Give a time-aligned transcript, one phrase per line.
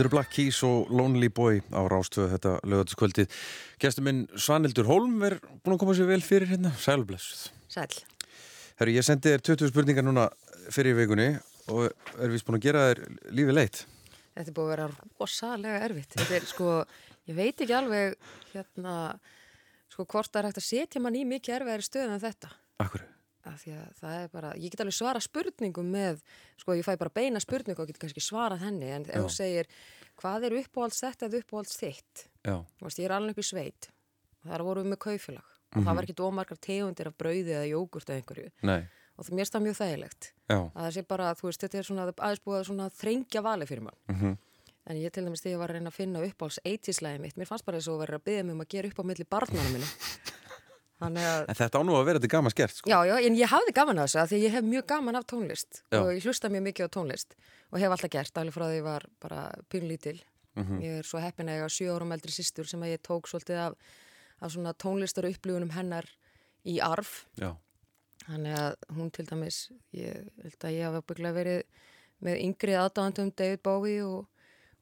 [0.00, 3.34] Þetta eru Black Keys og Lonely Boy á Rástöðu þetta lögatiskvöldið.
[3.82, 6.70] Gæstu minn Svanildur Holm er búin að koma sér vel fyrir hérna.
[6.80, 7.42] Sælblessuð.
[7.68, 7.98] Sæl.
[8.80, 10.24] Herru, ég sendi þér 20 spurningar núna
[10.72, 11.28] fyrir vikunni
[11.68, 13.82] og er vist búin að gera þér lífið leitt.
[14.38, 14.88] Þetta er búin að vera
[15.20, 16.16] rosalega erfitt.
[16.16, 16.80] Þetta er sko,
[17.28, 18.16] ég veit ekki alveg
[18.54, 18.98] hérna,
[19.92, 22.54] sko hvort það er hægt að setja mann í mikið erfiðari stöð en þetta.
[22.86, 23.09] Akkur?
[23.48, 26.20] Af því að það er bara, ég get alveg svara spurningum með,
[26.60, 29.70] sko ég fæ bara beina spurningu og get kannski svarað henni en ef þú segir,
[30.20, 32.26] hvað er uppáhalds þetta eða uppáhalds þitt?
[32.44, 32.56] Já.
[32.82, 33.88] Veist, ég er alveg upp í sveit
[34.44, 35.84] og þar vorum við með kaufélag og mm -hmm.
[35.84, 35.96] það Mhm.
[35.96, 38.88] var ekki dómarkar tegundir af brauði eða jógurt eða einhverju Nei.
[39.16, 40.58] og það mér stað mjög þægilegt Já.
[40.74, 43.66] að það sé bara, þú veist, þetta er svona aðeins búið að svona þrengja vali
[43.66, 44.36] fyrir mann Mm
[44.90, 47.46] en ég til dæmis þegar ég var að reyna að finna uppáhalds eitíslæði mitt, mér
[47.46, 49.68] fannst bara þess að vera að byggja mig um að gera upp á milli barnana
[49.70, 50.39] að
[51.00, 52.90] En þetta á nú að vera þetta gaman skert, sko.
[52.90, 55.24] Já, já, en ég hafði gaman að þessu að því ég hef mjög gaman af
[55.32, 56.00] tónlist Já.
[56.02, 57.34] og ég hlusta mjög mikið á tónlist
[57.72, 59.40] og hef alltaf gert, alveg frá því ég var bara
[59.72, 60.20] pínlítil.
[60.58, 60.80] Mhm.
[60.82, 63.28] Ég er svo heppin að ég á sjö árum eldri sýstur sem að ég tók
[63.30, 63.74] svolítið af,
[64.42, 66.04] af svona tónlistar upplifunum hennar
[66.66, 67.24] í arf.
[67.40, 67.54] Já.
[68.26, 71.62] Þannig að hún til dæmis, ég held að ég hafa bygglega verið
[72.20, 74.26] með yngri aðdáðandum David Bowie og,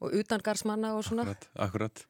[0.02, 1.22] og utangarsmanna og svona.
[1.28, 2.06] Akkurat, akkurat.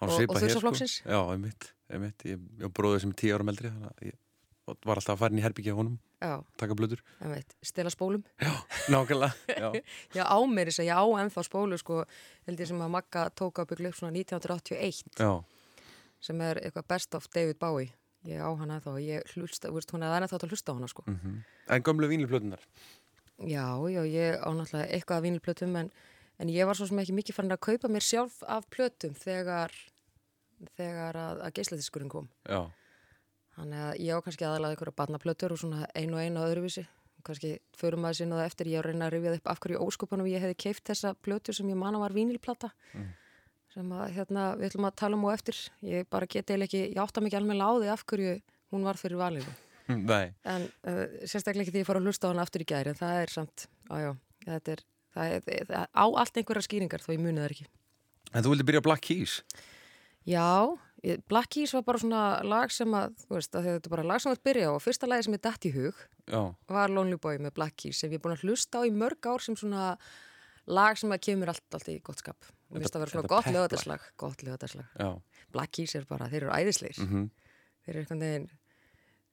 [0.00, 1.02] Og- og hér, Þursaflokksins?
[1.06, 2.24] Já, einmitt, einmitt.
[2.28, 4.18] Ég, ég bróði sem er tíu árum eldri, þannig að ég
[4.86, 7.00] var alltaf að fara inn í herbyggja honum, Já, taka blöður.
[7.64, 8.22] stela spólum.
[8.92, 9.70] Nákvæmlega, já.
[10.18, 12.02] Já, á mér þess að ég á ennþá spólu sko,
[12.46, 15.32] held ég sem að Magga tók að byggla upp svona 1981 Já,
[16.22, 17.90] sem er eitthvað best of David Bowie
[18.28, 21.04] ég á hana og ég hlusta, hún er ennþá að hlusta á hana sko.
[21.08, 21.40] mm
[21.70, 22.60] En gömlu vínilblöðunar?
[23.46, 25.90] Já, já, ég á náttúrulega eitthvað af vínilplötum en,
[26.38, 29.72] en ég var svo sem ekki mikið farin að kaupa mér sjálf af plötum þegar,
[30.76, 32.28] þegar að, að geisladiskurinn kom.
[32.48, 32.64] Já.
[33.56, 36.84] Þannig að ég á kannski aðalega einhverja barnaplötur og svona einu og einu öðruvísi.
[37.26, 39.80] Kannski förum maður sinna það eftir, ég á reyna að rifja það upp af hverju
[39.84, 42.70] óskupunum ég hefði keift þessa plötu sem ég manna var vínilplata.
[43.74, 45.58] Sem að hérna, við ætlum að tala um og eftir.
[45.84, 48.38] Ég bara geti eiginlega ekki, ég átta mikið alveg láði af hverju
[48.72, 49.52] hún var fyrir valinu.
[49.90, 52.98] En uh, sérstaklega ekki því ég fór að hlusta á hana aftur í gæri, en
[53.00, 54.12] það er samt, ájá,
[54.44, 54.82] þetta er,
[55.16, 57.66] það er, það er á allt einhverja skýringar þó ég muni það ekki.
[58.30, 59.40] En þú vildi byrja Black Keys?
[60.28, 60.76] Já,
[61.30, 64.20] Black Keys var bara svona lag sem að, þú veist, að þetta er bara lag
[64.20, 66.40] sem að byrja á og fyrsta lagi sem ég dætt í hug Já.
[66.68, 69.30] var Lonely Boy með Black Keys sem ég er búin að hlusta á í mörg
[69.30, 69.94] ár sem svona
[70.68, 72.50] lag sem að kemur allt, allt í gott skap.
[72.70, 74.90] Mér finnst það að vera svona gott lögataslag, gott lögataslag.
[75.00, 75.40] Já.
[75.50, 77.00] Black Keys er bara, þeir eru æðisleir.
[77.06, 77.30] Mm
[77.84, 78.48] þeir eru einhvern veginn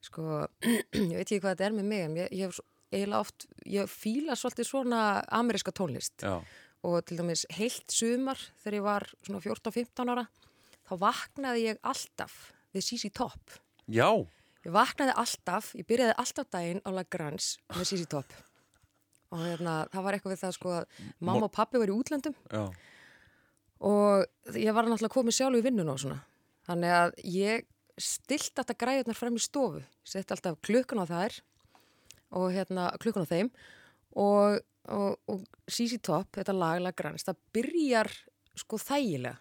[0.04, 0.24] sko,
[1.12, 3.90] ég veit ekki hvað þetta er með mig en ég, ég hef eiginlega oft ég
[3.92, 5.02] fíla svolítið svona
[5.38, 6.38] ameríska tónlist Já.
[6.86, 10.24] og til dæmis heilt sumar þegar ég var svona 14-15 ára
[10.88, 12.36] þá vaknaði ég alltaf
[12.74, 13.56] við CC Top
[13.88, 14.10] Já.
[14.64, 18.36] ég vaknaði alltaf, ég byrjaði alltaf daginn á Lagrange með CC Top
[19.28, 22.36] og hérna, það var eitthvað við það sko að mamma og pappi var í útlöndum.
[22.52, 22.62] Já.
[23.84, 26.22] og ég var náttúrulega komið sjálf í vinnun og svona.
[26.68, 27.68] Þannig að ég
[27.98, 31.38] stilt alltaf græðunar fram í stofu sett alltaf klukkun á þær
[32.38, 33.52] og hérna klukkun á þeim.
[34.18, 34.58] Og,
[34.88, 38.12] og, og CC Top, þetta lag Lagrange, það byrjar
[38.62, 39.38] sko þægilega.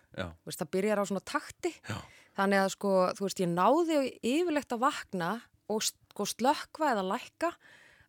[0.47, 1.73] Veist, það byrjar á svona takti.
[1.87, 1.97] Já.
[2.37, 5.29] þannig að sko, þú veist, ég náði yfirlegt að vakna
[5.73, 7.51] og sko slökkva eða lækka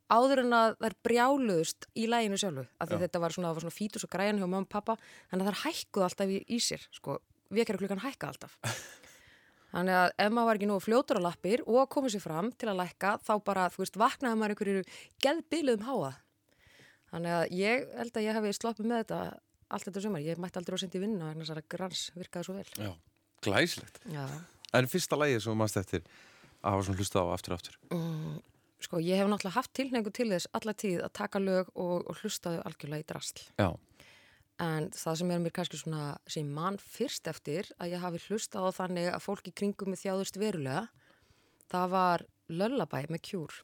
[0.08, 3.64] áður en að þær brjáluðust í læginu sjálfu, af því þetta var svona, það var
[3.66, 4.96] svona fítus og græjan hjá mamma og pappa
[5.30, 7.18] þannig að þær hækkuð alltaf í, í sér sko,
[7.52, 8.56] vekjara klukkan hækka alltaf.
[9.68, 12.48] Þannig að ef maður var ekki nú fljótur á lappir og að koma sér fram
[12.56, 14.84] til að lækka þá bara, þú veist, vaknaði maður einhverju
[15.24, 16.12] geðbiluðum háa.
[17.12, 19.20] Þannig að ég held að ég hefði sloppið með þetta
[19.70, 22.56] allt þetta sumar, ég mætti aldrei á sendi vinna vegna þess að grans virkaði svo
[22.58, 22.92] vel Já.
[23.44, 24.00] Glæslegt.
[24.10, 24.24] Já,
[24.76, 26.02] En fyrsta lagið sem þú mannst eftir
[26.60, 27.76] að hafa svona hlustað á aftur og aftur.
[27.94, 28.38] Mm,
[28.84, 32.18] sko ég hef náttúrulega haft tilhengu til þess alla tíð að taka lög og, og
[32.20, 33.44] hlustaðu algjörlega í drasl.
[33.56, 33.68] Já.
[34.58, 38.66] En það sem er mér kannski svona sem mann fyrst eftir að ég hafi hlustað
[38.68, 40.88] á þannig að fólk í kringum með þjáðust verulega,
[41.70, 43.62] það var Lullaby með Cure.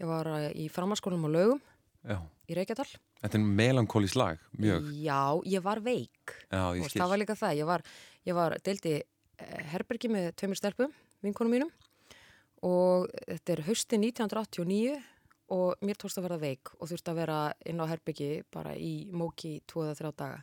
[0.00, 1.60] Ég var eh, í framhalskólum á lögum
[2.06, 2.20] Já.
[2.48, 2.88] í Reykjadal.
[3.20, 4.90] Þetta er melankólís lag, mjög.
[5.04, 6.34] Já, ég var veik.
[6.48, 7.02] Já, ég skil.
[7.02, 7.84] það var líka það, ég var,
[8.28, 10.94] ég var deildi eh, herbergi með tveimur stelpum,
[11.24, 11.72] vinkonum mínum
[12.66, 14.98] og þetta er haustin 1989
[15.50, 19.08] og mér tókst að vera veik og þurfti að vera inn á herbergi bara í
[19.12, 20.42] móki í tvo eða þrjá daga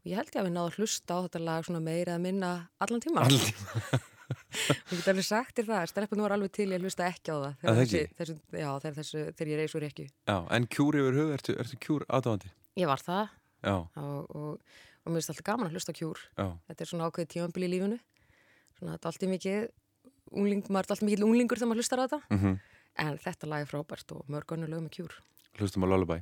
[0.00, 2.24] og ég held ég að við náðu að hlusta á þetta lag svona meira að
[2.24, 4.00] minna allan tíma Allan tíma.
[4.30, 7.36] Ég get alveg sagt þér það, stelpunum var alveg til ég að hlusta ekki á
[7.36, 10.98] það Að þegar, þessi, þessu, já, þegar, þessu, þegar ég reysur ekki Já, en kjúr
[11.00, 12.52] yfir hug, ertu, ertu kjúr aðdáðandi?
[12.80, 13.34] ég var það.
[13.66, 16.20] Já, og, og, og mér finnst alltaf gaman að hlusta á kjúr.
[16.38, 17.98] Já, þetta er svona ákveðið tímanbíl í lífinu.
[18.78, 19.58] Svona þetta er alltaf mikið
[20.30, 22.20] ungling, maður er alltaf mikið unglingur þegar maður hlustar á þetta.
[22.38, 22.54] Mhm.
[23.00, 25.12] en þetta lag er frábært og mörg önnur lög með kjúr.
[25.58, 26.20] Hlustum á Lullaby.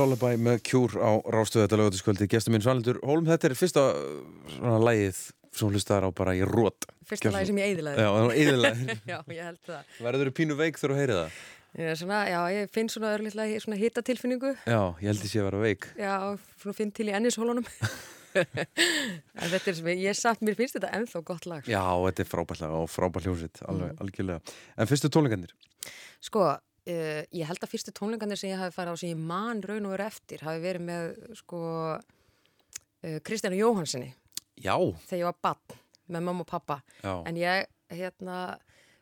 [0.00, 3.82] Lullaby með kjúr á rástöðu þetta lögatiskvöldi Gestur minn Svanlindur Hólm, þetta er fyrsta
[4.56, 8.04] svona lægið sem hún hlustaðar á bara í rót Fyrsta lagi sem ég eiðilaði.
[8.06, 9.88] Já, eðilega já, ég held það.
[10.06, 11.40] Verður þú pínu veik þegar þú heyrið það?
[11.80, 14.52] Er svona, já, ég finn svona örlítlega svona hitatilfinningu.
[14.66, 16.14] Já, ég held ég sé að vera veik Já,
[16.62, 17.66] svona finn til í ennishólunum.
[18.34, 21.66] en þetta er sem ég, ég satt, mér finnst þetta ennþá gott lag.
[21.70, 24.00] Já, þetta er frábært lag og frábært hljómsitt alveg, Mm.
[24.06, 25.54] algjörlega En fyrstu tónleikarnir?
[26.22, 26.46] Sko,
[26.86, 29.86] uh, ég held að fyrstu tónleikandir sem ég hafi farið á sem ég man raun
[29.88, 31.60] og veru eftir hafi verið með, sko,
[31.98, 34.14] uh, Kristján Jóhansinni
[34.60, 34.76] Já,
[35.08, 35.78] þegar ég var bann
[36.10, 36.80] með mamma og pappa.
[37.04, 38.58] já En ég, hérna,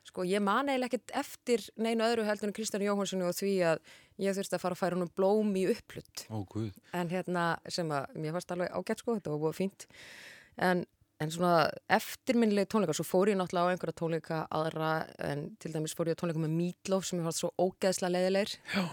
[0.07, 3.81] sko, ég man eiginlega ekkert eftir neinu öðru heldur en Kristján Jóhansinni og því að
[4.21, 6.25] ég þurfti að fara að færa honum blóm í upplutt.
[6.53, 9.87] Guð En hérna, sem að mér fannst alveg ágætt, sko, þetta var búið fínt.
[10.59, 10.85] En,
[11.19, 15.95] en svona eftirminnileg tónleika, svo fór ég náttúrulega á einhverja tónleika aðra, en til dæmis
[15.97, 18.53] fór ég á tónleika með Meatloaf sem ég fannst svo ógeðslega leiðilegir.
[18.71, 18.85] Já.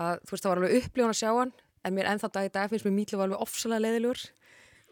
[0.00, 1.52] Að, þú veist, það var alveg upplifun að sjá hann,
[1.84, 4.22] en mér ennþá dag í dag finnst mér Meatloaf alveg ofsalega leiðilegur.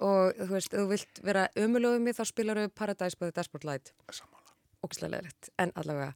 [0.09, 3.37] Og þú veist, ef þú vilt vera ömulögum mig, þá spilar við Paradise by the
[3.39, 3.95] Dashboard Light.
[4.13, 4.53] Sammála.
[4.85, 6.13] Ógeðslega leiðilegt, en allavega.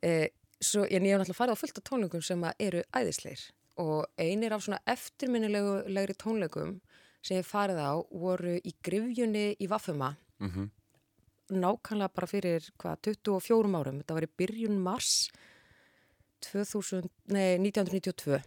[0.00, 0.14] E,
[0.56, 3.44] svo, en ég hef náttúrulega farið á fullt af tónleikum sem eru æðisleir.
[3.82, 6.78] Og einir af svona eftirminnilegri tónleikum
[7.22, 10.70] sem ég farið á voru í grifjunni í Vaffuma mm
[11.52, 15.28] nákvæmlega bara fyrir hvað, 24 árum, þetta var í byrjun mars
[16.46, 18.40] 2000, nei, 1992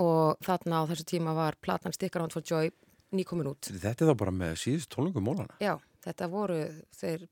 [0.00, 2.70] og þarna á þessu tíma var platan Stick Around for Joy
[3.16, 3.72] nýkomin út.
[3.72, 5.74] Þetta er þá bara með síðust tónleikum mólana Já,
[6.04, 6.60] þetta voru
[6.94, 7.26] þeir,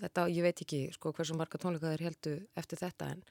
[0.00, 3.22] þetta, ég veit ekki sko hversu marga tónleika þeir heldu eftir þetta en,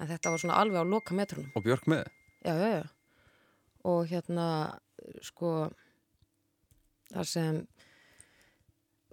[0.00, 1.52] en þetta var svona alveg á loka metrunum.
[1.54, 2.04] Og Björk með
[2.46, 2.84] Já, já, já.
[3.86, 4.46] Og hérna,
[5.22, 5.50] sko,
[7.12, 7.60] þar sem,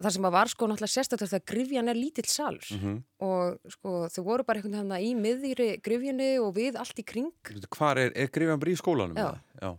[0.01, 3.91] þar sem að var sko náttúrulega sérstaklega þegar grifjan er lítill salur mm og sko
[4.11, 7.29] þau voru bara einhvern veginn í miðjri grifjunni og við allt í kring.
[7.71, 9.15] Hvar er, er Grifjan bara í skólanum?
[9.15, 9.29] Já.
[9.61, 9.69] Já,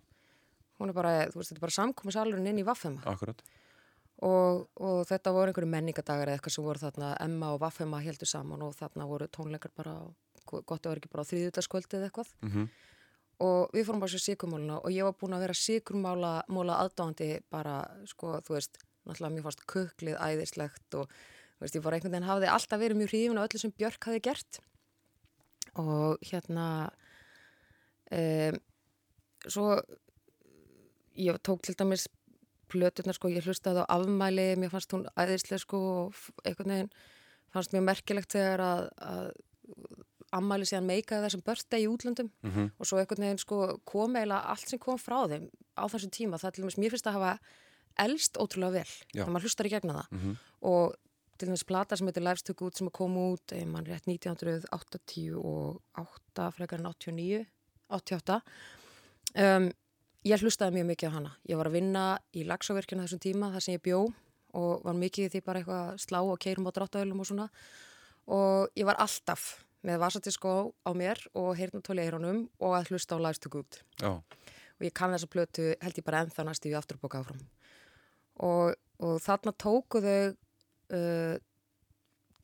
[0.80, 3.42] Hún er bara, þú veist, þetta er bara samkomi salurinn inn í Vaffema akkurat
[4.24, 8.30] og, og þetta voru einhverju menningadagar eða eitthvað sem voru þarna, Emma og Vaffema heldur
[8.30, 9.94] saman og þarna voru tónleikar bara,
[10.46, 12.34] gott að vera ekki bara á þriðutaskvöldi eða eitthvað.
[12.46, 12.68] mm
[13.42, 17.80] og við fórum bara svo sigurmáluna og ég var búin að vera móla aðdáðandi bara,
[18.06, 22.28] sko, þú veist náttúrulega mér fannst kuklið æðislegt og þú veist, ég bara einhvern veginn
[22.28, 24.60] hafði alltaf verið mjög hrifin á öllu sem Björk hafi gert.
[25.80, 26.66] Og hérna
[28.12, 28.60] um,
[29.46, 29.66] svo
[31.18, 32.08] ég tók til dæmis
[32.72, 36.94] plöturnar, sko, ég hlustaði á afmæli mér fannst hún æðisleg, sko og einhvern veginn
[37.54, 39.28] fannst mjög merkilegt þegar að, að
[40.38, 42.70] ammæli síðan meikaði þessum börsta í útlöndum -hmm.
[42.78, 45.48] og svo einhvern veginn sko kom eiginlega allt sem kom frá þeim
[45.78, 47.38] á þessum tíma það er til dæmis mér finnst að hafa
[47.98, 49.22] elst ótrúlega vel Já.
[49.22, 50.36] þegar maður hlustar í gegna það Mhm.
[50.62, 50.94] og
[51.38, 56.78] til dæmis plata sem heitir Lifestook út sem kom út, ef mann rétt 1988 frekar
[56.80, 57.46] en 89
[57.90, 58.40] 88
[59.36, 59.70] um,
[60.24, 63.64] ég hlustaði mjög mikið á hana ég var að vinna í lagsaverkinu þessum tíma þar
[63.66, 64.00] sem ég bjó
[64.54, 67.48] og var mikið því bara eitthvað að slá og keirum á dráttaölum og svona
[68.30, 73.24] og ég var alltaf með vasatiskó á mér og heyrnatóli eirunum og að hlusta á
[73.24, 73.80] Lifestook út.
[74.00, 74.12] Já,
[74.74, 77.42] og ég kann þessa plötu held ég bara ennþá næst við afturbóka áfram.
[78.44, 81.36] Og, og þarna tóku þau uh,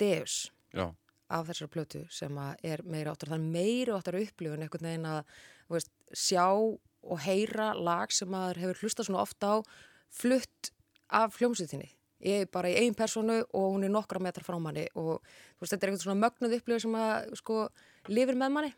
[0.00, 0.36] Deus
[0.72, 0.86] já,
[1.30, 5.22] af þessari plötu sem er meira áttur það er meira áttur upplifun einhvern veginn að
[5.70, 9.56] veist, sjá og heyra lag sem maður hefur hlustað svona ofta á
[10.10, 10.72] flutt
[11.10, 11.90] af hljómsveitinni
[12.26, 15.64] ég er bara í ein personu og hún er nokkra metra frá manni og þú
[15.64, 17.58] veist, þetta er eitthvað svona mögnuð upplifið sem að sko
[18.08, 18.72] lifir með manni.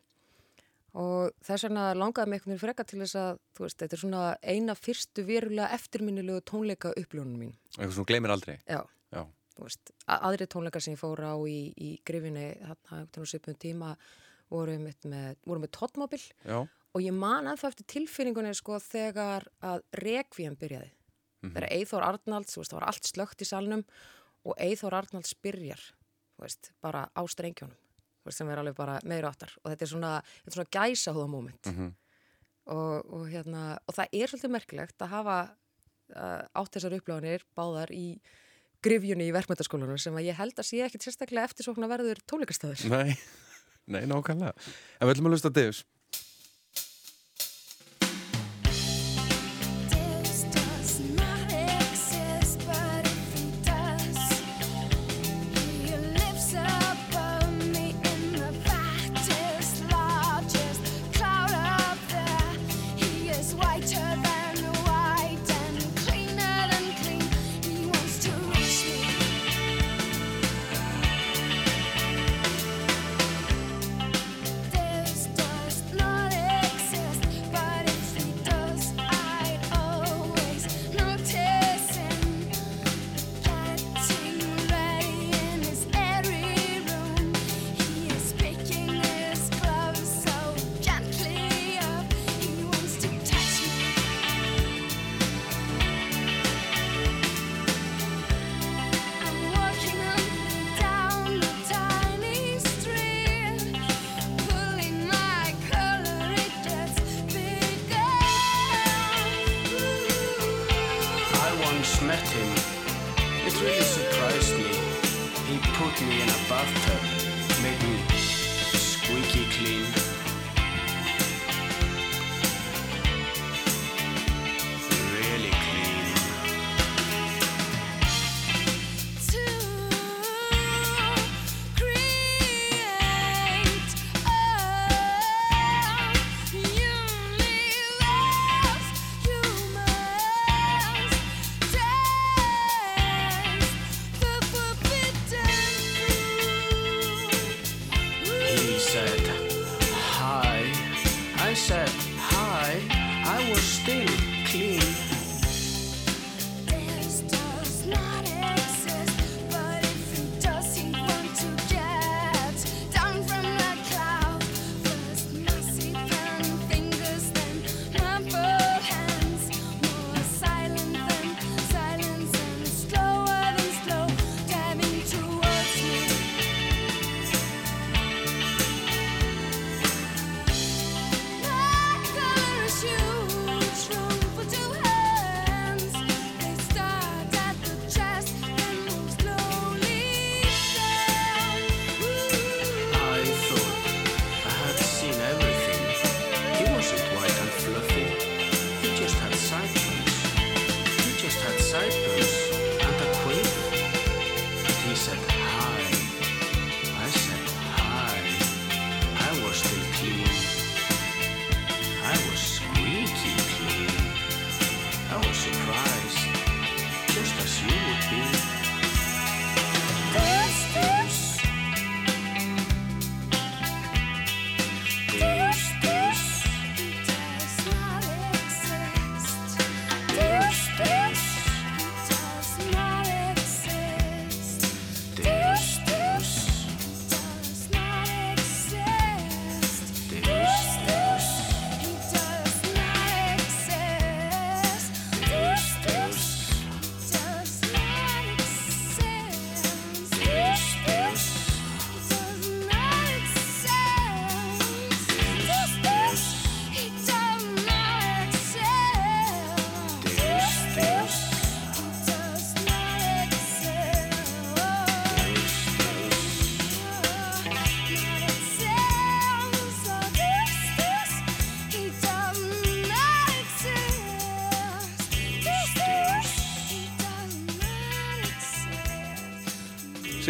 [0.92, 4.02] Og þess vegna langaði mig einhvern veginn freka til þess að þú veist, þetta er
[4.02, 7.54] svona eina fyrstu verulega eftirminnilegu tónleika upplifunum mín.
[7.78, 8.58] Eitthvað sem þú gleymir aldrei?
[8.68, 8.82] Já,
[9.12, 9.22] Já,
[9.60, 13.90] veist, aðri tónleikar sem ég fór á í, í grifinni þarna einhvern svipum tíma
[14.52, 18.78] voru með, með, voru með tóttmobil já, og ég man að það eftir tilfinningunni sko
[18.82, 20.90] þegar að Requiem byrjaði
[21.50, 23.82] þegar Eithor Arnalds, þú veist, það var allt slögt í salnum
[24.46, 25.82] og Eithor Arnalds byrjar
[26.42, 27.78] veist, bara á strengjónum
[28.30, 29.50] sem er alveg bara meira áttar.
[29.64, 30.12] Og þetta er svona,
[30.44, 31.70] þetta er svona gæsa húða moment
[32.70, 35.38] og, og hérna og það er svolítið merkilegt að hafa
[36.14, 38.06] uh, átt þessar upplöfunir báðar í
[38.82, 42.84] grifjunni í verkmyndaskólanum sem að ég held að sé ekkit sérstaklega eftir svona verður tónleikastöður.
[42.90, 43.16] Nei,
[43.94, 44.54] nei, nákvæmlega.
[44.98, 45.82] En við ætlum að lusta Deus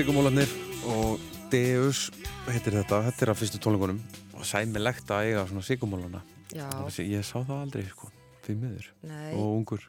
[0.02, 0.50] Sigurmólarnir
[0.90, 1.20] og
[1.52, 2.08] Deus
[2.48, 4.00] heitir þetta, þetta er af fyrstu tónleikunum.
[4.34, 6.66] Og sæmilegt að eiga svona Sigurmólana Já,
[7.06, 8.10] ég sá það aldrei sko,
[8.42, 8.88] því miður.
[9.06, 9.86] Nei, og ungur.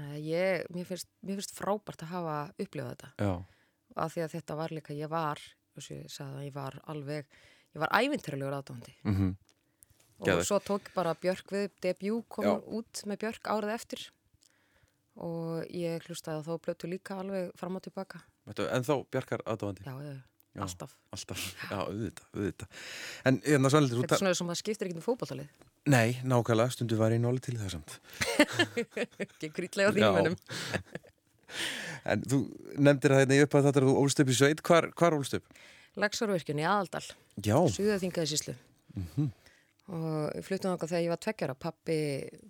[0.00, 3.12] Nei, ég, mér finnst, mér finnst frábært að hafa upplifað þetta.
[3.20, 3.68] Já,
[4.06, 6.80] af því að þetta var líka, ég var þess að ég sagði að ég var
[6.94, 9.32] alveg ég var ævinturlegur aðdándi mhm,
[10.22, 10.48] og Geðveikt.
[10.48, 12.54] svo tók bara Björk við debut kom Já.
[12.80, 14.10] út með Björk árið eftir.
[15.20, 19.84] Og ég hlustaði á þá blötu líka alveg fram og tilbaka en þá Bjarkar aðdáðandi
[19.86, 20.14] já, já,
[20.54, 20.62] Já.
[20.62, 20.92] alltaf.
[21.16, 22.68] Alltaf, já, auðvitað, auðvitað.
[23.26, 25.48] En hérna þú þetta er svona sem það skiptir ekki um fótballtalið
[25.90, 27.98] Nei, nákvæmlega, stundu var ég náli til það samt.
[29.24, 29.96] Ekki grítlega á Já.
[29.98, 30.36] þínum mennum
[32.14, 32.38] En þú
[32.80, 34.62] nefndir það hérna í upp að þetta er þú ólst upp í sveit.
[34.64, 35.46] Hvar, hvar ólst upp?
[36.00, 37.04] Lagsárvirkjun í Aðaldal.
[37.44, 38.54] Já, Suðaþingaði síslu
[38.94, 39.28] Mhm.
[39.90, 41.96] og fluttum þangað þegar ég var tveggjara pappi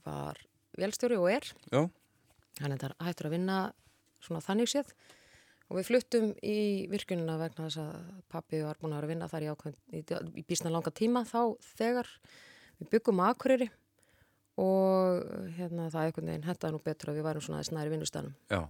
[0.05, 0.37] var
[0.77, 1.47] velstjóri og er.
[1.73, 1.81] Já,
[2.61, 3.59] hann er þar hættur að vinna
[4.21, 4.91] svona þannig séð
[5.71, 6.59] og við fluttum í
[6.93, 9.79] virkunina vegna þess að pappi var búin að vera að vinna þar í, ákveðn,
[10.37, 11.41] í, bísna langa tíma þá
[11.75, 12.11] þegar.
[12.81, 13.69] Við byggum að Akureyri
[14.61, 15.25] og
[15.57, 18.61] hérna það einhvern veginn hendaði nú betur að við værum svona aðeins næri vinnustanum já,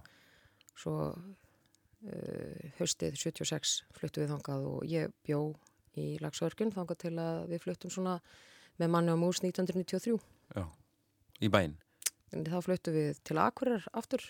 [0.81, 5.41] svo uh, haustið 76 fluttum við þangað og ég bjó
[6.01, 8.17] í Lagsvörgun þangað til að við fluttum svona
[8.81, 10.17] með manni á mús 1993
[10.55, 10.65] já.
[11.43, 11.75] Í bæinn?
[12.33, 14.23] En þá fluttum við til Akureyrar aftur.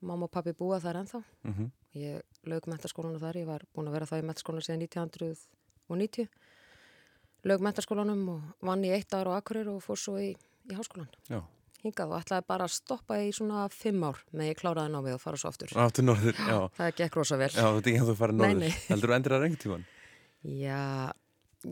[0.00, 1.20] Mamma og pappi búa þar ennþá.
[1.46, 1.70] Mhm.
[1.96, 6.30] Ég lög mentaskólanu þar ég var búin að vera það í mentaskólanu síðan 1990
[7.46, 11.10] lög mentaskólanum og vann í eitt ár á Akureyri og fór svo í, í háskólan
[11.30, 11.40] Já,
[11.84, 15.22] hingað og ætlaði bara að stoppa í svona fimm ár með ég kláraði námið og
[15.22, 18.10] fara svo aftur áttu norður, já það gekk rosa vel Já, þetta er ekki að
[18.10, 18.80] þú farið norður.
[18.90, 19.86] Heldur þú endur að reyngi tíman?
[20.46, 21.12] Já,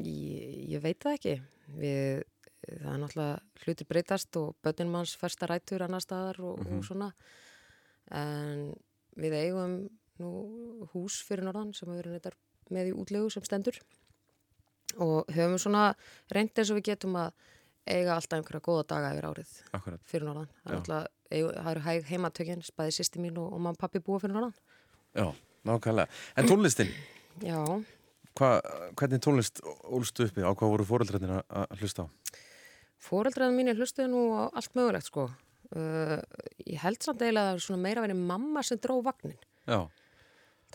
[0.03, 1.35] ég, ég veit það ekki.
[1.79, 2.23] Við,
[2.67, 7.11] það er náttúrulega hlutir breytast og börnin manns festa rætur annar staðar og, og svona.
[8.15, 8.73] En
[9.21, 9.77] við eigum
[10.23, 12.39] nú hús fyrir norðan sem við erum
[12.75, 13.79] með í útlegu sem stendur
[15.03, 15.89] og höfum svona
[16.33, 17.33] reynd eins og við getum að
[17.91, 20.49] eiga alltaf einhverja góða daga yfir árið Akkurat fyrir norðan.
[20.65, 24.21] Það er eigum- það eru hæg heimatökinn, spæði sýsti mín og, og og pappi búa
[24.23, 24.55] fyrir norðan.
[25.15, 25.27] Já,
[25.67, 26.89] nákvæmlega En tónlistin,
[27.51, 27.59] Já,
[28.39, 28.49] hva,
[28.97, 30.41] hvernig tónlist ólstu uppi?
[30.47, 32.09] Á hvað voru fóreldrarnir að- hlusta á?
[33.05, 35.27] Fóreldræðin mín hlustuði nú á allt mögulegt sko.
[35.75, 36.21] Uh,
[36.65, 39.37] ég held samt eiginlega að það er svona meira verið mamma sem dró vagnin.
[39.67, 39.81] Já,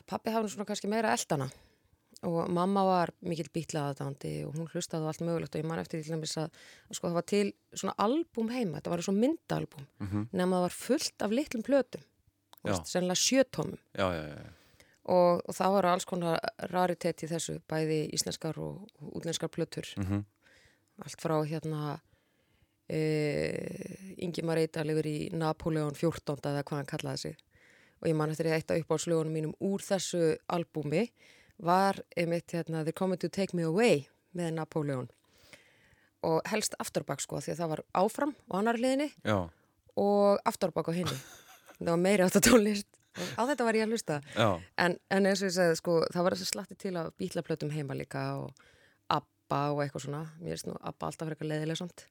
[0.07, 1.49] Pappi hafði svona kannski meira eldana
[2.27, 6.01] og mamma var mikill bítlaðadandi og hún hlustaði á allt mögulegt og ég man eftir
[6.03, 6.49] til dæmis að,
[6.91, 10.25] sko það var til svona albúm heima, þetta var svona myndaalbúm Mhm.
[10.33, 12.01] nema það var fullt af litlum plötum,
[12.83, 14.51] sennilega sjötómum já, já, já, já.
[15.05, 16.39] og, og það var alls konar
[16.73, 20.25] raritet í þessu, bæði íslenskar og, útlenskar plötur Mhm.
[21.05, 22.01] allt frá hérna
[22.89, 26.41] e, Ingimar Eidal yfir í Napoleon 14.
[26.51, 27.37] eða hvað hann kallaði sig
[27.99, 31.07] og ég man eftir að eitt af uppáhaldslögunum mínum úr þessu albúmi
[31.59, 35.09] var einmitt hérna They're Coming to Take Me Away með Napoleon
[36.23, 39.37] og helst afturbak sko því að það var áfram á annar liðinni já,
[39.95, 41.19] og afturbak á hinni
[41.79, 42.89] það var meiri átt að tónlist
[43.39, 44.19] á þetta var ég að hlusta
[44.79, 47.97] En, en eins og ég segði, sko, það var þessi slatti til af bítlaplötum heima
[47.97, 48.67] líka og
[49.49, 50.21] ABBA og eitthvað svona.
[50.39, 52.05] Mér finnst nú ABBA alltaf fyrir eitthvað leiðilega samt.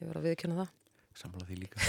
[0.00, 0.68] Ég var að viðkjöna það.
[1.18, 1.80] Sammála því líka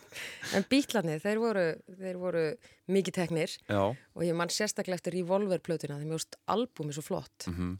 [0.56, 1.64] En bítlarnir, þeir voru,
[2.00, 2.44] þeir voru
[2.90, 7.46] mikið teknir Já, og ég man sérstaklega eftir Revolver-plötuna þegar mér finnst albúmi svo flott.
[7.50, 7.78] mhm,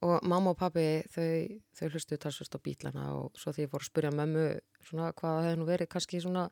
[0.00, 3.82] Og mamma og pabbi, þau, þau hlustuðu talsvist á bítlana og svo því ég fór
[3.84, 4.44] að spyrja mömmu
[4.88, 6.44] svona hvað það hefði nú verið kannski svona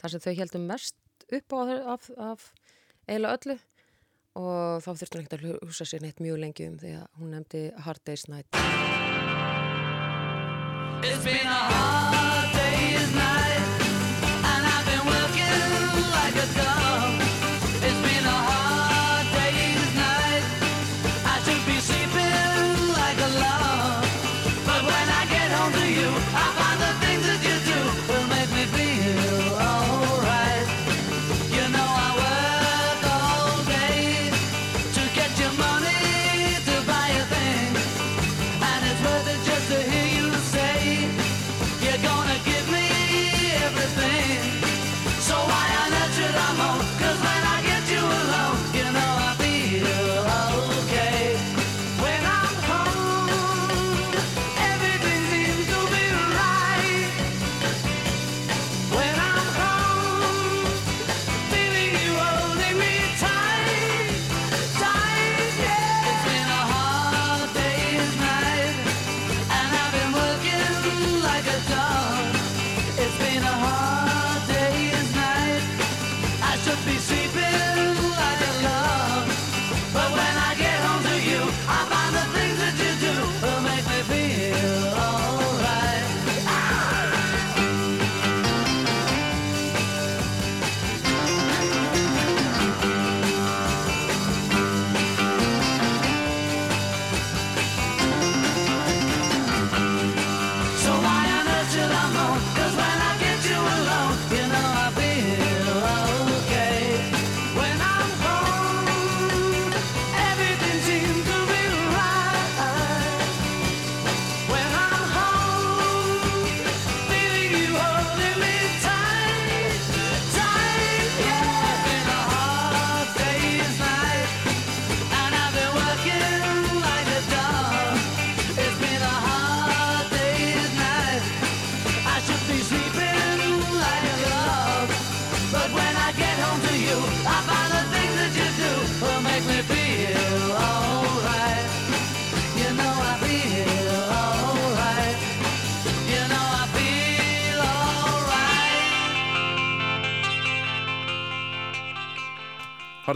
[0.00, 0.96] það sem þau heldum mest
[1.38, 2.48] upp á þeir- af, af
[3.06, 3.56] eiginlega öllu
[4.42, 7.30] og þá þurfti hún ekkert að hugsa sér neitt mjög lengi um því að hún
[7.36, 8.50] nefndi Hard Day's Night.
[11.06, 12.25] It's been a hard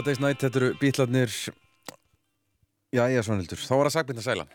[0.01, 1.29] Hard Day's Night, þetta eru bítlarnir
[2.89, 4.53] Já, ég er svonildur Þá var það sagbyrna sælan.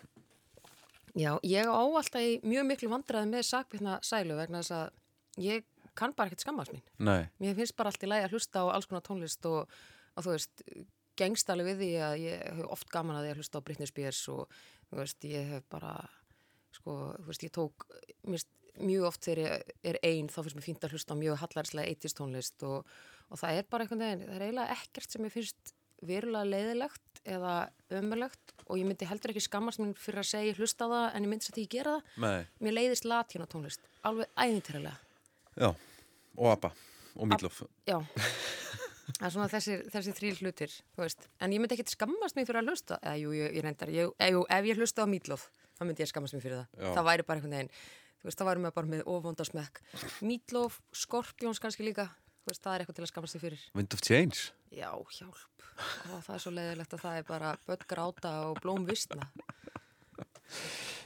[1.15, 5.69] Já, ég á alltaf í mjög miklu vandræði með sakbyrna sælu vegna þess að ég
[5.95, 6.83] kann bara ekkert skammast mín.
[6.99, 9.79] Nei, Mér finnst bara allt í lagi að hlusta á alls konar tónlist og,
[10.19, 10.67] og þú veist,
[11.23, 14.27] gengst alveg við því að ég hef oft gaman að að hlusta á Britney Spears
[14.35, 14.59] og
[14.91, 15.95] þú veist, ég hef bara,
[16.75, 17.87] sko, þú veist, ég tók
[18.83, 21.95] mjög oft þegar ég er ein þá finnst mér fínt að hlusta á mjög hallarslega
[21.95, 22.99] 80s tónlist og,
[23.31, 25.73] og það er bara einhvern veginn, það er eiginlega ekkert sem ég finnst
[26.07, 27.55] verulega leiðilegt eða
[27.99, 31.25] ömulegt og ég myndi heldur ekki skammast mér fyrir að segja hlusta á það en
[31.27, 32.11] ég myndi satt ekki gera það.
[32.23, 34.97] nei, Mér leiðist latína tónlist, alveg æðintyralega.
[35.57, 35.71] já
[36.37, 36.71] Og ABBA
[37.17, 37.97] og Meatloaf Já,
[39.17, 40.73] það er svona þessi, þessi þrý hlutir.
[41.41, 44.11] En ég myndi ekkert skammast mig fyrir að hlusta, eða jú, ég, ég reyndar, ég,
[44.35, 45.47] jú, ef ég hlusta á Meatloaf,
[45.79, 46.83] þá myndi ég skammast mig fyrir það.
[46.83, 46.91] Já.
[46.99, 47.73] Það væri bara einhvern veginn,
[48.21, 49.81] þú veist, það væri með bara með ofvonda smekk.
[50.29, 52.11] Meatloaf, Scorpions kannski líka,
[52.51, 53.63] veist, það er eitthvað til að skammast sig fyrir.
[53.75, 54.39] Wind of Change
[54.77, 55.65] Já, hjálp.
[55.77, 59.27] Ó, það er svo leiðilegt að það er bara börn gráta og blóm vistna.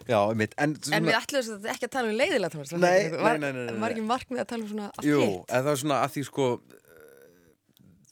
[0.09, 3.39] Já, mitt En, En við ætlum þess að ekki að tala um leiðilegt Nei, nei,
[3.41, 3.79] nei, nei, nei.
[3.81, 6.47] Var ekki markmið að tala um svona Jú, en það er svona að því sko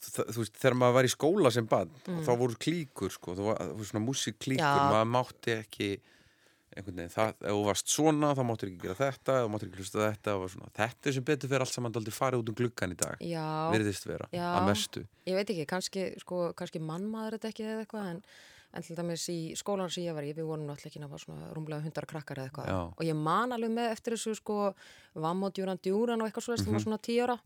[0.09, 1.91] það, þú veist, þegar maður var í skóla sem bann
[2.25, 4.81] þá voru klíkur sko, það var, það var svona músikklíkur, Mm.
[4.81, 4.93] Já.
[4.95, 5.89] maður mátti ekki
[6.79, 9.69] einhvern veginn, það, ef þú varst svona þá máttir ekki gera þetta, ef þú máttir
[9.69, 12.57] ekki hlusta þetta svona, þetta er sem betur fyrir allt saman dálítið farið út um
[12.59, 13.47] gluggan í dag, Já.
[13.73, 14.47] virðist vera Já.
[14.55, 18.23] að mestu, Ég veit ekki, kannski, sko, kannski mannmaður þetta ekki eða eitthvað en,
[18.73, 21.53] en til dæmis í skólan sem ég var í, við vorum náttúrulega ekki náttúrulega svona
[21.57, 22.79] rúmlega hundar krakkar eða eitthvað Já.
[22.89, 24.59] og ég man alveg með eftir þessu sko
[25.19, 26.83] Vam og djúran djúran og eitthvað svo mm -hmm.
[26.85, 27.39] svona tíu ára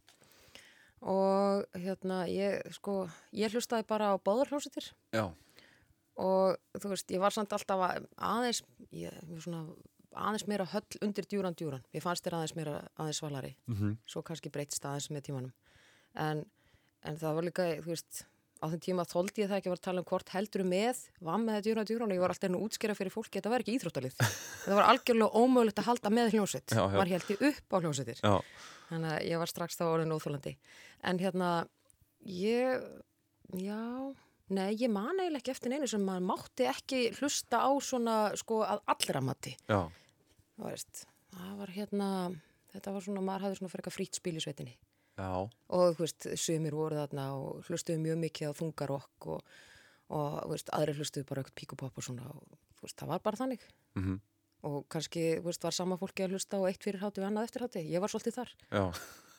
[1.04, 3.52] og hérna ég sko, ég
[6.22, 8.62] og þú veist, ég var samt alltaf að aðeins,
[8.94, 9.64] ég, svona
[10.14, 11.86] aðeins meira höll undir djúran djúran.
[11.96, 13.56] Ég fannst þér aðeins meira aðeins svalari.
[13.68, 13.98] Mhm.
[14.06, 15.54] svo kannski breytist aðeins með tímanum.
[16.16, 16.46] En,
[17.02, 18.26] en það var líka, þú veist
[18.64, 21.00] á þeim tíma þóldi ég það ekki að var að tala um hvort heldur með,
[21.20, 22.12] var með djúran djúran.
[22.14, 24.16] Og ég var alltaf einu útskýra fyrir fólki, þetta var ekki íþróttalið.
[24.64, 26.30] Það var algjörlega ómögulegt að halda með
[26.88, 26.96] já.
[26.96, 28.22] var héldi upp á hljómsveitir.
[28.24, 28.36] Já,
[28.88, 30.54] þannig að ég var strax þá orðin óþólandi
[31.04, 31.50] en hérna
[32.24, 32.86] ég,
[33.60, 33.82] já
[34.54, 38.62] nei, ég man eiginlega ekki eftir neinu sem maður mátti ekki hlusta á svona sko
[38.66, 39.54] að allra mati.
[39.70, 39.82] Já,
[40.58, 42.10] það veist, það var hérna
[42.74, 44.76] þetta var svona, maður hafði svona fyrir eitthvað frýtt spil í sveitinni.
[45.14, 49.58] Já, og þú veist, sumir voru þarna og hlustuðu mjög mikið á þungarokk og,
[50.10, 53.26] og þú veist, aðri hlustuðu bara eitthvað píkupopp og svona og þú veist, það var
[53.28, 53.68] bara þannig.
[54.00, 54.22] Mhm,
[54.70, 57.50] og kannski, þú veist, var sama fólki að hlusta á eitt fyrir hátu og annað
[57.50, 58.56] eftir hátu, ég var svolítið þar.
[58.72, 58.86] Já.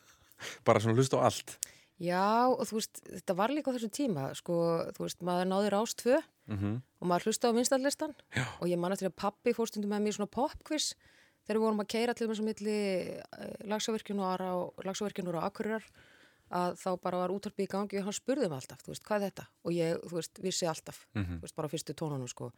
[0.66, 1.57] Bara svona hlusta á allt
[2.03, 4.55] Já, og þú veist, þetta var líka á þessum tíma, sko,
[4.97, 6.17] þú veist, maður náði rást tvö
[6.51, 8.15] mhm, og maður hlusta á vinstallistan
[8.61, 10.95] og ég man eftir að pappi fórstundum með mér svona popquiz
[11.47, 12.77] þegar við vorum að keira til þess að milli
[13.23, 14.55] á,
[14.85, 15.87] lagsavirkjunur á Akureyrar
[16.55, 19.17] að þá bara var útarpi í gangi og hann spurði mig alltaf, þú veist, hvað
[19.23, 19.47] er þetta?
[19.65, 21.39] Og ég, þú veist, vissi alltaf, Mhm.
[21.39, 22.53] þú veist, bara á fyrstu tónunum, sko,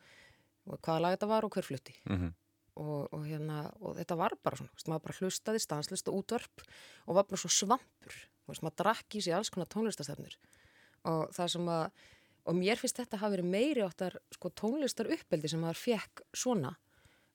[0.67, 1.95] og hvaða lag þetta var og hver flutti.
[2.09, 2.33] mhm,
[2.77, 6.65] Og, og hérna, og þetta var bara svona, veist, maður bara hlustaði stanslist og útvarp
[7.09, 8.17] og var bara svo svampur,
[8.51, 10.37] veist, maður drakk í sig alls konar tónlistastefnur
[11.09, 12.03] og það sem að,
[12.51, 16.75] og mér finnst þetta hafi verið meiri áttar sko tónlistar uppeldi sem maður fekk svona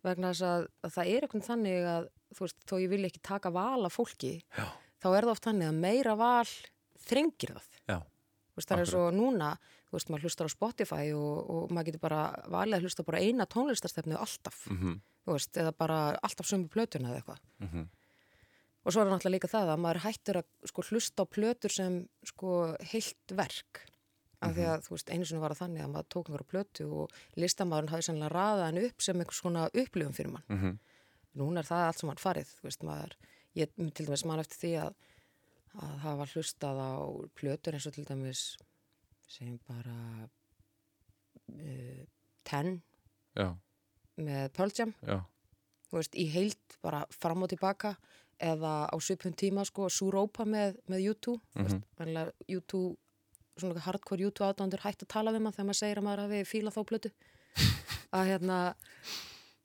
[0.06, 3.24] vegna þess að, að það er eitthvað þannig að þú veist, þó ég vil ekki
[3.26, 4.66] taka val af fólki, já,
[5.04, 6.54] þá er það oft þannig að meira val
[7.02, 7.68] þrengir það.
[7.90, 7.98] já,
[8.60, 9.52] veist, það er svo núna,
[9.90, 13.22] þú veist, maður hlustar á Spotify og, og maður getur bara valið að hlusta bara
[13.24, 17.42] eina tónlistarstefnu alltaf, mhm, þú veist, eða bara alltaf sömu plötuna eða eitthvað.
[17.66, 17.90] mhm,
[18.82, 21.70] Og svo er það náttúrulega líka það að maður hættur að sko, hlusta á plötur
[21.72, 22.54] sem sko,
[22.92, 23.84] heilt verk.
[24.42, 26.88] Af því að þú veist, einu sinni var það þannig að maður tók einhverja plötu
[26.90, 30.48] og listamæðurinn hafi sannlega raðað henni upp sem einhvers svona upplifum fyrir mann.
[30.50, 30.80] mhm,
[31.38, 33.14] Núna er það allt sem hann farið, þú veist, maður,
[33.56, 34.96] ég til dæmis man eftir því að,
[35.80, 36.94] að hafa hlustað á
[37.38, 38.42] plötur eins og til dæmis
[39.32, 40.28] sem bara
[41.56, 42.04] uh,
[42.44, 42.82] Ten
[43.38, 43.54] já,
[44.18, 44.96] með Pearl Jam
[45.92, 47.96] veist, í heilt bara fram og tilbaka
[48.42, 51.68] eða á svipun tíma sko, Súrópa með, með U2 mm.
[51.68, 52.32] -hmm.
[52.50, 52.82] U2
[53.60, 56.46] svona hardcore U2 aðdándur hægt að tala við maður þegar maður segir að maður hafi
[56.50, 57.12] fílað þá plötu
[58.18, 58.58] að hérna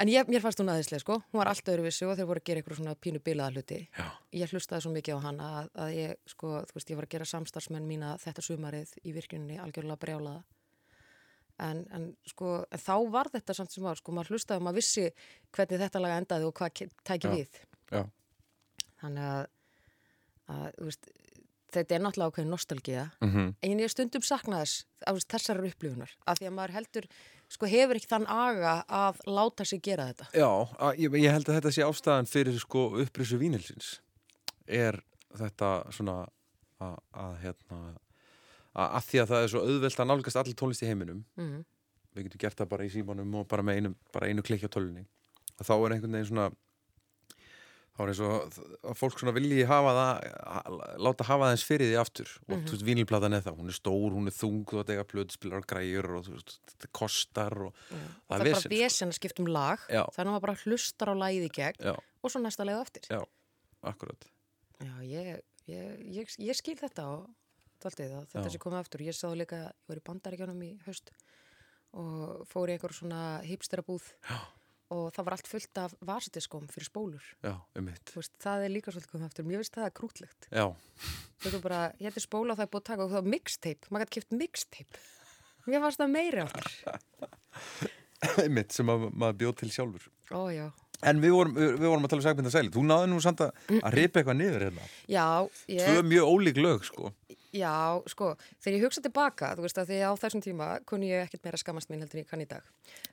[0.03, 1.17] en ég, mér fannst hún aðeinslega sko.
[1.33, 3.79] Hún var allt öðruvissi og þeir voru að gera eitthvað svona pínu bilaða hluti.
[3.97, 4.07] Já,
[4.43, 7.15] ég hlustaði svo mikið á hana að, að ég sko, þú veist, ég var að
[7.17, 10.43] gera samstarfsmenn mína þetta sumarið í virkuninni algjörlega brjálaða.
[11.65, 14.83] En, en sko, en þá var þetta samt sem var, sko, maður hlustaði og maður
[14.83, 15.07] vissi
[15.57, 17.61] hvernig þetta laga endaði og hvað tæki við.
[17.95, 18.03] Já,
[19.01, 19.47] þannig að,
[20.53, 21.09] að þú veist,
[21.77, 23.07] þetta er náttúrulega ákveðin nostalgía.
[23.25, 27.09] Mhm, en ég stundum sakna þess á þess- þessarar upplifunar, af því að maður heldur
[27.49, 30.49] sko hefur ekki þann aga að láta sig gera þetta Já,
[30.99, 33.93] ég, ég held að þetta sé ástæðan fyrir sko upprisu vínilsins
[34.67, 34.99] er
[35.39, 36.17] þetta svona
[36.83, 37.79] að, að hérna
[38.75, 41.65] að, að því að það er svo auðvelt að nálgast allir tónlist í heiminum Mhm.
[42.17, 45.07] við getum gert það bara í símanum og bara með einu, einu klikki á tölunni
[45.57, 46.51] og þá er einhvern veginn svona
[47.97, 48.57] þá er eins og
[48.91, 52.33] að fólk svona vilji hafa það að- láta hafa það eins fyrir því aftur.
[52.49, 55.05] Og þú veist, vínilplatan er það, hún er stór, hún er þung þú veit, eiga
[55.13, 58.67] plöðspilar og græjur og þú veist, þetta kostar og það það er er bara vesen
[58.67, 58.77] sko.
[58.77, 59.79] vesen að skipta um lag.
[59.89, 60.03] Já.
[60.13, 62.85] þannig að maður bara hlustar á lagið í gegn Já, og svo næsta leið á
[62.85, 63.09] eftir.
[63.11, 63.23] Já,
[63.83, 64.29] akkurat.
[64.81, 67.31] Já, ég, ég, ég, ég skil þetta og
[67.81, 69.01] þetta sé komið aftur.
[69.05, 71.11] Ég sá líka, ég var í bandaríkjónum í haust
[71.97, 74.37] og fór í einhver svona hipsterabúð Já.
[74.95, 77.27] Og það var allt fullt af vasetiskóm fyrir spólur.
[77.43, 79.47] Já, um mitt Veist, það er líka svolítið komið aftur.
[79.49, 80.49] Mér finnst það krútlegt.
[80.53, 80.67] Já,
[81.43, 83.31] Þú veist bara, ég hætti spóla og það er búið að taka og það var
[83.35, 83.91] mixtape.
[83.91, 85.03] Maður gæti kipt mixtape.
[85.67, 86.71] Mér fannst það meiri aftur.
[88.47, 90.67] um mitt sem að, maður bjóð til sjálfur Ó, já.
[91.05, 93.63] En við vorum, við vorum að tala um Sagbinda Sæli Þú náði nú samt að,
[93.83, 94.87] að ripa eitthvað niður hérna.
[95.13, 95.27] Já,
[95.67, 97.13] Tvö ég, mjög ólík lög, sko.
[97.57, 101.27] Já, sko, þegar ég hugsa tilbaka, þú veist að því á þessum tíma kunni ég
[101.27, 102.65] ekkert meira skammast mín heldur en ég kann í dag.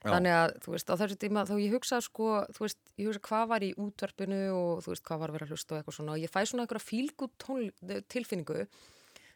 [0.02, 0.10] Já.
[0.10, 3.22] Þannig að, þú veist, á þessum tíma þá ég hugsa sko, þú veist, ég hugsa
[3.28, 5.98] hvað var í útvarpinu og þú veist, hvað var að vera að hlusta og eitthvað
[5.98, 6.16] svona.
[6.16, 7.48] Og ég fæ svona einhverja fílgút
[8.12, 8.58] tilfinningu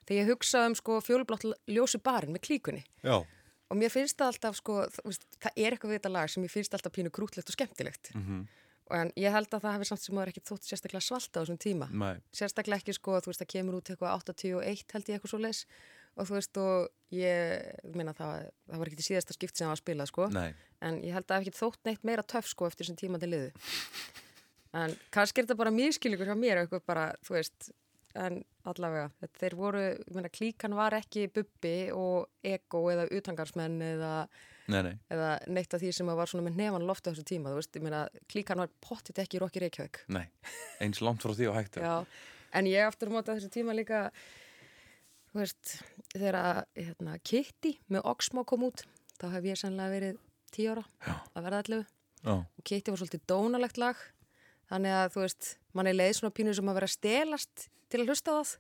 [0.08, 2.84] þegar ég hugsa um sko fjólublátt ljósi barinn með klíkunni.
[3.04, 3.22] Já,
[3.68, 6.52] og mér finnst það alltaf sko, veist, það er eitthvað við þetta lag sem ég
[6.52, 8.14] finnst alltaf pínu krútlegt og skemmtilegt.
[8.14, 8.46] Mhm.
[8.90, 11.58] en ég held að það hefði samt sem maður ekki þótt sérstaklega svalta á þessum
[11.60, 11.90] tíma.
[11.92, 15.40] Nei, sérstaklega ekki sko, þú veist, það kemur út eitthvað 81 held ég eitthvað svo
[15.44, 15.66] leis
[16.16, 19.68] og þú veist, og ég minna það, það var ekki til síðasta skipt sem það
[19.68, 20.54] var að spila sko, nei.
[20.80, 23.20] En ég held að það hef ekki þótt neitt meira töff sko eftir þessum tíma
[23.20, 23.52] til liðu
[24.76, 27.70] en kannski er þetta bara miskilíkur hjá mér eitthvað bara, þú veist
[28.16, 29.08] en allavega,
[29.40, 29.82] þeir voru
[30.14, 34.12] meina, klíkan var ekki bubbi og ego eða utangarsmenn eða,
[34.68, 37.54] Nei, nei, eða neitt af því sem var svona með nefan loftu á þessu tíma,
[37.56, 40.02] veist, meina klíkan var pottit ekki í Rokki Reykjavík.
[40.12, 40.26] Nei
[40.84, 44.08] Eins langt frá því og hægt en ég aftur á þessu tíma líka
[45.32, 45.74] þú veist,
[46.14, 48.84] þegar hérna, Kitty með Oxmo kom út
[49.18, 50.20] þá hef ég sannlega verið
[50.54, 51.14] tíu ára Já.
[51.34, 51.80] að verða allu
[52.34, 54.00] og Kitty var svolítið dónalegt lag
[54.70, 58.00] þannig að þú veist, mann er leið svona pínu sem að vera að stelast til
[58.02, 58.54] að hlusta það.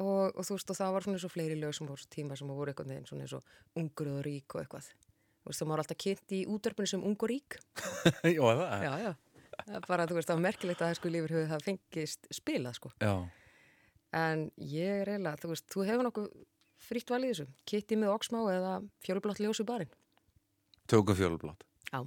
[0.00, 2.36] Og, og þú veist, og það var svona eins og fleiri lög sem voru tíma
[2.38, 4.86] sem voru eitthvað neginn svona eins og ungur og rík og eitthvað.
[5.40, 7.58] Þú veist, það var alltaf kynnt í útörpunu sem ungur rík.
[8.36, 9.12] Já, það já, já,
[9.58, 12.30] það er bara, þú veist, það var merkilegt að það sko lífur höfðu það fengist
[12.40, 12.92] spilað, sko.
[13.00, 13.14] Já,
[14.16, 16.28] En ég er eiginlega, þú veist, þú hefur nokkuð
[16.82, 17.46] fritt val í þessu.
[17.68, 18.74] Kitty með Oxmá eða
[19.06, 19.92] fjólublátt ljós í barinn.
[20.90, 21.62] tökum fjólublátt.
[21.92, 22.06] Já.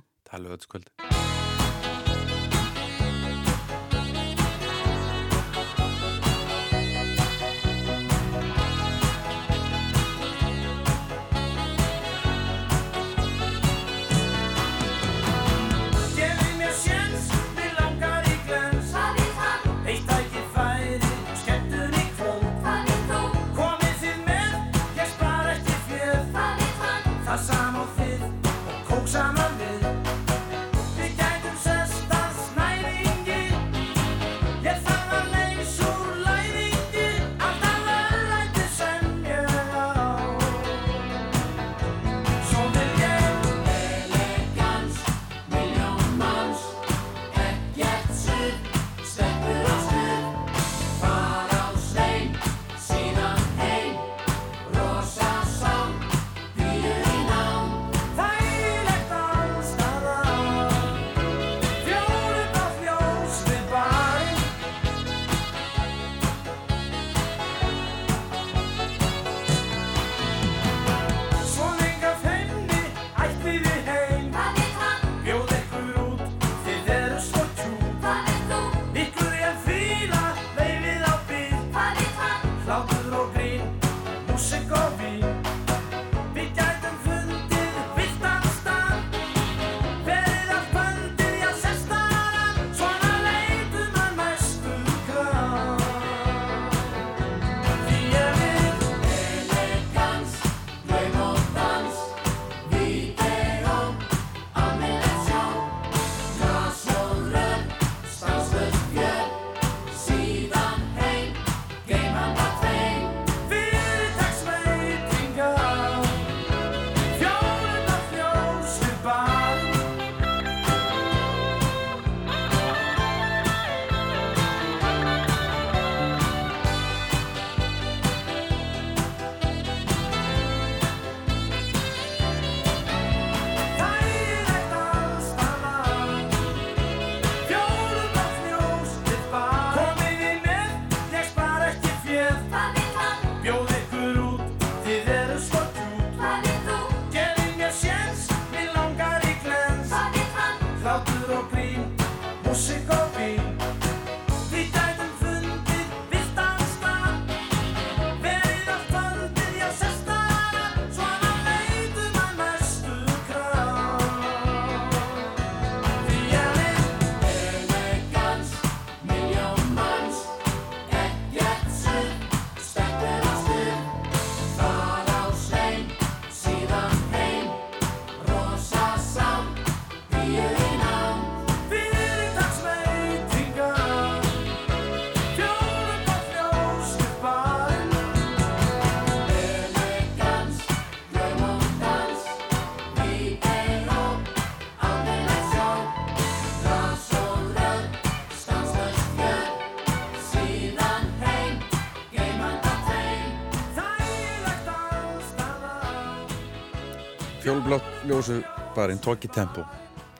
[208.74, 209.64] Ljósu barinn Tóki Tempo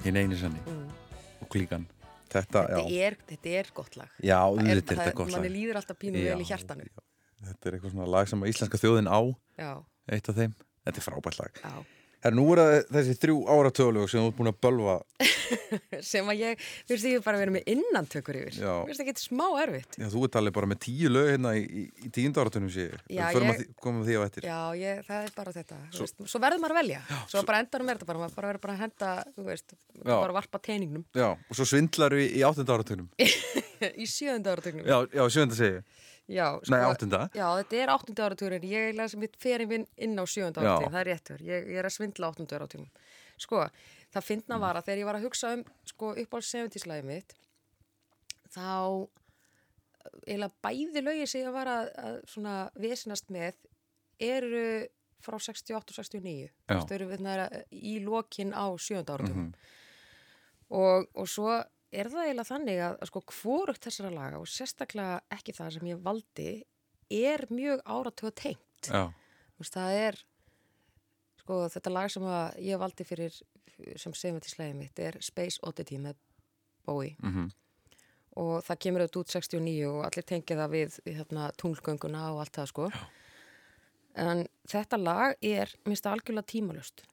[0.04, 0.60] hinn einu sanni
[1.42, 1.86] og klíkan.
[2.34, 4.10] Þetta, Þetta er, þetta er gott lag.
[4.24, 5.42] já, Það er- þetta er gott lag.
[5.42, 6.88] Manni líður alltaf pínu vel í hjartanu.
[7.44, 9.20] þetta er eitthvað svona lag sem íslenska þjóðin á
[9.60, 10.54] Já, eitt af þeim,
[10.86, 11.53] þetta er frábært lag
[12.24, 12.30] já.
[12.30, 14.96] Herra, nú er það þessi þrjú áratöðlög sem þú ert búin að bölva
[16.04, 18.56] Sem að ég, þú veist, ég er bara vera með innantökur yfir.
[18.58, 18.72] Já.
[18.84, 19.98] Mér finnst það ekki smá erfitt.
[20.02, 22.86] Já, þú ert alveg bara með tíu lög hérna í, í, í tíundu áratunum sé
[22.88, 23.04] ég.
[23.14, 24.48] Já, Förum ég- komum við því á eftir.
[24.50, 25.80] Já, ég, það er bara þetta.
[25.94, 27.02] Svo, veist, svo verður maður að velja.
[27.32, 30.14] Svo bara endanum er þetta bara, maður bara verður bara að henda, þú veist, Já.
[30.16, 33.10] bara varpa teiningnum Já, og svo svindlar við í áttunda áratunum.
[34.04, 34.88] í sjönda áratögnum.
[34.90, 35.72] Já, já, sjönda.
[36.34, 37.22] Já, sko, Nei, áttunda.
[37.38, 38.68] Já, þetta er áttunda áratugurinn.
[38.70, 40.66] Ég lasi mitt ferinn inn á sjönda Já.
[40.66, 40.96] áratugurinn.
[40.96, 41.44] Það er réttur.
[41.46, 43.04] Ég, ég er að svindla áttunda áratugurinn.
[43.44, 43.64] Sko,
[44.14, 47.36] það finna var að þegar ég var að hugsa um sko, uppáhalds 70-slæði mitt
[48.54, 49.08] þá
[50.28, 53.58] eiginlega bæði lögin sem ég var að, að svona vesinast með
[54.24, 54.66] eru
[55.24, 56.50] frá 68 og 69.
[56.68, 56.80] Já.
[56.84, 59.50] Þau eru í lokin á sjönda áratugum.
[59.50, 59.72] Mhm.
[60.74, 61.62] og, og svo
[61.94, 66.04] er það eiginlega þannig að, sko hvorugt þessara laga og sérstaklega ekki það sem ég
[66.04, 66.52] valdi
[67.14, 68.90] er mjög áratuga tengt.
[68.90, 69.10] Já,
[69.60, 70.22] veist, það er
[71.44, 72.30] sko þetta lag sem
[72.64, 73.42] ég valdi fyrir
[74.00, 76.20] sem segjum til slæðið mitt er Space Oddity með
[76.86, 77.50] Bowie mhm,
[78.40, 82.58] og það kemur auðvitað út 69 og allir tengja það við hérna, tunglgönguna og allt
[82.58, 82.88] það sko.
[84.24, 87.06] En þetta lag er, minnst algjörlega tímalust.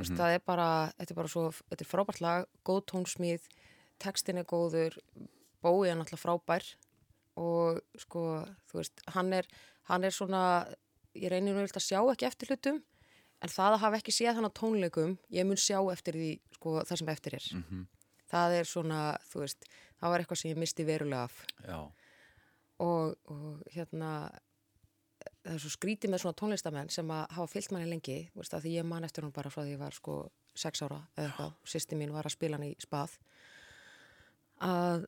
[0.00, 0.68] Mm Það er bara,
[0.98, 3.44] þetta er bara svo, þetta er frábært lag, góð tónsmíð,
[4.02, 4.98] textin er góður,
[5.62, 6.64] Bói er náttúrulega frábær
[7.38, 8.22] og sko,
[8.68, 9.46] þú veist, hann er,
[9.88, 10.42] hann er svona,
[11.14, 12.82] ég reynir nú að sjá ekki eftir hlutum,
[13.42, 16.74] en það að hafa ekki séð hann á tónleikum, ég mun sjá eftir því, sko,
[16.82, 17.48] það sem eftir er.
[18.32, 19.00] Það er svona,
[19.30, 19.68] þú veist,
[20.00, 21.42] það var eitthvað sem ég misti verulega af.
[21.62, 21.78] Já.
[22.82, 24.12] og, og hérna
[25.42, 28.54] það er svo skrítið með svona tónlistamenn sem að hafa fyllt manni lengi þú veist,
[28.56, 30.16] að því ég man eftir hún bara frá því ég var sko
[30.54, 33.16] sex ára eða eitthvað, sýsti mín var að spila hann í spað
[34.62, 35.04] að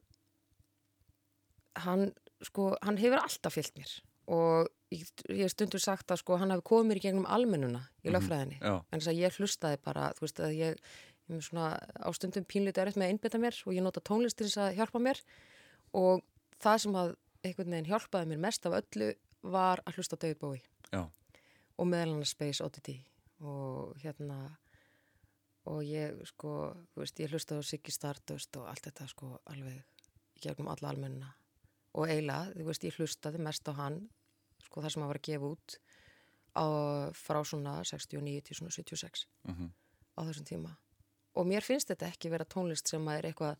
[1.84, 2.10] hann
[2.44, 3.94] sko, hann hefur alltaf fyllt mér.
[4.34, 8.12] Og ég, ég stundur sagt að sko hann hafi komið mér í gegnum almennuna í
[8.14, 8.60] lögfræðinni.
[8.60, 8.74] já.
[8.80, 10.78] en þess að ég hlustaði bara, þú veist að ég,
[11.28, 14.38] ég er svona á stundum pínlítið erfitt með að einbytta mér og ég nota tónlist
[14.38, 15.20] til þess að hjálpa mér.
[15.94, 16.24] Og
[16.62, 19.12] það sem að einhvern veginn hjálpaði mér mest af öllu
[19.44, 20.64] var að hlusta David Bowie.
[20.94, 21.04] Já,
[21.74, 22.96] og meðal hann Space Oddity
[23.44, 24.56] og hérna
[25.66, 29.82] og ég sko, þú veist, ég hlusta á Siggy Stardust og allt þetta sko alveg
[30.42, 31.30] gegnum alla almennina.
[31.94, 34.08] Og eiginlega, þú veist, ég hlustaði mest á hann
[34.64, 35.76] sko það sem hann var að gefa út
[36.54, 36.64] á,
[37.14, 39.70] frá svona 69 til svona 76 Mhm.
[40.18, 40.76] á þessum tíma.
[41.36, 43.56] Og mér finnst þetta ekki vera tónlist sem að er eitthvað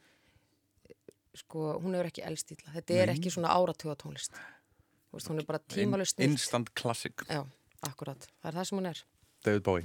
[1.34, 3.16] sko, hún hefur ekki elstýtla þetta er Nei.
[3.16, 7.44] ekki svona áratuga tónlist Þú veist, hún er bara tímalust In, Instant classic, Já,
[7.86, 9.02] akkurat, það er það sem hún er.
[9.44, 9.84] David Bowie.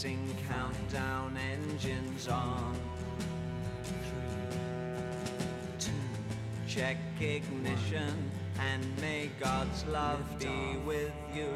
[0.00, 2.72] Commencing countdown engines on.
[3.82, 4.60] Three,
[5.80, 5.90] two.
[6.68, 8.30] Check ignition
[8.60, 11.48] and may God's love be with you.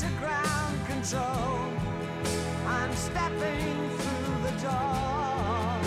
[0.00, 1.72] To ground control.
[2.66, 5.80] I'm stepping through the door.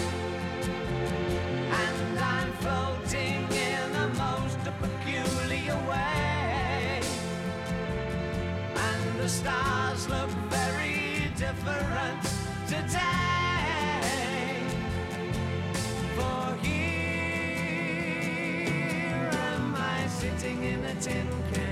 [1.84, 7.02] And I'm floating in a most peculiar way.
[8.76, 12.24] And the stars look very different
[12.68, 12.98] today.
[16.16, 17.70] For here
[19.52, 21.69] am I sitting in a tin can.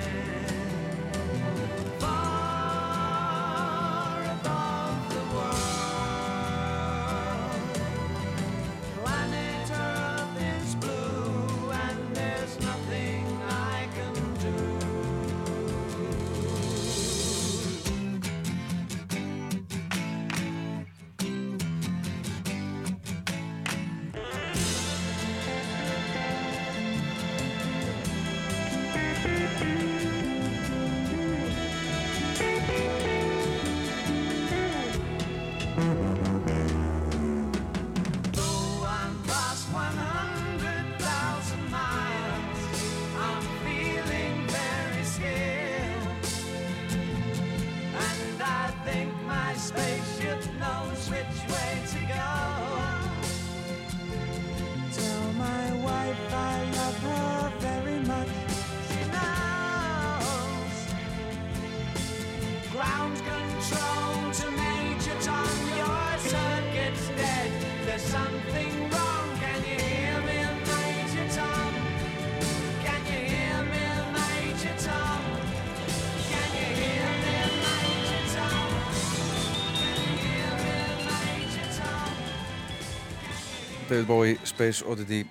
[83.97, 85.23] David Bowie, Space Oddity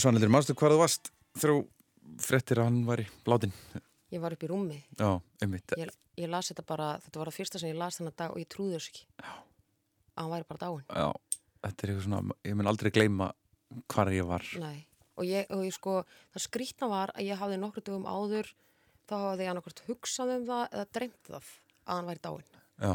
[0.00, 1.56] Sannleitur, manstu hvað þú varst þrjú
[2.24, 3.50] frettir að hann var í látin
[4.14, 4.78] Ég var upp í rúmi.
[4.96, 5.10] Já,
[5.44, 8.32] einmitt Ég, ég las þetta bara, þetta var það fyrsta sem ég las þennan dag
[8.32, 9.04] og ég trúði þessu ekki.
[9.20, 9.34] Já.
[9.34, 10.86] Að hann væri bara dáin.
[10.88, 13.28] Já, þetta er eitthvað svona ég mun aldrei gleyma
[13.92, 14.78] hvar ég var Nei.
[15.20, 15.98] Og ég, og ég sko,
[16.32, 18.54] það skrýtna var að ég hafði nokkru dögum áður,
[19.04, 21.52] þá hafði ég annarkvært hugsað um það eða dreymt það
[21.84, 22.50] að hann væri dáin.
[22.80, 22.94] Já,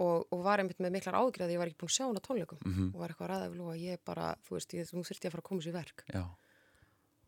[0.00, 2.20] Og, og var einmitt með miklar ágjörð að ég var ekki búin að sjá hann
[2.20, 2.60] á tónleikum.
[2.94, 5.48] Og var eitthvað ræðið og ég bara, þú veist, ég, nú þurfti að fara að
[5.50, 6.04] koma sér verk.
[6.08, 6.22] já,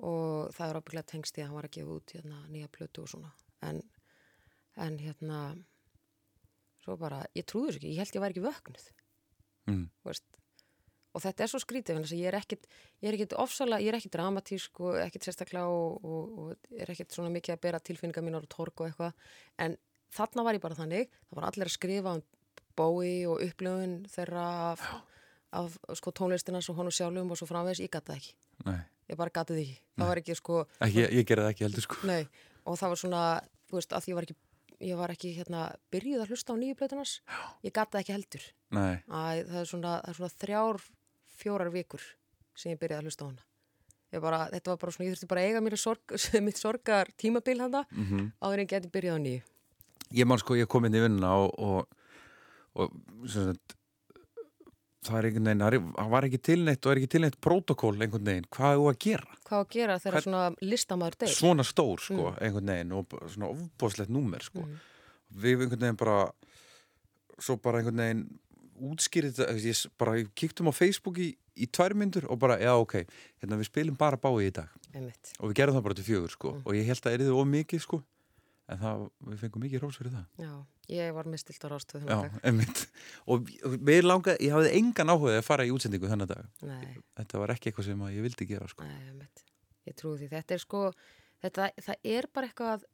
[0.03, 3.05] og það er ábygglega tengst í að hann var að gefa út hérna, nýja plötu
[3.05, 3.31] og svona
[3.63, 3.81] en,
[4.83, 5.41] en hérna
[6.83, 8.87] svo bara, ég trúði þessu ekki ég held ég væri ekki vöknuð
[9.71, 10.27] mm, þú veist.
[11.13, 12.69] og þetta er svo skrítið þess að ég er ekkit,
[12.99, 16.95] ég er ekkit ofsalega, ég er ekkit dramatísk og ekkit sérstaklega og, og, og er
[16.97, 19.15] ekkit svona mikið að bera tilfinningar mínar og torg og eitthvað
[19.63, 19.79] en
[20.13, 22.27] þarna var ég bara þannig það var allir að skrifa um
[22.77, 24.87] bói og upplöfun þeirra af,
[25.53, 28.35] af sko, tónlistina svo honum sjálfum og svo framvegis, ég gata það ekki.
[28.69, 28.81] Nei.
[29.11, 31.67] Ég bara gati því ekki, það var ekki sko Ekki, ég, ég gerði það ekki
[31.67, 32.01] heldur sko.
[32.09, 32.23] Nei,
[32.65, 33.23] og það var svona,
[33.69, 34.37] þú veist, að ég var ekki,
[34.89, 35.63] ég var ekki hérna,
[35.93, 37.15] byrjuð að hlusta á nýju plötunars,
[37.67, 38.47] ég gata það ekki heldur.
[38.73, 40.85] Æ, það er svona, það er svona þrjár,
[41.43, 42.07] fjórar vikur
[42.57, 43.49] sem ég byrjaði að hlusta á hana.
[44.13, 46.17] Ég bara, þetta var bara svona, ég þurfti bara að eiga mér sorg,
[46.47, 48.31] mitt sorgar tímabil handa, mm -hmm.
[48.41, 49.43] áður en ég geti byrjað á nýju.
[50.13, 51.89] ég man sko, ég kom inn í vinnuna og, og,
[52.75, 52.93] og
[53.29, 53.75] sagt,
[55.03, 57.95] það er einhvern veginn, það er- það var ekki tilneitt og er ekki tilneitt prótokól
[57.99, 59.37] einhvern veginn, hvað er þú að gera?
[59.49, 61.35] Hvað að gera þegar Hvern- svona listamæður deyr?
[61.35, 64.65] Svona stór sko, einhvern veginn og svona ofbóðslegt númer sko.
[65.35, 66.33] Við einhvern veginn bara
[67.39, 68.39] svo bara einhvern veginn
[68.83, 73.05] útskýrið þetta, bara ég kíktum á Facebook í, í tvær myndur og bara, já ok
[73.43, 74.69] hérna við spilum bara bái í dag.
[74.95, 75.33] Einmitt.
[75.41, 76.63] og við gerðum það bara til fjögur sko.
[76.67, 78.03] Og ég held að eriði of mikið sko.
[78.69, 80.27] En það, við fengum mikið rós fyrir það.
[80.39, 80.53] Já,
[80.91, 82.87] ég var með stilt á rástöð Já, einmitt
[83.31, 86.97] og mér langaði, ég hafði engan áhuga að fara í útsendingu þennan dag Nei.
[87.21, 89.45] þetta var ekki eitthvað sem ég vildi gera sko Nei, einmitt.
[89.87, 90.29] Ég trúi því.
[90.31, 90.81] Þetta er sko,
[91.43, 92.85] þetta, það er bara eitthvað,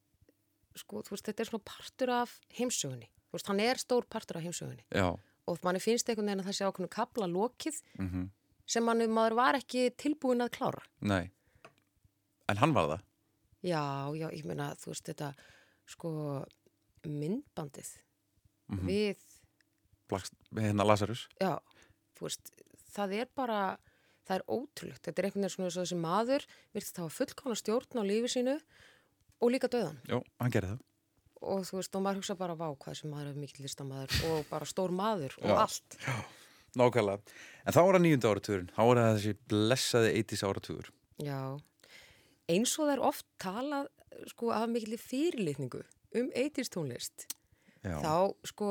[0.81, 3.11] sko, þú veist, þetta er svona partur af heimsögunni.
[3.29, 4.87] Þú veist, hann er stór partur af heimsögunni.
[4.97, 5.11] Já,
[5.49, 8.25] Og manni finnst einhvern veginn að það sé ákveðnu kapla lokið mhm,
[8.69, 10.83] sem manni, maður var ekki tilbúin að klára.
[11.01, 11.31] nei
[12.49, 13.05] En hann var það
[13.69, 13.83] Já,
[14.17, 15.33] já, ég meina, þú veist, þetta,
[15.89, 16.11] sko,
[17.07, 17.91] myndbandið
[18.69, 18.85] Mhm.
[18.87, 19.17] við,
[20.09, 21.59] Blakst, hérna Lazarus já,
[22.21, 22.51] veist,
[22.93, 23.79] það er bara,
[24.27, 25.03] það er ótrúlegt.
[25.05, 28.61] Þetta er einhvern veginn svona þessi maður virðist hafa fullkána stjórn á lífi sínu
[29.41, 29.97] og líka döðan.
[30.09, 30.81] Jó, hann gerði það
[31.41, 34.47] og þú veist, og maður hugsa bara vá hvað sem maður er mikill listamaður og
[34.51, 35.57] bara stór maður og Já.
[35.63, 35.99] allt
[36.77, 37.21] Nákvæmlega
[37.65, 40.91] En þá var það nýjunda áratugurinn Þá var það þessi blessaði 80s áratugur
[41.23, 41.39] já,
[42.49, 43.87] eins og það er oft talað
[44.29, 45.81] sko af mikill fyrirlitningu
[46.17, 47.27] um 80s tónlist
[47.85, 48.15] Já, þá
[48.49, 48.71] sko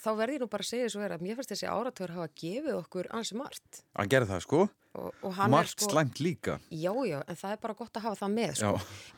[0.00, 2.28] þá verði ég nú bara að segja svo er að mér fannst þessi áratugur hafa
[2.40, 3.82] gefið okkur ansi margt.
[3.98, 4.60] Hann gerði það sko.
[4.96, 6.54] Og, og Margt sko slæmt líka.
[6.72, 8.70] Já, já, en það er bara gott að hafa það með sko.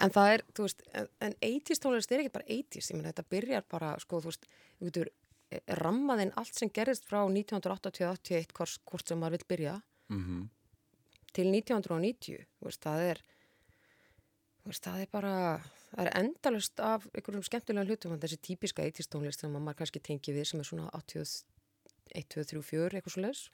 [0.02, 3.06] En það er, þú veist, en, en 80s tónlist er ekki bara 80s, ég menn
[3.08, 4.50] þetta byrjar bara sko, þú veist,
[4.80, 9.78] þú getur eh, rammaðinn allt sem gerist frá 1980-81 hvort, hvort sem maður vil byrja
[10.12, 10.42] mm
[11.36, 13.22] til 1990 þú veist, það er
[14.68, 15.36] veist, það er bara
[15.92, 20.34] það er endalust af einhverjum skemmtilega hlutum þessi típiska 80s tónlist sem maður kannski tengi
[20.34, 21.44] við sem er svona 81,
[22.36, 23.46] 2, 3, 4 eitthvað svo leis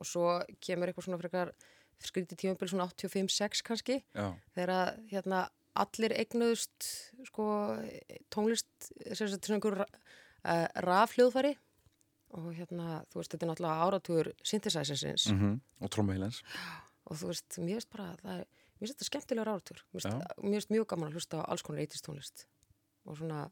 [0.00, 0.28] og svo
[0.64, 1.54] kemur eitthvað svona frekar
[2.02, 5.42] skrítið tímabil svona 85, 6 kannski Já, þegar að hérna
[5.78, 6.88] allir eignuðust
[7.28, 7.46] sko
[8.32, 11.54] tónlist sem einhver uh, rafhljóðfæri.
[12.32, 15.26] Og hérna, þú veist, þetta er náttúrulega áratugur synthesizersins.
[15.34, 16.38] Mm og trommuhilens
[17.08, 18.46] og þú veist, mér finnst bara það er,
[18.76, 22.06] mér finnst þetta skemmtilegur áratugur mér finnst, mjög gaman að hlusta á alls konar 80s
[22.06, 22.46] tónlist.
[23.08, 23.48] Og svona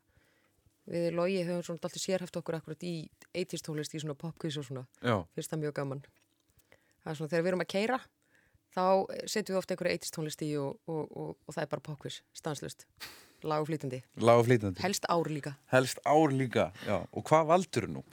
[0.91, 2.95] við logi höfum svona alltaf sérhæft okkur akkurat í
[3.35, 4.87] 80s tónlist í svona popquiz og svona.
[5.03, 6.05] Já, finnst það mjög gaman.
[7.01, 8.01] Það er svona þegar við erum að keira
[8.71, 8.85] þá
[9.27, 12.21] setjum við ofta einhverja 80s tónlist í og, og, og, og það er bara popquiz,
[12.39, 12.87] stanslust
[13.47, 15.55] lag og flýtandi, lag og flýtandi helst ár líka.
[15.73, 17.01] Helst ár líka, já.
[17.17, 18.05] Og hvað valdur nú?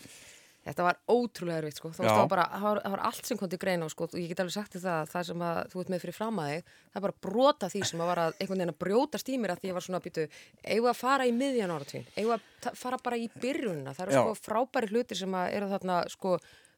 [0.67, 3.49] Þetta var ótrúlega erfitt sko, það var bara, það var, það var allt sem kom
[3.53, 5.81] til greina sko, og ég get alveg sagt þér það, að það sem að þú
[5.83, 8.35] ert með fyrir fram að þig, það er bara brota því sem að var að
[8.41, 10.27] einhvern veginn að brjótast í mér að því ég var svona að býtu,
[10.67, 14.37] eigum að fara í miðjan áratvín, eigum að fara bara í byrjunina, það eru sko
[14.43, 16.35] frábæri hlutir sem að eru þarna sko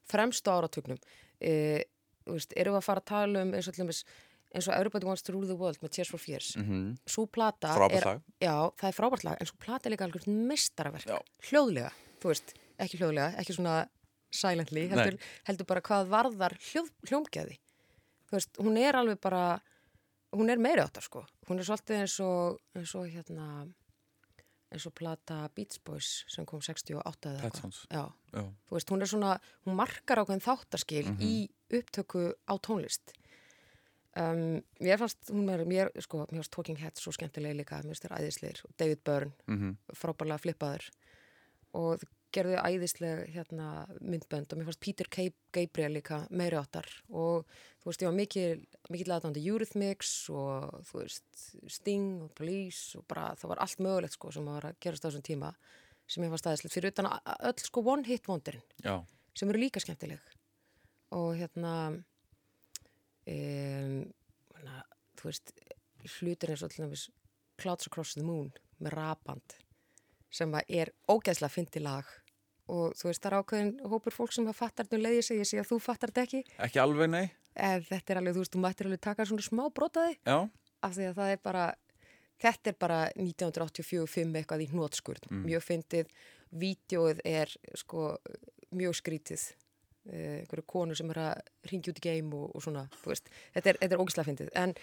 [0.09, 1.01] fremstu áratugnum,
[1.41, 1.83] e,
[2.29, 4.03] við að fara að tala um eins og allir
[4.49, 6.97] eins og Everybody Wants to Rule the World með Tears for Fears, mm Mhm.
[7.05, 11.05] svo plata er, já, það er frábært lag, en svo plata er líka algjörð mestaraverk,
[11.05, 11.19] Já.
[11.49, 13.79] hljóðlega, þú veist, ekki hljóðlega, ekki svona
[14.33, 15.17] silently, heldur,
[15.47, 17.57] heldur bara hvað varðar hljóð, hljómgæði.
[18.29, 19.43] Þú veist, hún er alveg bara,
[20.37, 21.23] hún er meiri áttar sko.
[21.49, 23.47] Hún er svolítið eins og, eins og hérna,
[24.69, 27.79] eins og plata Beach Boys sem kom 68 eða eitthvað.
[28.69, 29.31] Þú veist, hún er svona,
[29.65, 31.33] hún markar ákveðin þáttaskil í
[31.79, 33.15] upptöku á tónlist.
[34.19, 37.93] Um, mér fannst, hún er, mér, sko, mér fannst Talking Heads svo skemmtilega líka, mér
[37.93, 40.87] finnst þér æðisleir, David Byrne, mhm frábærlega flippaður
[41.77, 42.01] og
[42.35, 43.67] gerðu æðisleg hérna,
[44.01, 45.09] myndbönd og mér fannst Peter.
[45.09, 47.47] Gabriel líka meiri áttar og
[47.81, 48.63] þú veist ég var mikil,
[48.93, 54.17] mikil aðdándi Eurythmics og þú veist Sting og Police og bara það var allt mögulegt
[54.17, 55.53] sko sem var að gerast á þessum tíma
[56.09, 56.75] sem ég fannst æðislegt.
[56.75, 58.65] Fyrir utan öll sko one hit wonderin
[59.33, 60.21] sem eru líka skemmtileg.
[61.17, 61.73] Og hérna
[63.25, 63.95] um,
[64.59, 64.83] hana,
[65.17, 65.55] þú veist
[66.19, 67.07] hlutir eins og dæmis
[67.59, 69.57] Clouds Across the Moon með rapand
[70.29, 72.07] sem er ógeðslega fyndi lag.
[72.69, 75.41] Og þú veist það er ákveðin hópur fólk sem að fattar þetta um leiði sig,
[75.41, 76.57] ég sé að þú fattar þetta ekki.
[76.67, 77.25] Ekki alveg nei.
[77.57, 80.37] En þetta er alveg, þú veist, þú mættir alveg taka svona smá brotaði Já,
[80.85, 81.63] af því að það er bara
[82.39, 86.13] þetta er bara 1984-5 eitthvað í hnótskurð, mjög fyndið.
[86.61, 88.13] Vídeoið er sko
[88.77, 89.43] mjög skrítið.
[90.09, 93.27] Eh, einhverju konu sem er að ringja út í geim og, og svona, þú veist,
[93.53, 94.73] þetta er, er ógislega fyndið, en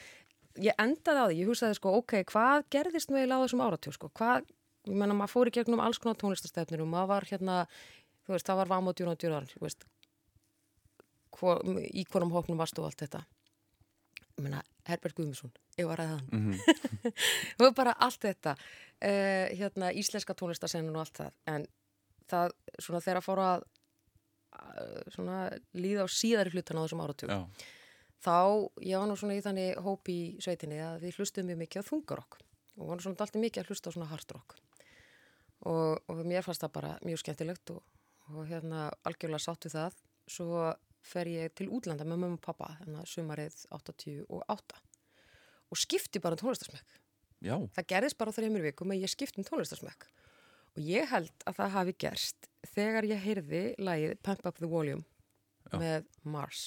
[0.62, 3.96] ég endaði á því ég hugsaði sko, ok, hvað gerðist nú eiginlega á þessum áratjóð,
[3.96, 4.46] sko, hvað
[4.86, 7.60] ég menna, maður fór í gegnum alls konar tónlistastefnir og maður var hérna,
[8.26, 9.86] þú veist, það var vám og djúran, þú veist
[11.36, 11.62] hvor,
[11.92, 13.22] í hvornum hóknum varstu og allt þetta?
[14.36, 16.28] Ég meina, Herbert Guðmundsson ég var að ræða hann.
[16.32, 17.12] Mhm.
[17.66, 21.34] og bara allt þetta uh, hérna, íslenska tónlistasennin og allt það.
[21.52, 21.66] En
[22.30, 23.66] það, svona þegar að fóra að
[25.14, 25.40] svona
[25.76, 27.38] líða á síðari hlutan á þessum áratug já,
[28.24, 28.36] þá,
[28.82, 31.88] ég var nú svona í þannig hóp í sveitinni að við hlustum mjög mikið á
[31.90, 32.38] þungarokk
[32.76, 34.56] og var nú svona alltaf mikið að hlusta á svona hardrock
[35.64, 37.80] og, og mér fannst það bara mjög skemmtilegt og,
[38.32, 39.96] og hérna algjörlega sátt við það.
[40.26, 40.66] Svo
[41.06, 44.82] fer ég til útlanda með mömmu og pappa hérna sumarið 88
[45.66, 46.94] og skipti bara um tónlistarsmekk.
[47.44, 50.08] Já, það gerðist bara þreymur vikum að ég skipti um tónlistarsmekk.
[50.76, 55.04] Og ég held að það hafi gerst þegar ég heyrði lagið Pump Up the Volume
[55.72, 55.78] Já.
[55.80, 56.64] með Mars.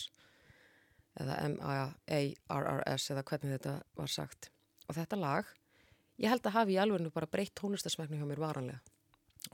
[1.20, 4.50] Eða M-A-R-R-S eða hvernig þetta var sagt.
[4.88, 5.50] Og þetta lag
[6.20, 8.80] ég held að hafi í alveg bara breytt tónlistarsmeknu hjá mér varanlega.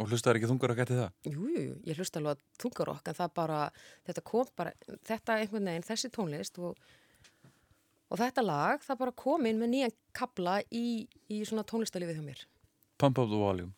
[0.01, 1.11] Og hlustaður ekki þungur að geti það?
[1.29, 3.59] Jú, jú, ég hlusta alveg þungarokk en það bara,
[4.07, 4.73] þetta kom bara
[5.07, 6.81] þetta einhvern veginn, þessi tónlist og,
[8.09, 12.25] og þetta lag, það bara kom inn með nýjan kabla í, í svona tónlistalífið hjá
[12.25, 12.45] mér.
[12.97, 13.73] Pump up the volume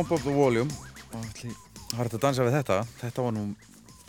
[0.00, 0.70] Pump up the volume.
[1.12, 2.76] Og það var þetta að dansa við þetta?
[3.02, 3.42] Þetta var nú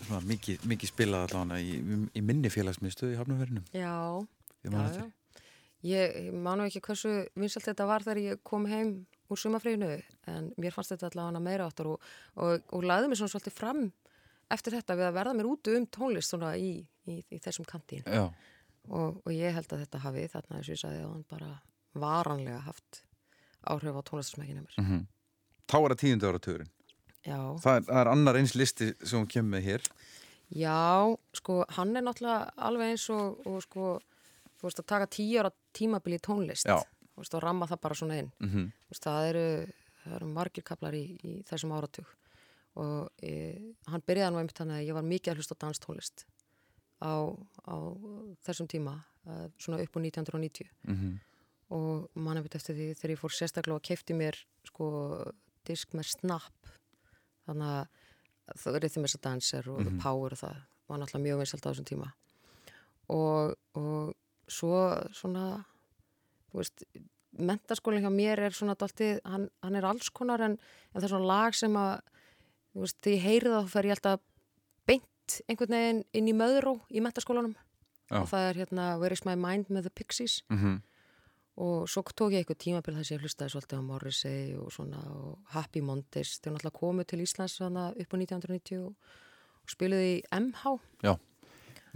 [0.06, 3.92] svona mikið, mikið spilað allavega í, í minni félagsmiðstöðu í Hafnarverðinum Já,
[4.64, 5.04] já, já.
[5.90, 8.96] Ég, manu ekki hversu vinsalt þetta var þegar ég kom heim
[9.28, 9.92] úr sumafrínu
[10.32, 13.86] en mér fannst þetta allavega meira áttur og, og, og laði mér svona svolítið fram
[14.56, 18.08] eftir þetta við að verða mér út um tónlist svona í, í, í þessum kantín.
[18.08, 21.56] Og, og ég held að þetta hafi þarna eins og ég sagði að hann bara
[22.00, 23.04] varanlega haft
[23.68, 24.80] áhrif á tónlistasmækina mér.
[24.80, 25.10] Mhm.
[25.70, 26.72] Þá er það tíundu áratugurinn.
[27.22, 29.90] Já, það er, það er annar eins listi sem hún kemur með hér.
[30.52, 33.92] Já, sko, hann er náttúrulega alveg eins og, og sko,
[34.58, 36.68] þú veist að taka tíu ára tímabili í tónlist.
[36.68, 36.82] Já.
[37.22, 38.32] og ramma það bara svona inn.
[38.40, 38.50] mm
[38.88, 39.46] Þú veist, það eru,
[40.04, 42.10] það eru margir kaplar í, í þessum áratug.
[42.82, 43.32] Og e,
[43.92, 46.26] hann byrjaði nú einmitt þannig að ég var mikið að hlusta danstónlist
[47.02, 47.14] á,
[47.66, 47.76] á
[48.46, 48.96] þessum tíma,
[49.26, 51.20] eh, svona upp á 1990 -hmm.
[51.70, 55.32] og mann eftir eftir því þegar ég fór sérstaklega og keipti mér sko
[55.68, 56.72] disk með snapp
[57.48, 60.58] þannig að það er rhythm as a dancer og the power og það
[60.92, 62.10] var náttúrulega mjög vinsalt á þessum tíma.
[63.12, 64.82] Og, og svo
[65.16, 65.46] svona
[66.56, 66.84] veist,
[67.40, 70.58] mentaskólinn hjá mér er svona dálítið, hann, hann er alls konar en,
[70.92, 71.94] en það er svona lag sem að
[72.76, 74.24] veist, þegar ég heyri það þá fer ég alltaf
[74.90, 77.56] beint einhvern veginn inn í möðró í mentaskólanum
[78.12, 78.20] Já.
[78.20, 80.42] og það er hérna Where is my mind með The Pixies.
[80.52, 80.82] Mm
[81.62, 85.02] og svo tók ég eitthvað tímabil þess að ég hlustaði svolítið á Morrissey og svona
[85.14, 88.94] og Happy Mondays, þau náttúrulega komu til Íslands upp á 1990 og,
[89.62, 91.14] og spiluði í MH Já,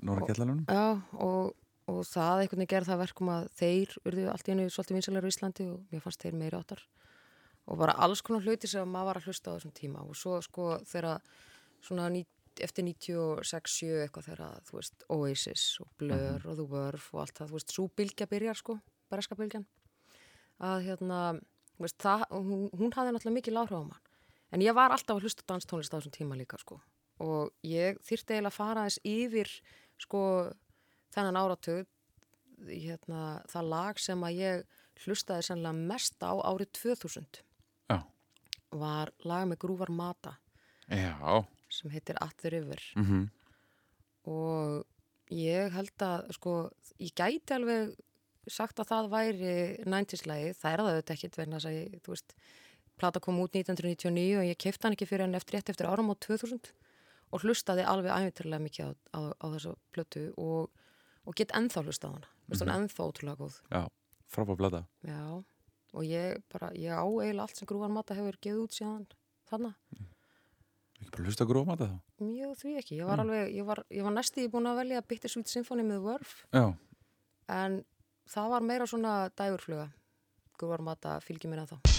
[0.06, 1.56] Nóra Gjallalunum Já, og,
[1.90, 5.32] og það einhvern veginn gerði það verkum að þeir urðu allt í hennu svolítið vinsalega
[5.32, 6.86] í Íslandi og mér fannst þeir meiri áttar.
[7.66, 10.04] Og bara alls konar hluti sem maður var að hlusta á þessum tíma.
[10.06, 11.24] Og svo sko þegar
[11.86, 12.22] svona ní,
[12.62, 17.50] eftir 96-7 eitthvað þegar þú veist Oasis og Blur og The Verve og allt það,
[17.50, 17.74] þú veist,
[19.20, 19.66] bylgjan
[20.66, 21.20] að hérna,
[21.82, 24.04] veist, það, hún, hún hafði náttúrulega mikið láhrif á mann.
[24.56, 26.80] En ég var alltaf að hlusta danstónlist á þessum tíma líka sko.
[27.24, 29.52] Og ég þyrfti eiginlega að fara þess yfir
[30.00, 30.22] sko
[31.16, 31.88] þennan áratug
[32.70, 37.42] hérna, það lag sem að ég hlustaði sannlega mest á árið 2000
[37.92, 38.00] Já,
[38.72, 40.38] var lag með grúvar mata.
[40.88, 41.44] Já.
[41.72, 42.80] Sem heitir At the River.
[42.96, 43.28] Mm
[44.26, 44.86] og
[45.34, 46.56] ég held að sko,
[47.02, 47.94] ég gæti alveg
[48.52, 49.54] sagt að það væri
[49.86, 52.36] 90s-lagi, það er það auðvitað ekkit þess að ég, þú veist,
[53.00, 56.12] plata kom út 1999 og ég kefti hann ekki fyrir hann eftir rétt eftir áram
[56.12, 56.72] á 2000
[57.34, 60.72] og hlustaði alveg æfinturlega mikið á, á, á þessu plötu og,
[61.26, 62.60] og get ennþá hlustað á hana, mm -hmm.
[62.70, 63.56] hann ennþá ótrúlega góð.
[63.72, 63.84] Já,
[64.30, 65.44] frábæð blada Já,
[65.94, 69.08] og ég bara, ég á eiginlega allt sem grúvar mata hefur gefið út síðan
[69.50, 69.76] þarna.
[71.02, 72.00] Ekki bara hlusta gróma þetta þá.
[72.24, 75.48] Mjög því ekki, ég var alveg, ég var, ég var næstíði búin að velja Bittersweet
[75.48, 76.20] Symphony með
[76.54, 76.74] Já,
[77.48, 77.84] en
[78.30, 79.90] það var meira svona dægurfluga.
[80.60, 81.95] Grúvar mata fylgir mér ennþá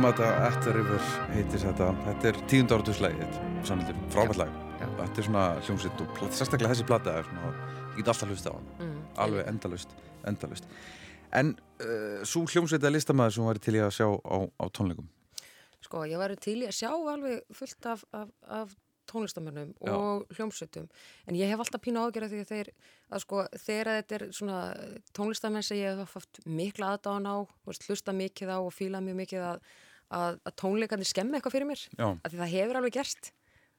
[0.00, 1.90] Grúamata at the River heitir þetta.
[2.06, 3.34] Þetta er tíund áratugslægið,
[3.68, 4.54] sannleitur, frábært lag.
[4.80, 7.50] Þetta er svona hljómsveit og sérstaklega þessi plata er svona,
[7.90, 8.70] ég get alltaf hlusta á hann.
[8.78, 8.94] Mm.
[9.26, 9.92] Alveg endalust,
[10.30, 10.70] endalust.
[11.36, 11.50] En
[11.84, 15.10] uh, svo hljómsveit að listamæður sem væri til í að sjá á, á tónleikum.
[15.84, 18.72] Sko, ég væri til í að sjá alveg fullt af, af, af
[19.12, 20.88] tónlistamönnum og hljómsveitum
[21.28, 22.72] en ég hef alltaf pínu ágjörð því að þeir
[23.10, 24.58] að sko, þegar þetta er svona
[25.16, 27.36] tónlistamenn sem ég hef haft mikla aðdáðan á
[27.66, 29.64] hlusta mikið á og fíla mjög mikið að,
[30.10, 31.84] að, að tónleikarnir skemmi eitthvað fyrir mér.
[31.96, 32.06] Já.
[32.10, 32.96] af því það hefur alveg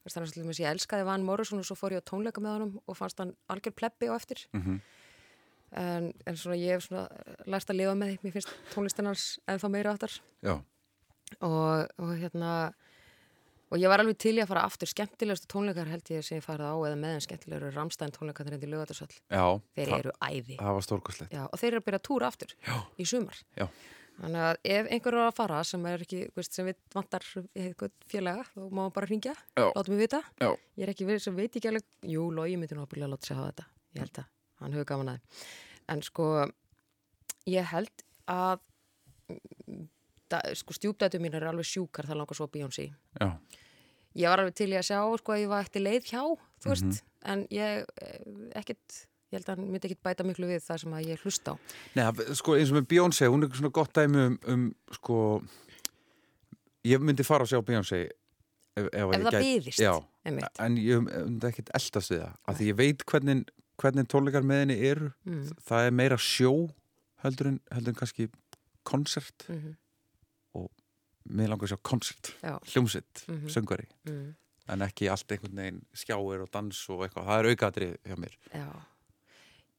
[0.06, 2.76] veist, þannig að ég elskaði Van Morrison og svo fór ég á tónleika með honum
[2.86, 4.46] og fannst hann algjör plebbi á eftir.
[4.58, 4.82] Mhm.
[5.72, 7.08] en, en svona ég hef svona
[7.48, 10.18] lært að lifa með því, mér finnst tónlistinans ennþá meira áttar.
[11.40, 12.74] Og, og hérna
[13.72, 14.90] og ég var alveg til í að fara aftur.
[14.92, 18.58] Skemmtilegustu tónleikar held ég sem ég farið á eða meðan skemmtilegur eru Ramstein tónleikar þeir
[18.58, 19.16] endur lögatarsall
[19.78, 20.58] þeir eru æði.
[21.48, 22.76] og þeir eru að byrja túra aftur Já.
[23.00, 23.40] í sumar.
[23.56, 23.70] Já.
[24.22, 27.26] Þannig að ef einhver er að fara sem er ekki, veist, sem við vantar
[28.12, 30.52] félaga, þá má maður bara hringja láta mig vita, Já.
[30.78, 33.52] ég er ekki verið sem veit ekki alveg, jú, logi myndi að láta sig hafa
[33.52, 33.68] þetta.
[33.92, 34.30] Ég held að,
[34.62, 35.42] hann hefur gaman að
[35.92, 36.28] en sko
[37.50, 38.62] ég held að
[39.32, 39.84] mm,
[40.32, 42.88] da, sko stjúpdætu mín er alveg sjúkar það langar svo Beyoncé.
[43.20, 43.30] Já,
[44.22, 46.22] ég var alveg til í að sjá sko að ég var eftir leið hjá
[46.62, 47.02] þú veist,
[47.32, 48.20] en ég eh,
[48.62, 49.02] ekkit,
[49.32, 51.56] ég held að hann myndi ekkit bæta miklu við það sem að ég hlusta á
[51.96, 54.66] Nei, sko eins og með Beyoncé, hún er svona gott dæmi um, um
[54.98, 55.18] sko,
[56.88, 59.84] ég myndi fara að sjá Beyoncé ef, ef, ef það byðist
[60.66, 63.44] en ég myndi ekkit eldast við það, af því ég veit hvernig,
[63.82, 65.48] hvernig tónleikar með henni eru, Mm.
[65.68, 66.52] það er meira sjó
[67.24, 68.28] heldur en, heldur en kannski
[68.84, 69.76] konsert Mhm.
[70.56, 70.70] og
[71.30, 73.48] mér langar að sjá konsert, hljómsitt, Mhm.
[74.08, 74.36] Mm.
[74.68, 78.36] en ekki allt einhvern veginn skjáir og dans og eitthvað, það er aukaðri hjá mér.
[78.54, 78.68] Já.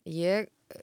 [0.09, 0.80] Ég eh,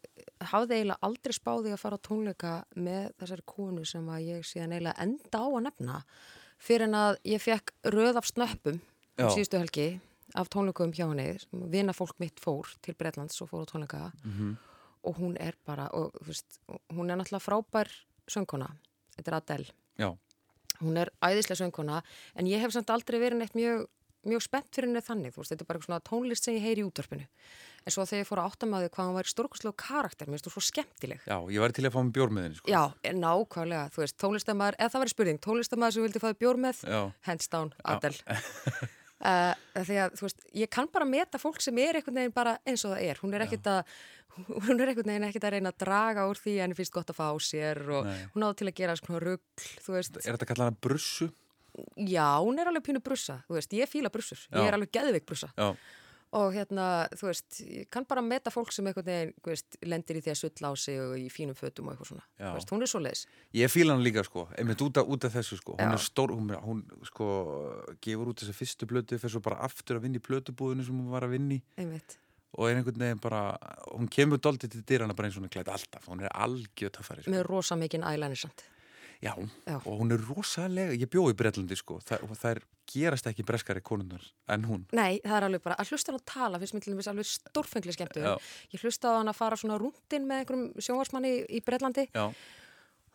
[0.51, 4.75] hafði eiginlega aldrei spáði að fara á tónleika með þessari konu sem að ég síðan
[4.75, 5.97] eiginlega enda á að nefna
[6.59, 8.79] fyrir en að ég fekk röð af snöppum
[9.19, 9.89] um síðustu helgi
[10.37, 11.39] af tónleikum hjá henni.
[11.71, 14.11] Vina fólk mitt fór til Bretlands og fór á tónleika.
[14.23, 14.57] Mhm.
[15.03, 16.59] og hún er bara, og, veist,
[16.91, 17.87] hún er náttúrulega frábær
[18.27, 18.67] söngkona.
[19.15, 19.73] Þetta er Adele.
[19.97, 20.09] Já,
[20.81, 22.01] hún er æðislega söngkona
[22.35, 23.87] en ég hef samt aldrei verið neitt mjög,
[24.27, 26.83] mjög spennt fyrir henni þannig, þú veist, þetta er bara svona tónlist sem ég heyri
[26.83, 27.27] í útvarpinu
[27.85, 30.37] en svo þegar ég fór að átta með því hvað hún var stórkoslega karakter, mér
[30.37, 32.71] finnst þú svo skemmtileg já, ég væri til að fá mig bjór með henni, sko.
[32.73, 32.81] Já,
[33.23, 37.01] nákvæmlega, þú veist, tónlistamæður eða það verið spurning, tónlistamæður sem vildi fáið bjór með Já.
[37.29, 38.19] hands down, Adele
[39.23, 42.57] uh, því að, þú veist, ég kann bara meta fólk sem er einhvern veginn bara
[42.67, 43.97] eins og það er hún er ekkert að
[44.47, 47.19] hún er einhvern veginn ekkert að reyna að draga úr því en finnst gott að
[47.19, 48.19] fá á sér og Nei.
[48.35, 49.37] hún áður til að gera svona
[49.89, 51.29] veist Er þetta kallað hana brussu?
[52.09, 54.59] Já, hún er alveg pínu brussa, þú veist, ég fíla brussur, Já.
[54.61, 55.73] ég er alveg geðveik brussa Já,
[56.37, 60.19] og hérna, þú veist, ég kann bara meta fólk sem einhvern veginn, þú veist, lendir
[60.19, 62.73] í því að sulla á sig og í fínum fötum og eitthvað svona, þú veist,
[62.75, 63.23] hún er svo leiðis.
[63.57, 66.35] Ég fíla hann líka sko, einmitt út af, út af þessu sko, hún er stór,
[66.37, 67.29] hún, hún sko
[68.05, 71.09] gefur út þessi fyrstu blötu, fyrir svo bara aftur að vinna í blötubúðinu sem hún
[71.09, 72.19] var að vinna í Einmitt.
[72.53, 73.41] og er einhvern veginn bara
[73.93, 76.93] hún kemur doldið til dyrana bara eins og hún er klætt alltaf hún er algjör
[76.93, 77.33] töffari sko.
[77.33, 78.63] með rosa mikinn eyeliner samt.
[79.21, 79.33] Já,
[79.67, 79.75] Já.
[79.77, 81.99] og hún er rosalega ég bjóði í Bretlandi sko.
[82.05, 84.85] Það, og þær gerast ekki breskari konunnar en hún.
[84.95, 87.29] Nei, það er alveg bara, að hlusta hann að tala finnst mér til dæmis alveg
[87.29, 88.23] stórfengli skemmtu.
[88.23, 88.33] Já.
[88.73, 92.25] Ég hlusta á hann að fara svona rúndin með einhverjum sjónvarsmanni í Breitlandi já,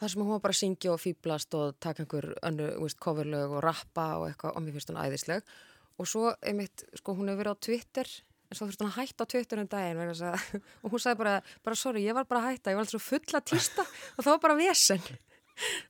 [0.01, 3.57] þar sem hún var bara að syngja og fýblast og taka einhver önnu, veist, coverlög
[3.59, 5.57] og rappa og eitthvað, og mér finnst hún æðisleg.
[5.99, 8.15] Og svo, einmitt, sko, hún hefur verið á Twitter
[8.51, 10.01] en svo þurfti hún að hætta á Twitter um daginn
[10.85, 13.05] og hún sagði bara, bara sorry, ég var bara að hætta, ég var alltaf svo
[13.15, 15.01] full að týsta og það var bara vesen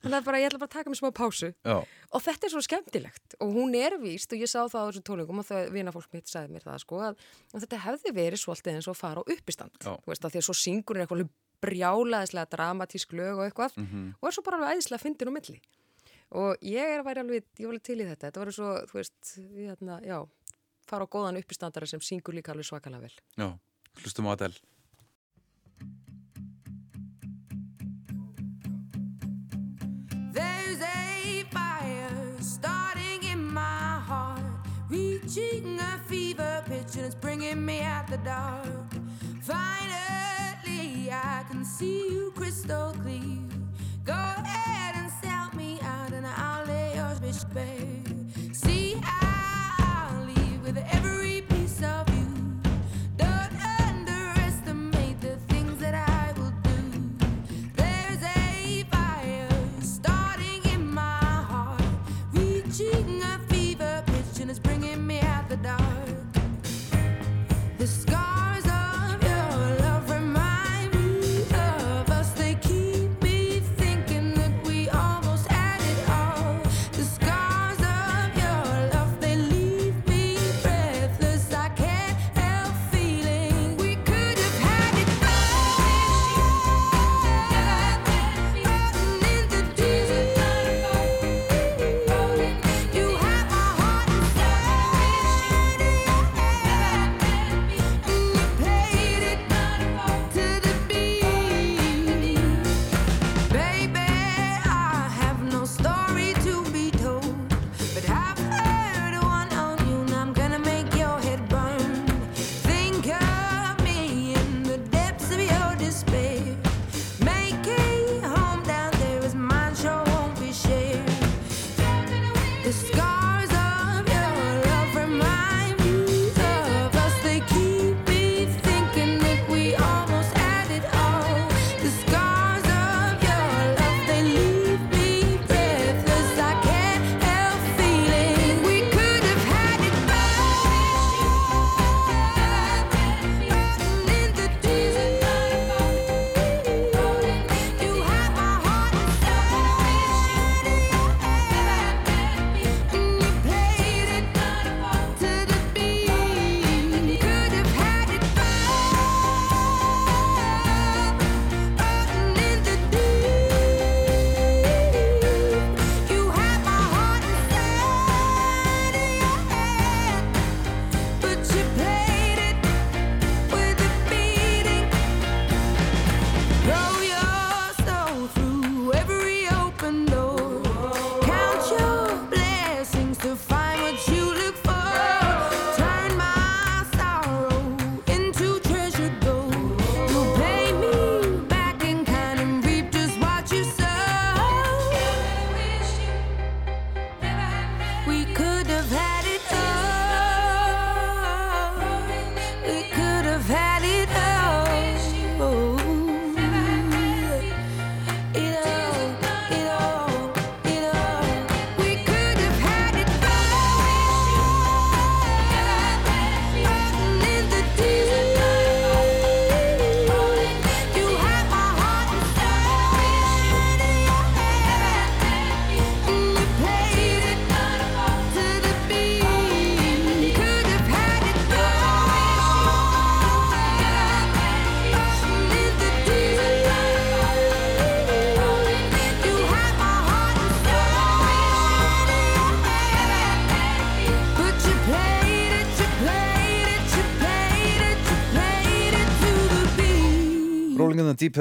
[0.03, 1.49] þannig að bara, ég ætla bara að taka mig smá pásu.
[1.65, 3.37] Já, og þetta er svo skemmtilegt.
[3.43, 6.11] Og hún er víst og ég sá það á þessum tónleikum og það vina fólk
[6.15, 7.23] mitt sagði mér það sko að,
[7.53, 9.79] að þetta hefði verið svolítið eins og að fara á uppistand.
[9.81, 9.93] Já.
[9.95, 11.33] þú veist að því að svo syngur hún eitthvað
[11.65, 13.77] brjálaðislega dramatísk lög og eitthvað.
[13.81, 14.05] Mhm.
[14.21, 15.59] og er svo bara alveg æðislega fyndin á milli.
[16.35, 18.27] Og ég er að væri alveg, ég var alveg til í þetta.
[18.27, 20.17] Þetta var svo, þú veist, hérna, já
[20.85, 23.15] fara á góðan uppistandara sem syngur líka alveg svakalega vel.
[23.37, 23.47] Já,
[24.03, 24.57] hlustum á Adele
[35.35, 38.67] reaching a fever pitch, and it's bringing me out the dark.
[39.41, 43.39] Finally, I can see you crystal clear.
[44.03, 48.04] Go ahead and sell me out, and I'll lay your bitch bare.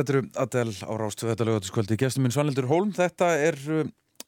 [0.02, 3.84] Eru Adele á Rástu þetta lögatiskvöldi, gestur minn Svanlildur Hólm þetta er uh,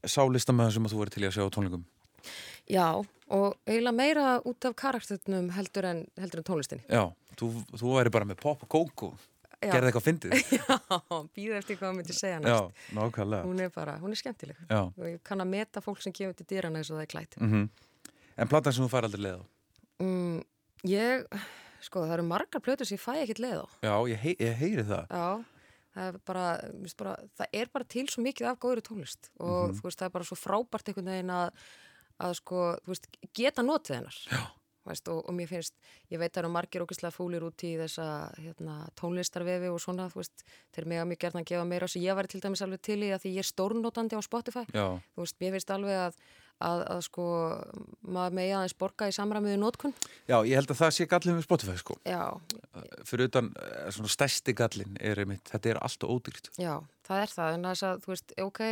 [0.07, 1.85] sálista með það sem að þú verið til að sjá á tónleikum
[2.67, 2.87] Já,
[3.31, 6.83] og eiginlega meira út af karakternum heldur en, heldur en tónlistinni.
[6.91, 7.05] Já,
[7.39, 9.11] þú, þú væri bara með pop og kókó
[9.63, 9.71] Já.
[9.73, 10.79] gerði eitthvað fyndið Já,
[11.37, 12.83] býða eftir hvað hann myndi segja Já, næst.
[12.99, 14.59] nákvæmlega Hún er bara, hún er skemmtileg.
[14.69, 14.81] Já.
[14.91, 17.39] Og ég kann að meta fólk sem kemur til dýrana eins og það er klætt.
[17.41, 17.69] mm
[18.37, 19.45] En platan sem þú fær aldrei leið á
[20.03, 20.43] Mm,
[20.85, 21.23] ég,
[21.81, 23.67] sko, það eru margar plötur sem ég fæ ekkert leið á.
[23.87, 25.25] Já, ég, hei, ég heyri það Já,
[25.97, 26.44] það er bara,
[27.01, 29.78] bara, það er bara til svo mikið af góðri tónlist og Mhm.
[29.81, 31.51] þú veist, það er bara svo frábært einhvern veginn að,
[32.20, 34.20] að sko, þú veist, geta notið hennar.
[34.86, 35.74] Veist, og, og mér finnst,
[36.12, 38.05] ég veit að það eru margir ógeðslega fúlir út í þessa
[38.39, 40.44] hérna, tónlistarvefi og svona, þú veist,
[40.77, 43.10] þeir mega mjög gerðan að gefa meira og ég væri til dæmis alveg til í
[43.10, 44.62] að því ég er stórnótandi á Spotify.
[44.70, 44.86] Já,
[45.16, 46.20] Þú veist, mér finnst alveg að,
[46.65, 47.27] að, að sko,
[48.07, 49.95] maður megi aðeins borga í samræmiðu nótkun.
[50.28, 51.99] Já, ég held að það sé gallin með Spotify sko.
[52.09, 52.23] Já,
[53.09, 56.51] Fyrir utan eh, svona stærsti gallin er einmitt, þetta er allt og ódýrt.
[56.61, 56.74] Já,
[57.09, 58.62] það er það, en þess að, þú veist, ok,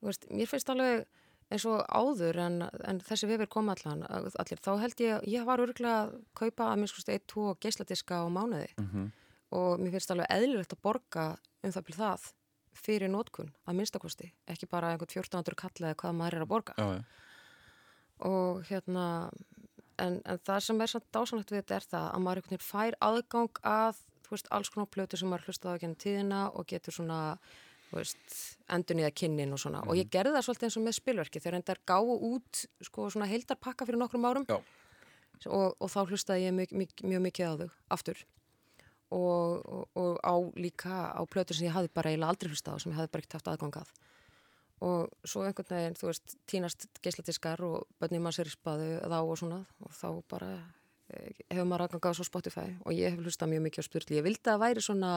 [0.00, 1.06] þú veist, mér finnst alveg
[1.50, 5.62] eins og áður en, en þessi vefur kom allan, allir, þá held ég, ég var
[5.62, 8.70] örgulega að kaupa að minnst eitt, tvo geisladiska á mánuði.
[8.78, 9.10] Mhm.
[9.50, 11.22] og mér finnst alveg eðlilegt að borga
[11.66, 12.26] um það byrð það
[12.80, 16.76] fyrir nótkun að minnstakosti, ekki bara einhvern 1400 kall eða hvað maður er að borga.
[16.76, 17.02] Já, já,
[18.30, 19.06] og hérna
[20.00, 22.68] en, en það sem er samt dásanlegt við þetta er það að maður einhvern veginn
[22.68, 26.68] fær aðgang að þú veist, alls konar plötur sem maður hlustaði á ekki tíðina og
[26.70, 27.20] getur svona
[27.90, 28.34] veist,
[28.70, 29.82] endur niða kynnin og svona.
[29.90, 33.30] Og ég gerði það svolítið eins og með spilverki þegar endar gáu út sko svona
[33.30, 34.46] heildarpakka fyrir nokkrum árum.
[35.48, 38.22] Og, og þá hlustaði ég mjög, mjög, mjög mikið á þau aftur
[39.10, 42.82] og, og, og á líka á plötur sem ég hafði bara eiginlega aldrei hlustað á
[42.82, 43.92] sem ég hafði bara ekkert haft aðgangað
[44.80, 49.18] og svo einhvern veginn, þú veist, tínast geisladiskar og börnum maður sér í spaðu þá
[49.20, 50.50] og svona og þá bara
[51.12, 52.68] eh, hefur maður aðgangað svo Spotify.
[52.86, 54.16] Og ég hef hlustað mjög mikið á spurli.
[54.16, 55.12] Ég vildi að væri svona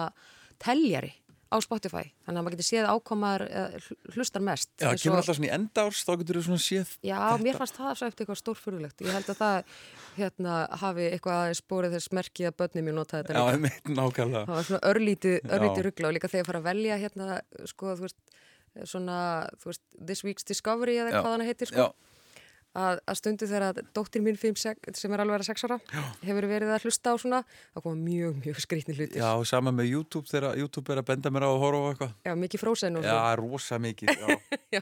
[0.64, 1.14] teljari
[1.53, 3.43] á Spotify þannig að maður getur séð ákomar
[4.15, 4.69] hlustar mest.
[4.81, 7.77] Já, Eins kemur alltaf svona í endárs, þá getur þú svona séð Já, mér fannst
[7.77, 9.03] það svo eftir eitthvað stórfurðulegt.
[9.05, 9.75] Ég held að það
[10.17, 13.53] hérna, hafi eitthvað spórið þess merkið að börnum ég nota þetta Já, líka.
[13.57, 15.84] einmitt, nákvæmlega Það var svona örlítið Já.
[15.88, 17.39] ruggla og líka þegar ég fara að velja hérna,
[17.73, 18.19] sko, þú veist,
[18.89, 19.17] svona,
[19.61, 21.21] þú veist, This Week's Discovery eða Já.
[21.21, 21.88] hvað hana heitir, sko.
[21.93, 22.12] Já,
[22.74, 24.56] Að, að stundu þegar að dóttir mín 5,
[24.98, 26.02] sem er alveg að 6 ára, Já.
[26.26, 29.20] hefur verið að hlusta á svona, þá koma mjög, mjög skrýtni hlutir.
[29.22, 31.90] já, og sama með YouTube þegar YouTube er að benda mér á að horfa á
[31.91, 34.10] eitthvað Já, mikið frósen og Já, rosa mikið,
[34.74, 34.82] já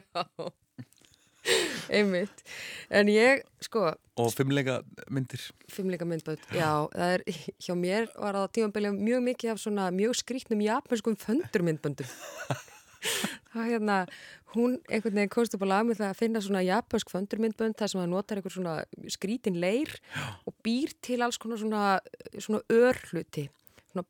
[1.92, 2.42] einmitt.
[2.88, 4.78] En ég, sko, Og fimmleika
[5.12, 7.24] myndir fimmleika myndbönd, já, það er,
[7.60, 12.08] hjá mér var það tímabilið mjög mikið af svona mjög skrýtnum japanskum föndurmyndböndum.
[13.52, 14.06] Hérna,
[14.54, 17.92] hún einhvern veginn komst upp á lag með það að finna svona japansk föndurmyndbönd þar
[17.92, 18.76] sem það notar einhver svona
[19.12, 19.92] skrítin leir
[20.48, 21.98] og býr til alls konar svona,
[22.38, 23.48] svona örhluti.
[23.48, 23.61] svona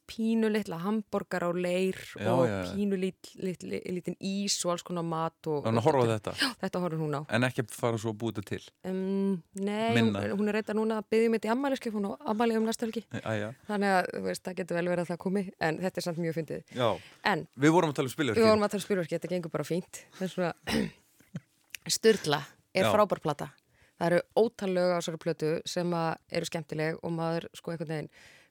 [0.06, 2.70] pínu litla hambúrgar á leir Já, og já, já.
[2.70, 6.34] pínu lit, lit, lit, litin ís og alls konar mat og, Þannig að horfa þetta
[6.62, 7.20] Þetta horfir hún á.
[7.34, 11.00] En ekki fara svo að búið þetta til Um, nei, hún, hún er reynda núna
[11.02, 13.02] að byggja mitt í ammæliskef, hún á ammæli um næsta helgi.
[13.10, 16.22] Þannig að, þú veist, það getur vel verið að það komi, en þetta er samt
[16.22, 16.64] mjög fyndið.
[16.78, 16.88] já
[17.32, 19.66] En Við vorum að tala um við spilverki vorum að tala spilverki, þetta gengur bara
[19.66, 20.02] fínt.
[21.96, 22.42] Sturla
[22.74, 22.92] er Já.
[22.94, 23.50] frábær plata.
[23.98, 28.08] Það eru ótal lög á þessari plötu sem eru skemmtileg og maður, sko, einhvern veginn,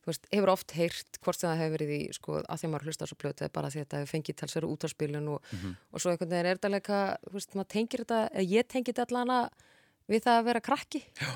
[0.10, 3.10] veist, hefur oft heyrt hvort það hefur verið í, sko, að því að maður hlusta
[3.14, 5.52] plötu, eða bara því að þetta hefur fengið talsveru útvarspilun og,
[5.92, 7.02] og svo einhvern veginn er þetta leika,
[7.32, 9.52] maður tengir þetta, eða ég tengir þetta allan
[10.12, 11.04] við það að vera krakki.
[11.22, 11.32] Já.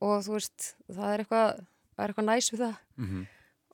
[0.00, 1.60] Og þú veist, það er eitthvað,
[1.92, 2.80] það er eitthvað næs við það.
[3.00, 3.28] Mhm.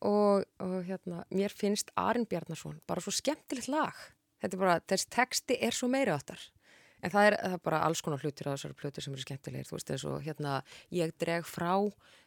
[0.06, 3.96] Og, og hérna, mér finnst Arin Bjarnason bara svo skemmtilegt lag.
[4.42, 6.42] Þetta er bara, þessi texti er svo meiri áttar.
[7.06, 9.68] En það er, það er bara alls konar hlutir á þessari plötu sem eru skemmtilegir,
[9.68, 10.58] þú veist, eins og hérna,
[10.90, 11.72] ég dreg frá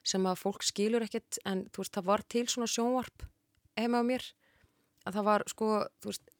[0.07, 3.25] sem að fólk skilur ekkert, en þú veist, það var til svona sjónvarp
[3.79, 4.23] heima á mér,
[5.03, 6.31] að það var, sko, þú veist,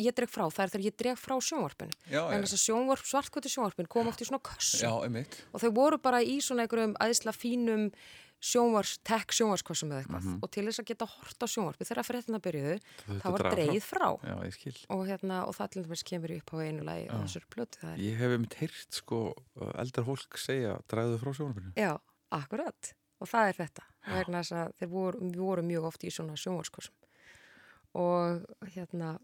[0.00, 1.94] ég dreg frá, það er þegar ég dreg frá sjónvarpinu.
[2.10, 4.82] Já, En þess að sjónvarp, svartkvötu sjónvarpin kom oft í svona kössum.
[4.82, 5.38] Já, einmitt.
[5.54, 7.86] Og þau voru bara í svona einhverjum aðeinsla fínum
[8.44, 10.26] sjónvars, tech sjónvarskossum eða eitthvað.
[10.44, 12.74] Og til þess að geta hort á sjónvarpi þegar fréttina byrjuðu,
[13.06, 13.86] það var draga frá.
[13.88, 14.08] frá.
[14.28, 17.80] Já, og, hérna, og það til dæmis kemur upp á einu lagi á þessari plötu
[17.80, 19.22] það er, Ég hef einmitt heyrt sko
[19.84, 21.94] eldar fólk segja dragðu frá sjónarbyrnu já,
[22.40, 22.92] akkurat.
[23.22, 26.36] Og það er þetta, vegna þess að þeir voru, við vorum mjög oft í svona
[26.36, 27.00] sjónvarskossum
[27.94, 28.42] og
[28.74, 29.14] hérna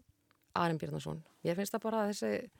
[0.55, 2.51] Arin Bjarnason, ég finnst það bara að þessi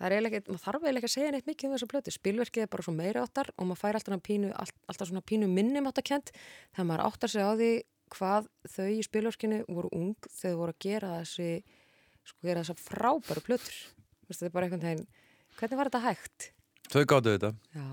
[0.00, 2.64] það er ekki, maður þarf eiginlega ekki að segja neitt mikið um þessu plötu, spilverkið
[2.64, 5.88] er bara svo meiri áttar og maður fær alltaf, pínu, all, alltaf svona pínu minnum
[5.90, 6.32] áttakent
[6.72, 7.70] þegar maður áttar sig á því
[8.10, 11.50] hvað þau í spilverkinu voru ung þegar þau voru að gera þessi
[12.30, 13.44] sko gera þessa frábæru
[14.30, 15.06] veist, þetta er bara einhvern veginn,
[15.58, 16.50] hvernig var þetta hægt?
[16.90, 17.54] Þau gáttu þetta.
[17.74, 17.86] Já,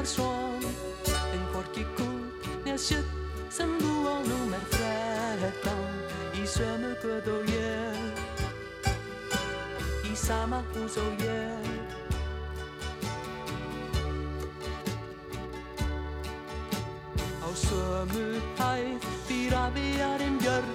[0.00, 0.64] Bjarnarsson
[1.32, 8.20] En hvorki kút nér sjutt sem þú á númer 13 Í sömu göð og ég.
[10.08, 11.68] Í sama hús og ég.
[17.44, 18.24] Á sömu
[18.56, 20.70] hæð býr afiðarinn Björn.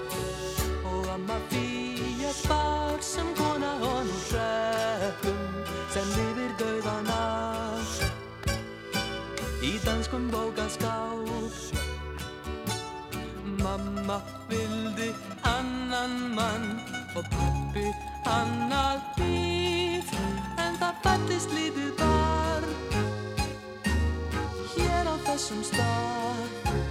[0.91, 5.41] Og amma Fía spar sem kona honum hreppum
[5.89, 8.15] sem lifir dauðan af
[9.66, 11.16] í danskum bókaskáp
[13.64, 14.18] Mamma
[14.50, 15.10] vildi
[15.42, 16.68] annan mann
[17.18, 17.86] og pappi
[18.30, 20.12] annað líf
[20.62, 22.70] en það fættist lítið barn
[24.76, 26.85] hér á þessum stað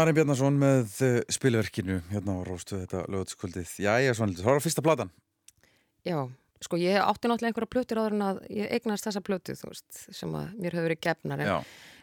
[0.00, 3.72] Arinn Bjarnason með uh, spilverkinu hérna á Róstu þetta lögutskvöldið.
[3.84, 5.10] Jæja, Svanlítur, það var fyrsta platan.
[6.08, 6.16] Já,
[6.64, 9.98] sko ég átti náttúrulega einhverja plötur áður en að ég eignast þessa plötu, þú veist,
[10.16, 11.42] sem að mér hefur verið gefnar.
[11.44, 11.50] En,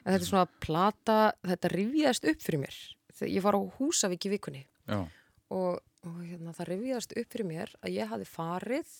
[0.04, 1.16] en þetta er svona plata,
[1.50, 2.78] þetta rifjaðist upp fyrir mér.
[3.18, 4.62] Þegar ég var á Húsavík í vikunni
[4.94, 8.92] og, og hérna, það rifjaðist upp fyrir mér að ég hafi farið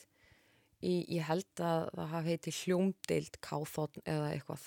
[0.82, 4.66] í, ég held að það hafi heiti hljómdeild káþótt eða eitthvað,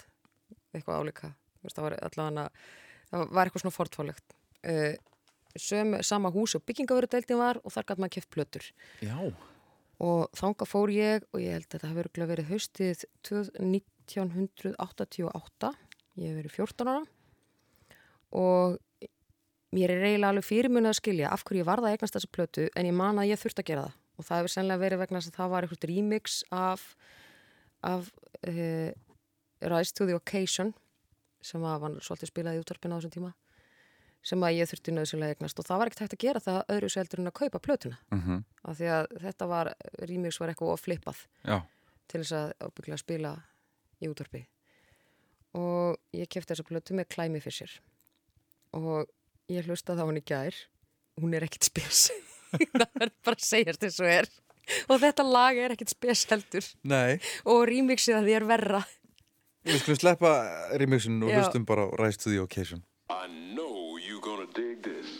[0.77, 1.32] eitthvað álíka.
[1.66, 2.47] Það var allavega,
[3.10, 4.28] það var eitthvað svona fortfálegt.
[4.60, 4.94] Uh,
[5.58, 8.64] söm, sama hús og byggingavörudeildin var og þar gæti maður keft plötur.
[9.02, 9.16] Já.
[10.00, 15.68] og þanga fór ég og ég held að þetta hafi verið haustið 1988
[16.20, 17.04] ég hef verið 14 ára.
[18.30, 18.78] Og
[19.74, 22.66] mér er eiginlega alveg fyrirmunið að skilja af hverju ég varða að eignast þessa plötu
[22.74, 23.98] en ég man að ég þurfti að gera það.
[24.16, 26.86] Og það hefur sennilega verið vegna að það var eitthvað remix af,
[27.86, 28.10] af
[28.48, 28.90] uh,
[29.60, 30.74] Rise to the Occasion
[31.44, 33.32] sem að var svolítið spilað í útvarpinu á þessum tíma
[34.26, 35.60] sem að ég þurfti nöðsynlega að eignast.
[35.60, 37.98] Og það var ekkert hægt að gera það öðru seldur en að kaupa plötuna.
[38.12, 39.70] Mm af því að þetta var,
[40.04, 41.62] remix var eitthvað of flippað Já.
[42.08, 43.30] til þess að ábygglega spila
[44.00, 44.42] í útvarpi.
[45.56, 47.72] Og ég kefti þessa plötu með Climby Fisher
[48.76, 49.08] og
[49.48, 50.54] ég hlusta það hún í gær.
[51.20, 52.10] Hún er ekkit spes.
[52.50, 54.28] Það er bara að segjast eins og er.
[54.90, 56.66] Og þetta lag er ekkit spes heldur.
[56.82, 57.18] Nei.
[57.44, 58.80] og remixið að því er verra
[59.60, 60.30] Við skulum sleppa
[60.80, 62.82] remixin og hlustum bara Rise to the Occasion.
[63.10, 65.19] I know you gonna dig this.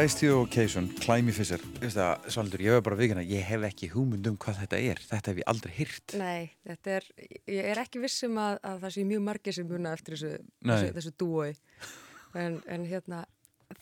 [0.00, 1.60] Rise to the Occasion, Climby Fisher
[2.32, 5.40] Svaldur, ég hef bara vikina ég hef ekki hugmynd um hvað þetta er þetta hef
[5.42, 7.08] ég aldrei hýrt Nei, þetta er,
[7.52, 10.30] ég er ekki viss um að, að það sé mjög margir sem muna eftir þessu,
[10.70, 11.50] þessu, þessu dúoi.
[12.32, 13.20] En, en hérna,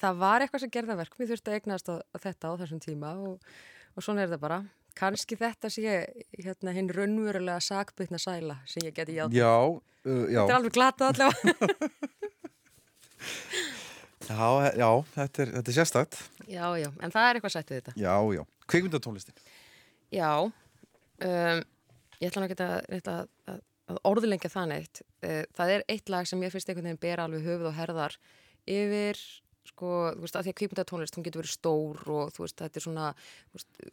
[0.02, 1.14] það var eitthvað sem gerða verk.
[1.20, 3.56] Mér þurfti að eignast á, á þetta á þessum tíma og,
[3.94, 4.60] og svona er þetta bara.
[4.98, 5.98] Kanski þetta sé
[6.34, 9.38] hérna hinn raunverulega sakbytna sæla sem ég geti játt.
[9.38, 11.74] Já, uh, já, Þetta er alveg glatað allavega.
[14.28, 14.48] já,
[14.78, 17.96] já þetta, er, þetta er sérstakt já, já, en það er eitthvað sætt við þetta.
[18.00, 19.48] Já, já, kvikmyndatónlistin
[20.08, 21.62] Já, um,
[22.18, 23.58] ég ætla ekki að, að,
[23.92, 25.02] að, orðlengja það neitt.
[25.20, 28.16] Uh, það er eitt lag sem ég finnst einhvern veginn bera alveg höfuð og herðar
[28.68, 29.20] yfir,
[29.68, 32.80] sko, þú veist, að því að kvípundatónlist, hún getur verið stór og þú veist, þetta
[32.80, 33.10] er svona,
[33.50, 33.92] þú veist,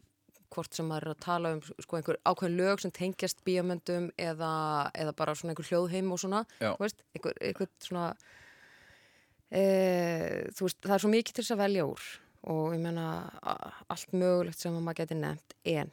[0.56, 4.53] hvort sem maður er að tala um, sko, einhver ákveðin lög sem tengjast bíamöndum eða,
[4.95, 8.07] eða bara svona einhver hljóðheim og svona, þú veist, einhver, einhver svona,
[9.51, 9.63] e,
[10.59, 12.05] veist, það er svo mikið til þess að velja úr
[12.45, 13.05] og ég meina
[13.41, 15.89] a- allt mögulegt sem að maður geti nefnt en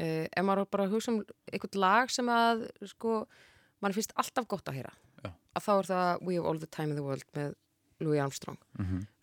[0.00, 1.20] uh, ef maður bara hugsa um
[1.52, 3.20] einhvern lag sem að sko,
[3.82, 5.30] mann finnst alltaf gott að heyra Já.
[5.58, 7.54] að þá er það We have all the time in the world með
[8.02, 8.58] Louis Armstrong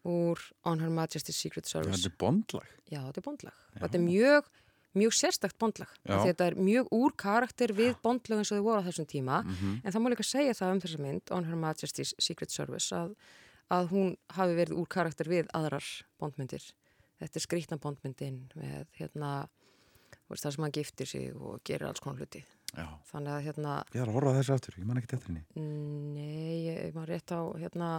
[0.06, 3.56] úr On Her Majesty's Secret Service Þetta er bondlag Já, þetta er bondlag.
[3.82, 4.50] Þetta er mjög,
[4.96, 5.92] mjög sérstakt bondlag.
[6.08, 9.42] Þetta er mjög úr karakter við bondlag eins og þau voru á þessum tíma.
[9.44, 9.82] Mhm.
[9.84, 13.16] En það má líka segja það um þessa mynd, On Her Majesty's Secret Service, að,
[13.72, 15.86] að hún hafi verið úr karakter við aðrar
[16.20, 16.72] bondmyndir.
[17.20, 19.48] Þetta er skrýtna bondmyndin með hérna,
[20.30, 22.44] það sem hann giftir sig og gerir alls konar hluti.
[22.76, 25.44] Já, Þannig að hérna, ég er að horfa þessu aftur, ég man ekki eftir henni
[25.56, 27.90] nei, ég maður rétt á hérna,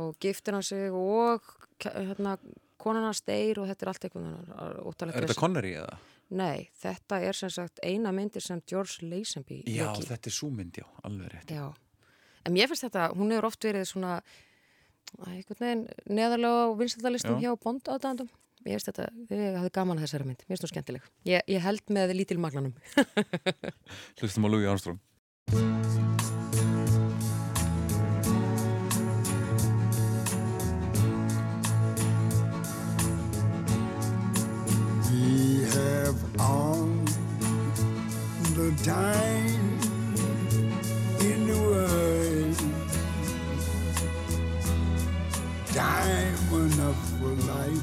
[0.00, 1.46] og giftir hann sig og
[1.80, 2.34] hérna,
[2.80, 5.96] konan hans deyr og þetta er allt eitthvað Er þetta Connery eða?
[6.34, 10.06] Nei, þetta er sem sagt eina myndir sem George Lazenby Já, í.
[10.08, 11.66] þetta er súmynd, já, alveg rétt Já,
[12.44, 14.16] en mér finnst þetta, hún hefur oft verið svona
[15.20, 17.44] neðarlega á vinsaldalistum Já.
[17.52, 18.32] hjá Bond aðdæðandum.
[18.64, 21.08] Mér finnst þetta, ég hafði gaman að þessari mynd, mér finnst hún skemmtileg.
[21.28, 22.72] Ég, ég held með lítil magnanum.
[24.18, 26.23] Hlustum á Louis Armstrong
[35.74, 36.86] have all
[38.54, 39.78] the time
[41.20, 42.56] in the world.
[45.74, 47.82] Time enough for life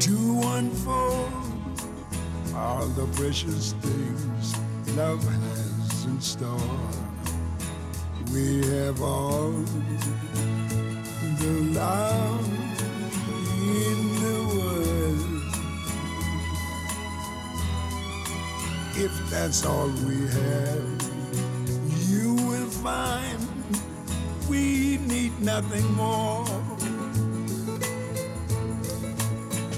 [0.00, 0.16] to
[0.56, 1.32] unfold
[2.54, 4.56] all the precious things
[4.96, 6.78] love has in store.
[8.32, 9.50] We have all
[11.40, 12.48] the love
[13.58, 14.39] in the
[19.02, 21.02] If that's all we have,
[22.10, 23.38] you will find
[24.46, 26.44] we need nothing more.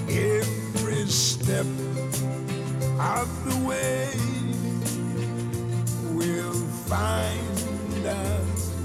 [0.09, 1.65] Every step
[2.99, 4.09] of the way
[6.11, 6.59] will
[6.91, 8.83] find us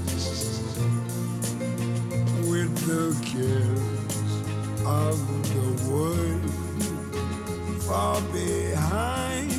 [2.47, 4.33] with the cares
[4.85, 5.19] of
[5.53, 6.49] the world
[7.83, 9.58] far behind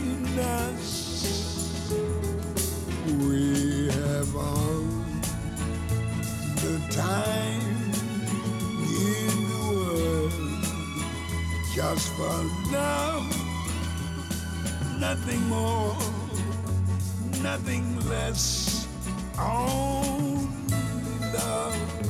[11.80, 12.36] just for
[12.70, 13.24] love,
[15.00, 15.96] nothing more,
[17.42, 18.86] nothing less.
[19.38, 20.46] Only
[21.32, 22.09] love.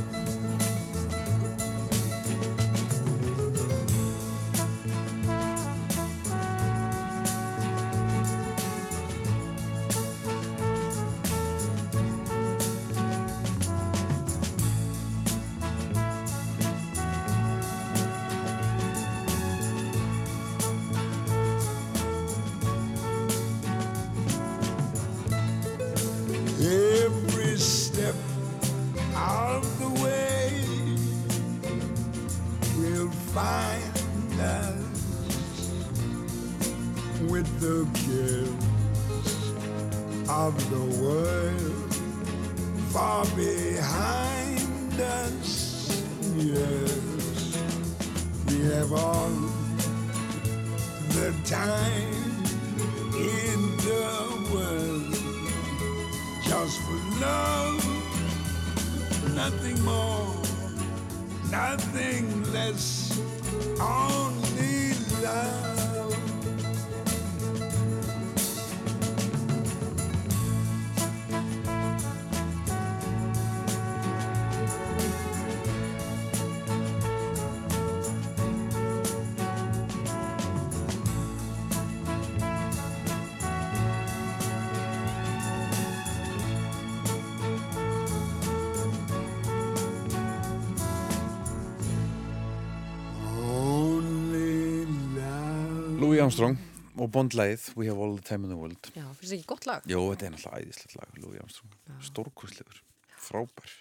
[97.00, 99.66] Og Bondlæð We have all the time in the world Já, finnst þið ekki gott
[99.70, 99.86] lag?
[99.88, 101.78] Jó, þetta er náttúrulega æðislegt lag Louis Armstrong,
[102.10, 102.82] stórkostlegur
[103.20, 103.72] frábær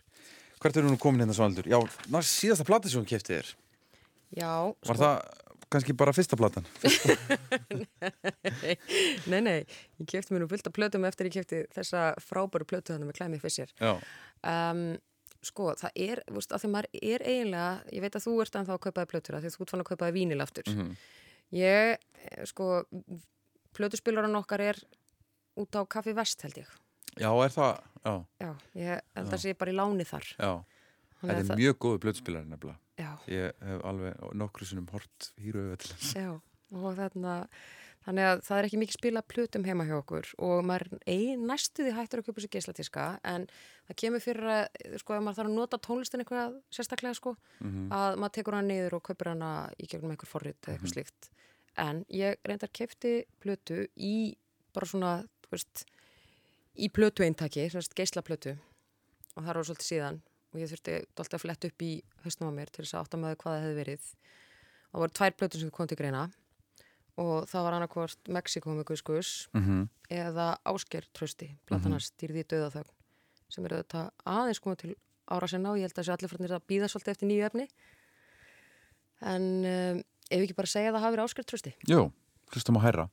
[0.60, 1.68] Hvert eru nú komin hérna Svanaldur?
[1.72, 1.80] Já,
[2.12, 3.54] ná, síðasta plata sem hún kefti þér
[4.40, 4.52] Já,
[4.90, 5.22] Var það
[5.70, 6.66] kannski bara fyrsta platan?
[9.30, 9.60] nei, nei,
[10.00, 13.20] ég kefti mér nú fullt af plötum eftir ég kefti þessa frábæru plötu þannig með
[13.22, 13.74] Klæmi Fissir.
[13.82, 13.96] Já,
[14.40, 14.94] Um,
[15.44, 18.54] sko, það er, þú veist, að því maður er eiginlega, ég veit að þú ert
[18.56, 20.70] ennþá að kaupaði plötur, að því þú ert fann að kaupaði vínil aftur.
[20.72, 20.94] Mhm.
[21.52, 21.98] Ég,
[22.30, 22.84] eh, sko,
[23.76, 24.80] plötuspilurinn okkar er
[25.60, 26.68] út á Kaffi Vest, held ég.
[27.20, 30.24] já er það Já, Já, ég held að sé bara í láni þar.
[30.40, 30.52] já
[31.20, 33.18] Þetta er það- mjög góðu blöðspilari nefnilega Já.
[33.28, 37.48] Ég hef alveg nokkru sinnum hort hýru þess Já, og þarna,
[38.06, 41.84] þannig að það er ekki mikið spila plötum heima hjá okkur og maður ein næstu
[41.84, 43.48] því hættur að kaupa sér geislatiska en
[43.90, 44.64] það kemur fyrir að,
[45.02, 47.90] sko, ef maður þarf að nota tónlistin eitthvað sérstaklega, sko, Mhm.
[47.92, 50.96] að maður tekur hana niður og kaupir hana í gegnum einhver forrit eða eitthvað Mhm.
[50.96, 51.30] slíkt.
[51.78, 54.36] En ég reyndar kefti plötu í
[54.74, 55.86] bara svona, þú veist,
[56.78, 58.58] í plötu eintaki, svona geislaplötu
[59.36, 60.22] og það var svolítið síðan
[60.54, 63.18] og ég þurfti alltaf að fletta upp í hausnum á mér til þess að átta
[63.20, 64.04] með hvað það hefði verið.
[64.94, 66.32] Það voru tvær plötur sem kom til greina
[67.20, 69.90] og það var annarkvort Mexiko með Guðskus Mhm.
[70.10, 72.92] eða Ásker Trösti, platanars dýrði í döðaþögn
[73.50, 74.96] sem eru þetta aðeins komið til
[75.30, 77.68] ára sinna og ég held að þessu allir frænir að býða svolítið eftir nýju efni.
[79.22, 82.04] En um, ef ekki bara segja að það hafi verið Ásker Trösti Jú,
[82.54, 83.06] hlustum að hæra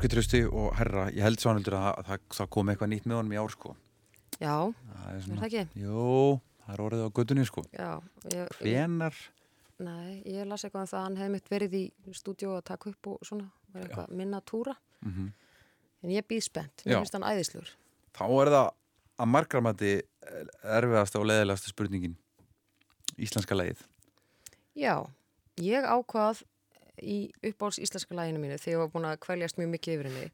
[0.00, 3.32] Áskei Trausti og herra, ég held Svanaldur að það, það, kom eitthvað nýtt með honum
[3.34, 3.72] í ár sko.
[4.40, 4.54] Já,
[5.10, 5.64] er það ekki?
[5.76, 6.04] Jú,
[6.62, 7.64] það er orðið á gödunni sko.
[7.76, 7.90] Já,
[8.32, 9.18] ég, Hvenar
[9.84, 11.82] nei, ég las eitthvað um það að hann hefði mitt verið í
[12.16, 14.74] stúdíó að taka upp og svona, var eitthvað minna túra.
[15.04, 15.28] Mhm.
[16.00, 17.74] en ég býð spennt, mér finnst hann æðisluður
[18.16, 18.70] Þá er það
[19.20, 19.92] að margramæti
[20.64, 22.16] erfiðasta og leiðilegasta spurningin.
[23.20, 23.84] Íslenska leið
[24.72, 25.04] Já,
[25.60, 26.40] ég ákvað
[27.02, 27.18] í
[27.50, 30.30] uppáhalds íslenska læginu mínu þegar ég var búin að kvæljast mjög mikið yfir henni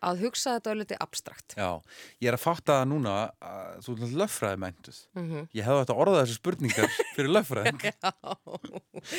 [0.00, 1.52] að hugsa þetta ölliti abstrakt.
[1.60, 1.76] Já,
[2.24, 5.42] ég er að fatta það núna að þú löffræði mæntuð Mhm.
[5.52, 7.84] Ég hefði þetta orðað þessu spurningar fyrir löffræðing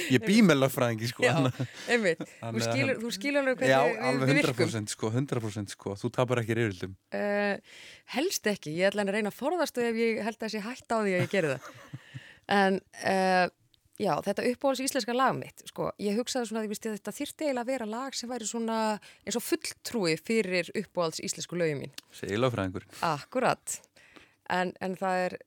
[0.10, 1.36] Ég bý með löffræðingi sko Já,
[1.86, 2.26] einmitt.
[2.42, 4.74] Þú skilur, þú skilur alveg Já, hvernig við, alveg við virkum.
[4.74, 7.56] 100% sko, 100% sko Þú tapar ekki reyfildum Uh,
[8.18, 10.98] helst ekki, ég ætla að reyna að forðast ef ég held að þessi hætt á
[11.04, 11.72] því að ég geri það.
[12.58, 13.48] En uh,
[14.00, 17.66] já, þetta uppáhalds íslenska lag mitt, sko, ég hugsaði svona að ég þetta þyrfti eiginlega
[17.66, 18.78] að vera lag sem væri svona
[19.26, 21.96] eins og fulltrúi fyrir uppáhalds íslensku lögum mín.
[22.16, 23.80] Segir löffræðingur Akkurat.
[24.52, 25.38] En, en það er,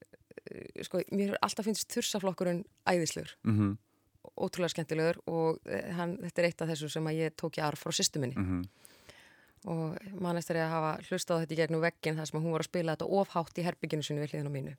[0.44, 3.74] uh, sko, mér alltaf finnst þursaflokkurinn æðislegur, mm
[4.40, 7.62] ótrúlega skemmtilegur og uh, hann, þetta er eitt af þessu sem að ég tók í
[7.62, 8.34] arf frá sýstu minni.
[8.34, 8.62] -hmm.
[9.70, 12.70] og mann eftir að hafa hlustað þetta í gegnum veggin þar sem hún var að
[12.70, 14.74] spila þetta ofhátt í herbygginu sinu við hliðin á mínu.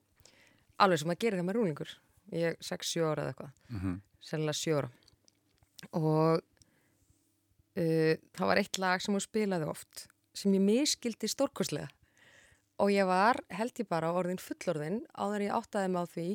[0.78, 1.92] Alveg sem að gera það með rúlingur.
[2.34, 3.96] Ég er 6-7 ára eða eitthvað, Mhm.
[4.22, 4.90] sennilega 7 ára.
[5.94, 6.42] Og
[7.78, 11.88] uh, það var eitt lag sem hún spilaði oft sem ég miskildi stórkostlega.
[12.84, 16.28] Og ég var, held ég bara, orðin fullorðin áður en ég áttaði mig á því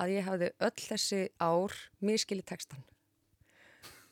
[0.00, 1.72] að ég hafði öll þessi ár
[2.04, 2.84] miskili textan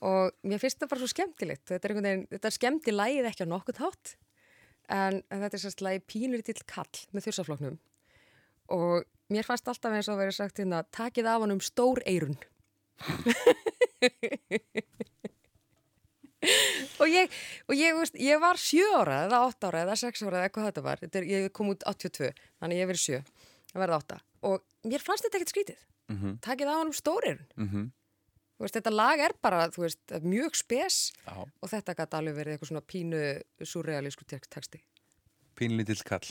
[0.05, 1.63] og mér finnst það bara svo skemmtilegt.
[1.65, 4.11] Þetta er, einhvern veginn, þetta skemmti lægið ekki á nokkuð hátt
[4.93, 7.79] en, en þetta er sérst lægi pínuritill kall með þursafloknum
[8.77, 12.39] og mér fannst alltaf eins og vera sagt hérna takið af hann um stór eirun
[17.01, 17.33] og ég
[17.71, 20.67] og ég, veist, ég var sjö ára eða átta ára eða sex ára eða eitthvað
[20.69, 22.31] þetta var þetta er, ég kom út 82
[22.61, 23.21] þannig ég verið sjö
[23.75, 26.35] að verða átta og mér fannst þetta ekkert skrítið Mhm.
[26.45, 27.85] takið af hann um stór eirun Mhm.
[28.55, 31.33] Þú veist, þetta lag er bara, þú veist, mjög spes Já.
[31.63, 33.23] og þetta gæti alveg verið eitthvað svona pínu
[33.67, 34.79] surrealísku tek- texti.
[35.57, 36.29] Pínlítill kall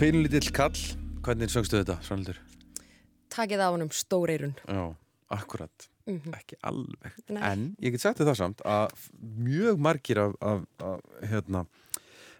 [0.00, 0.78] Peinlítill kall,
[1.24, 2.38] hvernig söngstu þetta, Svanhildur?
[3.30, 4.54] Takið af honum stóreirun.
[4.64, 4.94] Já,
[5.30, 6.32] akkurat, Mhm.
[6.34, 7.12] ekki alveg.
[7.28, 7.42] Nei.
[7.52, 8.90] En ég get sagt það samt að
[9.20, 11.66] mjög margir af, af, af, hérna,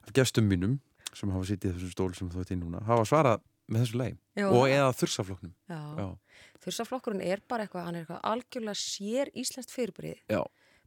[0.07, 0.81] af gestum mínum
[1.15, 3.97] sem hafa sitið í þessum stól sem þú ert í núna, hafa svarað með þessu
[4.01, 4.17] leið
[4.51, 5.53] og eða þursafloknum.
[5.69, 5.97] Já.
[5.99, 6.17] Já.
[6.65, 10.17] Þursaflokkurinn er bara eitthvað, hann er eitthvað algjörlega sér íslenskt fyrirbrið.
[10.31, 10.45] Já.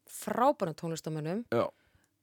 [0.10, 1.70] Frábæra tónlistamönnum Já.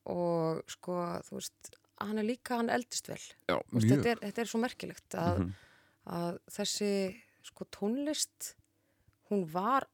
[0.07, 3.21] og sko, þú veist, hann er líka, hann eldist vel.
[3.49, 3.89] Já, mjög.
[3.91, 5.55] þetta, er, þetta er svo merkilegt að, Mhm.
[6.07, 8.55] að þessi sko tónlist,
[9.31, 9.87] hún var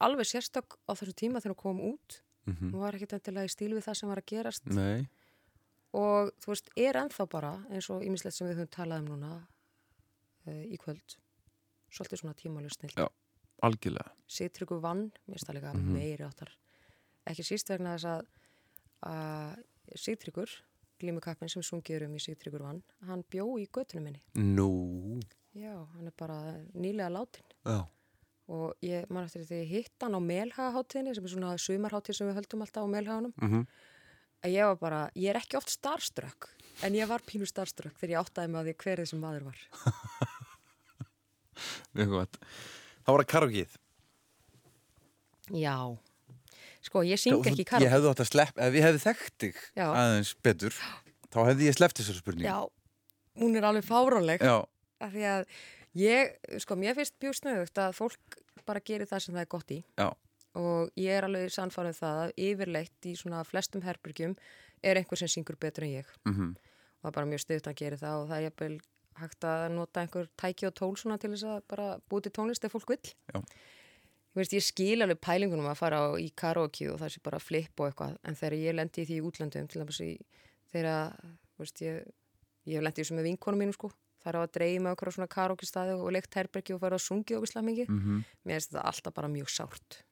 [0.00, 2.20] alveg sérstök á þessum tíma þegar hún kom út.
[2.46, 2.70] Mhm.
[2.72, 4.66] Hún var ekkit endilega í stíl við það sem var að gerast.
[4.66, 5.08] Nei,
[5.92, 9.46] og þú veist, er ennþá bara eins og ímislegt sem við höfum talað um núna
[10.46, 11.16] uh, í kvöld
[11.90, 13.08] svolítið svona tímalega snill Já.
[13.62, 14.10] algjörlega.
[14.28, 15.92] Sigtryggur vann, mér það líka Mhm.
[15.92, 16.48] meiri áttar
[17.26, 18.26] ekki síst vegna þess að,
[19.02, 19.64] að
[19.96, 20.48] Sigtryggur
[21.00, 24.22] glímukappin sem sungið um í Sigtryggur vann hann bjó í göttunum minni
[24.56, 25.20] Nú,
[25.54, 26.38] já, hann er bara
[26.74, 27.84] nýlega látin já.
[28.48, 32.38] og ég man eftir því hitt hann á Melhagaháttíðinni sem er svona sumarháttíð sem við
[32.40, 33.66] höldum alltaf á Melhaganum Mhm.
[34.44, 36.48] að ég var bara, ég er ekki oft starströkk
[36.82, 39.58] en ég var pínu starströkk þegar ég áttaði að því hver þessum maður var
[41.98, 42.36] Mjög gott.
[43.02, 43.72] Það var að karaokeið.
[45.58, 45.74] já,
[46.82, 49.56] sko ég syng ekki í Ég hefði átt að slepp, ef ég hefði þekkt þig
[49.76, 50.74] aðeins betur,
[51.32, 52.48] þá hefði ég sleppt þessari spurningu.
[52.48, 52.58] já,
[53.42, 54.42] hún er alveg fárónleg
[55.00, 55.46] af því að
[55.94, 56.32] ég,
[56.62, 59.82] sko mér finnst mjög snöðugt að fólk bara gerir það sem það er gott í
[59.98, 60.08] Já.
[60.58, 64.34] og ég er alveg sannfærið það að yfirleitt í svona flestum herbyrgjum
[64.82, 66.54] er einhver sem syngur betur en ég Mhm.
[66.54, 68.80] og það er bara mjög stuðt að gera það og það er jafnvel
[69.18, 72.72] hægt að nota einhver tæki og tól svona til þess að bara búti tónlist ef
[72.72, 73.42] fólk vill.
[74.38, 74.42] Já.
[74.42, 77.80] Veist, ég skil alveg pælingunum að fara á, í karaoke og það sé bara flip
[77.80, 80.10] og eitthvað, en þegar ég lendi í því í útlöndum, til dæmis í
[80.72, 81.14] þegar,
[81.58, 82.04] veist, ég,
[82.70, 83.90] ég lendi í þessu með vinkonum mínum, sko,
[84.22, 86.80] það er á að dreyja með okkur á svona karaoke staði og leikt herbergi og
[86.82, 87.86] fara að sungi okkur slæmingi.
[87.88, 88.22] Mhm.
[88.46, 90.02] Mér finnst þetta alltaf bara mjög sárt.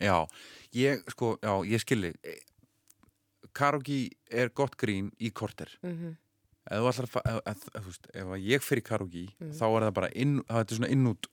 [0.00, 0.16] Já,
[0.72, 2.14] ég, sko, já, ég skilji.
[3.52, 5.68] Karaoke er gott grín í korter.
[5.82, 6.16] Mm
[7.08, 9.52] fa- ef, ef, ef, þú veist, ef ég fyrir karaoke, Mhm.
[9.58, 11.26] þá er það bara inn, það er svona inn út.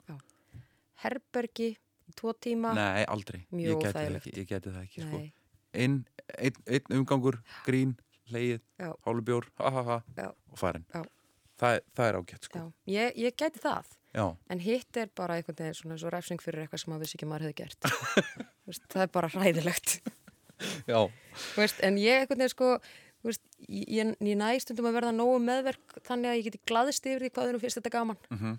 [1.04, 1.78] Herbergi,
[2.08, 2.74] í tvo tíma.
[2.78, 3.42] Nei, aldrei.
[3.52, 4.28] Mjög geti óþægilegt.
[4.28, 5.22] ekki, ég geti það ekki, sko.
[5.78, 5.98] Einn,
[6.40, 7.96] einn umgangur, grín,
[8.34, 8.62] leið,
[9.06, 10.30] hálubjór, ha ha ha, Já.
[10.52, 10.86] og farin.
[11.58, 12.66] Það, er- það er ágætt, sko.
[12.88, 13.86] Ég, ég gæti það.
[14.18, 14.26] Já.
[14.50, 17.26] En hitt er bara einhvern veginn svona svo refsing fyrir eitthvað sem maður vissi ekki
[17.28, 17.90] að maður hefði gert.
[18.68, 19.98] Veist, það er bara hræðilegt.
[20.92, 21.00] Já.
[21.58, 22.70] Veist, en ég einhvern veginn sko,
[23.28, 27.06] veist, ég, ég, ég næ stundum að verða nógu meðverk þannig að ég geti glaðist
[27.06, 28.18] yfir því hvað þeirnum finnst þetta gaman.
[28.34, 28.58] Mhm.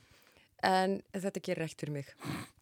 [0.69, 2.15] En þetta gerir ekkert fyrir mig.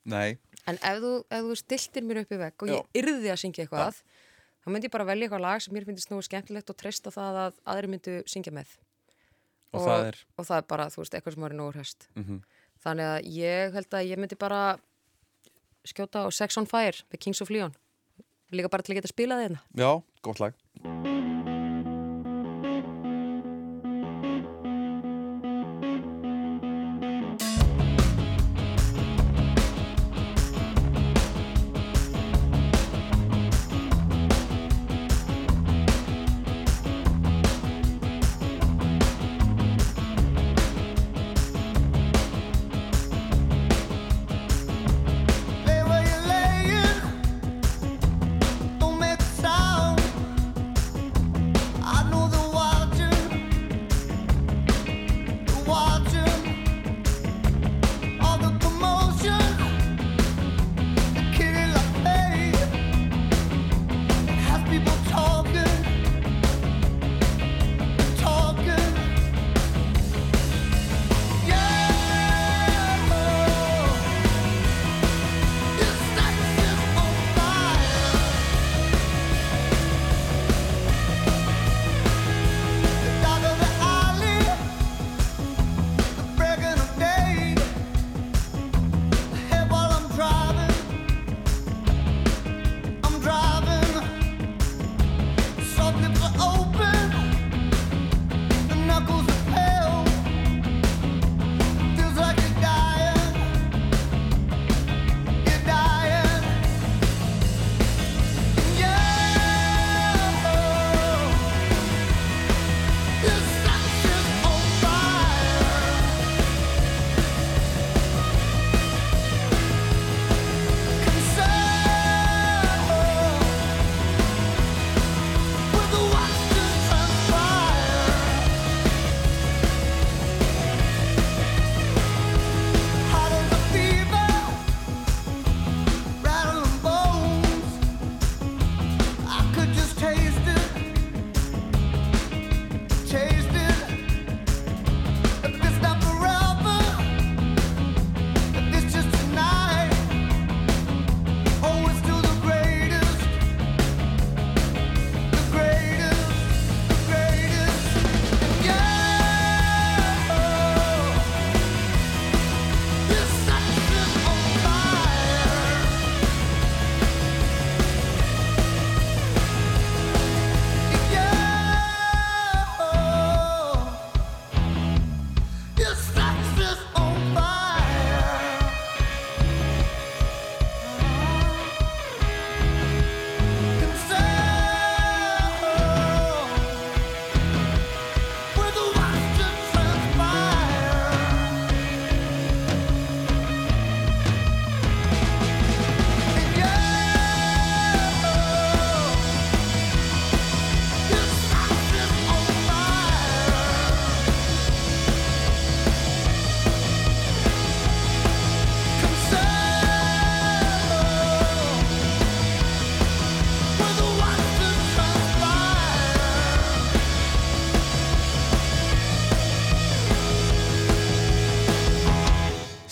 [0.07, 0.39] Nei.
[0.67, 3.65] En ef þú, ef þú stiltir mér upp í vegg og ég yrði að syngja
[3.67, 4.01] eitthvað,
[4.63, 7.41] þá myndi ég bara velja eitthvað lag sem mér finnst nógu skemmtilegt og treysta það
[7.45, 8.75] að aðri myndu syngja með.
[9.75, 10.21] Og það er?
[10.39, 12.09] Og það er bara, þú veist, eitthvað sem var nógu hræst.
[12.17, 12.41] Mhm.
[12.87, 14.63] Þannig að ég held að ég myndi bara
[15.87, 17.75] skjóta á Sex on Fire með Kings of Leon.
[18.53, 19.61] Líka bara til að geta spilað þeirna.
[19.75, 21.56] Já, gott lag.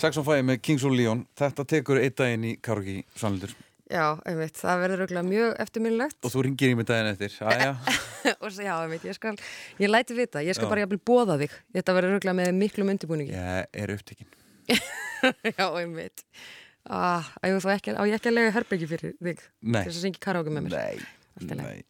[0.05, 3.55] Sex on Fire með Kings of Leon Þetta tekur einn daginn í Karogi Svanlundur
[3.85, 7.71] Já, einmitt, það verður auðvitað mjög eftirminnilegt og þú ringir í mig daginn eftir Æja,
[8.65, 9.33] já, einmitt, ég skal,
[9.81, 10.71] ég læti vita, ég skal Já.
[10.71, 13.33] bara jafnvel bóða þig, þetta verður auðvitað með miklum undirbúningi.
[13.37, 14.31] ég er upptekinn
[15.59, 16.25] Já, einmitt.
[16.85, 19.83] Ah, á, ég ekki, að lega herbyggi fyrir þig Nei.
[19.85, 21.05] þess að syngja karaoke með mér.
[21.41, 21.81] Nei, nei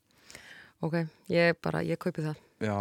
[0.84, 1.02] Ok,
[1.32, 2.40] ég bara, ég kaupi það.
[2.64, 2.80] Já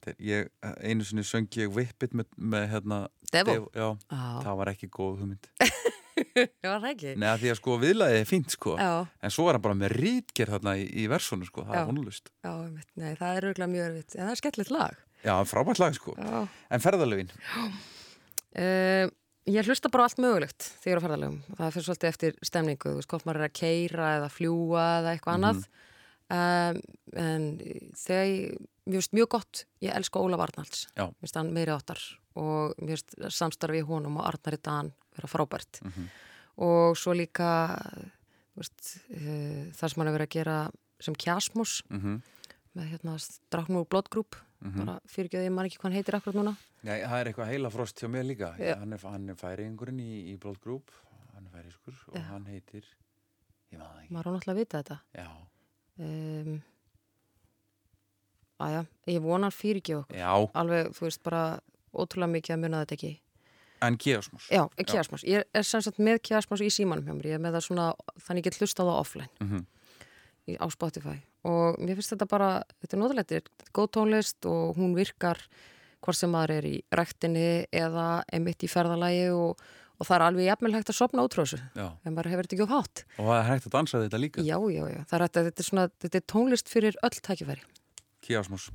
[0.00, 0.46] Þetta er, ég,
[0.80, 3.00] einu sinni söng ég Whippit með, með hérna
[3.34, 3.54] Devo?
[3.74, 4.22] Já, Já.
[4.44, 5.48] það var ekki góð hugmynd
[6.64, 7.12] það ekki.
[7.20, 8.90] Nei, því að sko viðlaðið er fínt sko Já.
[9.24, 11.80] En svo er hann bara með rítgerð þarna í, í versonu sko Það Já.
[11.84, 12.52] er vonlust Já,
[13.00, 14.98] nei, það er auðvitað mjög erfitt, en það er skemmtilegt lag.
[15.24, 16.42] Já, frábært lag sko Já.
[16.74, 17.32] En ferðalögin
[18.50, 19.06] Uh,
[19.54, 21.36] ég hlusta bara allt mögulegt þegar á ferðalögum.
[21.54, 25.12] Það fyrir svolítið eftir stemningu, þú veist, hvort maður er að keira eða fljúa eða
[25.14, 25.60] eitthvað annað.
[26.30, 26.80] Um,
[27.18, 27.46] en
[27.98, 28.58] þegar ég,
[28.90, 30.84] finnst mjög gott, ég elska Ólaf Arnalds.
[30.98, 31.06] Já.
[31.06, 32.02] Mér finnst hann meiri áttar
[32.38, 35.80] og mér finnst samstarfi í honum og Arnari Dan vera frábært.
[36.60, 37.48] Og svo líka,
[38.58, 40.58] veist, uh, það sem hann er verið að gera
[41.00, 42.20] sem kjasmus mm
[42.78, 43.16] með hérna
[43.50, 46.52] Dráknur blódgrúp, bara fyrirgjöði, ég man ekki hvað hann heitir akkurat núna.
[46.86, 48.76] Já, það er eitthvað heila frost hjá mér líka Já.
[48.78, 50.92] Hann er, hann er færingurinn í, í Blood Group
[51.34, 52.22] Hann er færiskur og Já.
[52.30, 52.86] hann heitir
[53.70, 54.96] Ég maður það ekki Maður á náttúrulega að vita þetta.
[55.18, 55.26] Já,
[56.06, 56.54] um,
[58.64, 58.80] aðja,
[59.12, 60.30] ég vona hann fyrirgjöf okkur Já.
[60.62, 61.42] alveg, þú veist, bara
[61.94, 63.12] ótrúlega mikið að muna þetta ekki.
[63.80, 67.38] En Kiasmus já, kiasmás, ég er sem sagt með kiasmás í símanum hjá mér, ég
[67.38, 67.86] er með það svona
[68.26, 69.30] þannig ég get hlustað á offline.
[69.40, 69.66] Mhm.
[70.48, 71.18] í, á Spotify.
[71.48, 72.48] Og mér finnst þetta bara,
[72.82, 75.40] þetta er nóðalegt þetta er góð tónlist og hún virkar
[76.00, 79.60] hvort sem maður er í ræktinni eða emitt í ferðalagi og,
[80.00, 81.88] og það er alveg jafnvel hægt að sopna útrósu Já.
[82.04, 83.04] en maður hefur þetta ekki of hátt.
[83.18, 84.44] Og það er hægt að dansa þetta líka.
[84.44, 87.20] Já, já, já, það er hægt að þetta er svona þetta er tónlist fyrir öll
[87.20, 87.64] tækifæri.
[88.24, 88.70] Kiasmus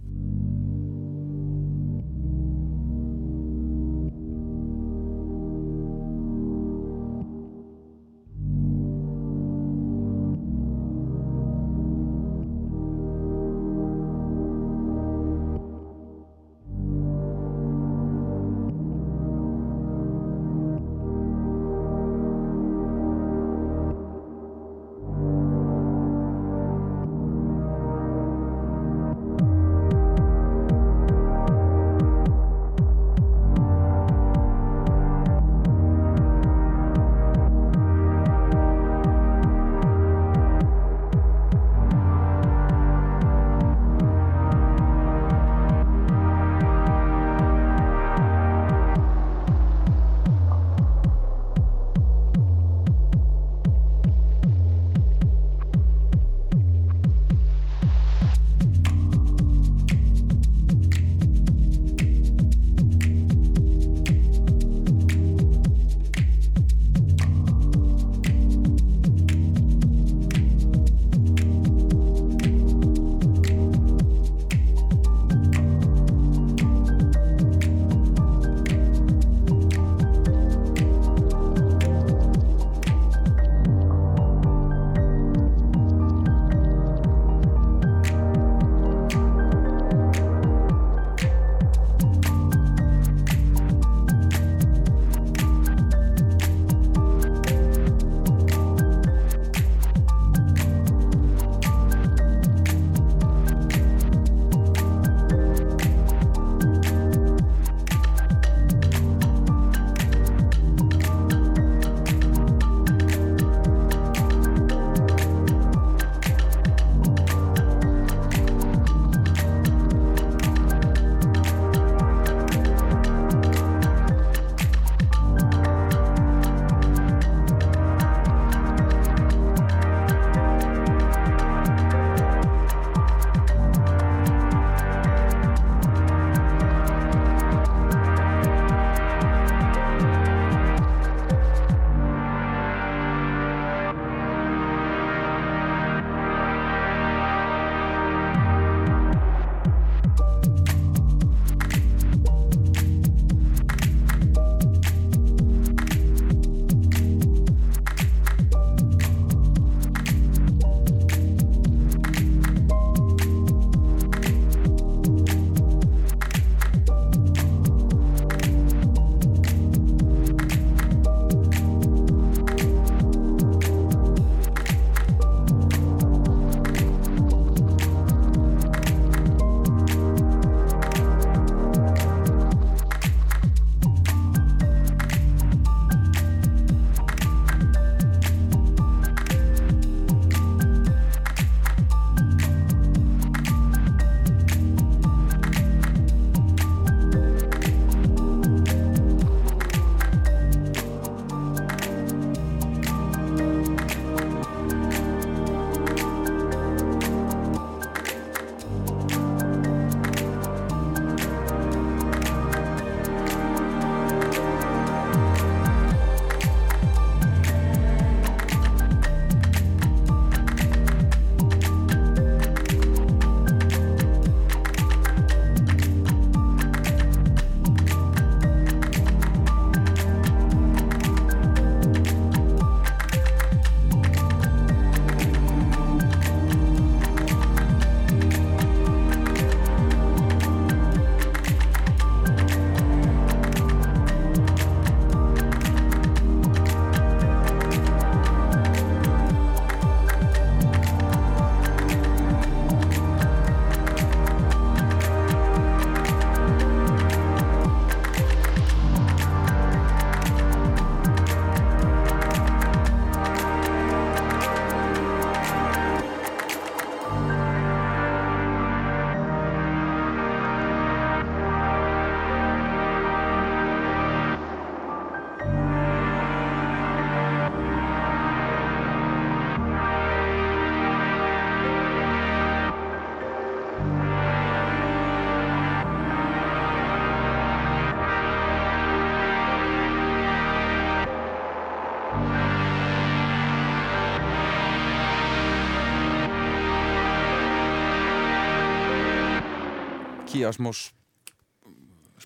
[300.36, 300.72] kýja smá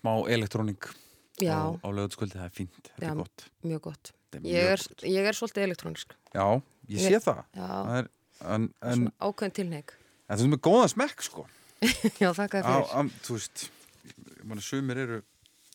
[0.00, 0.88] smá elektrónik
[1.40, 1.56] Já.
[1.56, 4.10] á, á lögutskvöldi, það er fínt, þetta Já, er gott mjög gott.
[4.30, 6.12] Þetta er Ég mjög er, ég er svolítið elektrónisk.
[6.34, 6.44] Já,
[6.92, 7.68] ég sé Ég- það, Já.
[7.70, 8.08] það er,
[8.40, 9.94] en, en, Svona ákveðin tilneig.
[10.28, 11.46] en þú veist með góðan smekk sko
[12.22, 12.92] Já, þakka þér á, fyrir.
[12.92, 13.70] á, þú veist
[14.44, 15.22] mann, sumir eru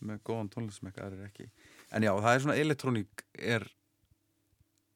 [0.05, 1.49] með góðan tónlistsmekk aðrir ekki,
[1.91, 3.65] en já, það er svona elektrónik er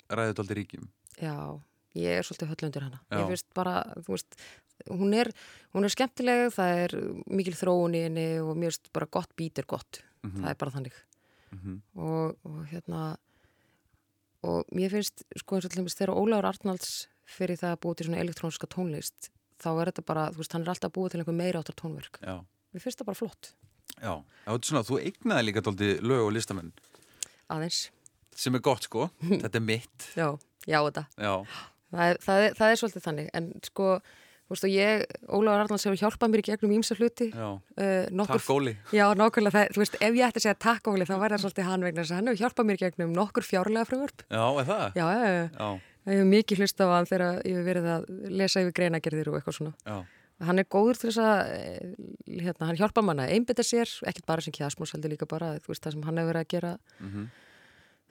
[0.10, 0.88] ræðið aldrei ríkjum
[1.20, 1.36] Já,
[2.00, 3.00] ég er svolítið höll undir hana.
[3.12, 3.18] Já.
[3.20, 3.74] Ég finnst bara,
[4.06, 4.38] þú veist,
[4.88, 5.30] hún er,
[5.74, 6.96] hún er skemmtileg, það er
[7.30, 10.02] mikil þróun í henni og mér finnst bara gott bít er gott.
[10.26, 10.42] Mhm.
[10.44, 10.94] Það er bara þannig.
[11.52, 11.80] Mhm.
[11.98, 13.18] og, og hérna
[14.46, 17.96] og mér finnst, sko eins og til dæmis þegar Ólafur Arnalds fyrir það að búa
[17.98, 19.30] til svona elektróniska tónlist
[19.60, 22.20] þá er þetta bara, þú veist, hann er alltaf búið til einhver meira áttar tónverk.
[22.24, 22.38] Já,
[22.74, 23.50] Mér finnst það bara flott,
[23.98, 24.14] já,
[24.46, 26.72] það er svona, þú eignaði líka dálítið lög og listamenn
[27.50, 27.80] aðeins.
[28.40, 29.10] sem er gott sko,
[29.42, 30.30] þetta er mitt Já,
[30.70, 31.06] já þetta.
[31.18, 31.34] Já,
[31.90, 33.86] Það er, það er, það er svolítið þannig, en sko,
[34.50, 37.28] þú veist, og ég, Ólafur Arnalds hefur hjálpað mér í gegnum ímsa hluti.
[37.30, 37.50] já,
[37.80, 40.88] Uh, nokkur, takk Óli Já, nákvæmlega, það, þú veist, ef ég ætti að segja takk
[40.90, 43.14] Óli, þá væri það svolítið hann vegna þess að hann hefur hjálpað mér í gegnum
[43.16, 44.24] nokkur fjárlega frumvörp.
[44.28, 44.86] Já, er það?
[45.00, 45.70] Já, já, já.
[46.00, 48.10] Það hefur mikið hlust á hann þegar ég hef verið að
[48.42, 49.74] lesa yfir greinagerðir og eitthvað svona.
[49.86, 50.00] já,
[50.40, 51.96] Hann er góður til þess að, eh,
[52.40, 55.68] hérna, hann hjálpa manna að einbytta sér, ekkert bara sem kjasmós heldur líka bara, þú
[55.74, 56.72] veist, það sem hann hefur verið að gera
[57.04, 57.26] mhm,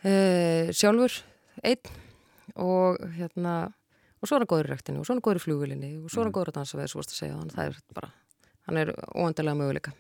[0.05, 1.17] uh, sjálfur,
[1.65, 1.97] einn
[2.59, 3.55] og hérna,
[4.19, 6.11] og svo er hann góður í rektinu og svo er hann góður í flugvilinni og
[6.11, 7.79] svo er hann góður að dansa við, svo varst að segja, þannig að það er
[7.99, 8.11] bara,
[8.69, 9.95] hann er óendalega möguleika.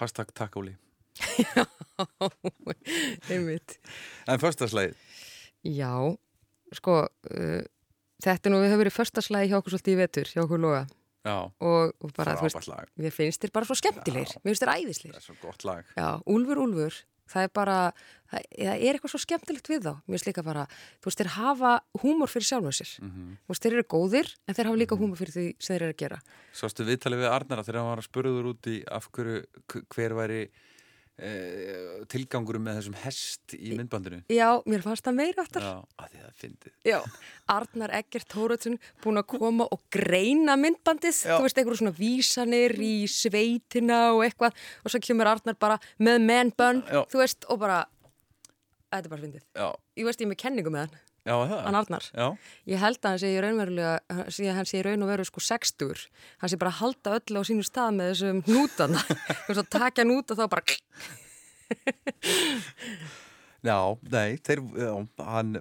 [0.00, 0.74] hashtag takk Óli.
[3.30, 3.76] Einmitt.
[4.30, 4.94] En föstaslægið,
[5.66, 5.92] Já,
[6.72, 7.60] sko, uh,
[8.24, 10.86] þetta nú, við höfum verið förstaslægi hjá okkur svolítið í vetur, hjá okkur loga
[11.26, 12.88] já, og, og bara, þú lag.
[12.96, 15.12] Mér finnst þér bara svo skemmtilegir, mér finnst þér æðislir.
[15.12, 15.90] Það er svo gott lag.
[15.98, 16.96] Já, Úlfur, Úlfur,
[17.30, 17.76] það er bara,
[18.32, 19.92] það, er eitthvað svo skemmtilegt við þá.
[20.04, 20.64] Mér finnst líka bara,
[21.00, 22.94] þú veist, þeir hafa húmor fyrir sjálfum sér.
[23.00, 23.28] Mhm.
[23.44, 25.94] Þú veist, þeir eru góðir, en þeir hafa líka húmor fyrir því sem þeir eru
[25.94, 26.20] að gera.
[26.52, 29.44] Sástu viðtalið við Arnara þegar hann var að spurður út í af hverju,
[29.94, 30.42] hver væri
[32.10, 35.66] tilgangurum með þessum hest í myndbandinu Já, mér fannst það meira aftar.
[35.66, 36.98] Já, að því það fyndið Já,
[37.56, 42.94] Arnar Eggert Tóraðsson búin að koma og greina myndbandið, þú veist, einhverjum svona vísanir í
[43.10, 46.20] sveitina og eitthvað og svo kemur Arnar bara með
[46.88, 47.02] Já.
[47.10, 47.82] þú veist, og bara,
[48.90, 49.46] þetta er bara fyndið.
[49.54, 49.68] Já,
[50.00, 50.98] Ég veist, ég er með kenningu með hann.
[51.28, 52.06] Já Hann Arnar.
[52.14, 52.26] Já,
[52.70, 55.26] Ég held að hann sé í raunverulega, hann sé, hann sé í raun og veru
[55.28, 56.06] sko 60.
[56.40, 58.42] Hann sé bara að halda öllu á sínu stað með þessum.
[58.48, 60.78] Þú veist að takja hnút og þá bara...
[63.70, 63.78] já,
[64.10, 64.64] nei, þeir,
[65.22, 65.54] hann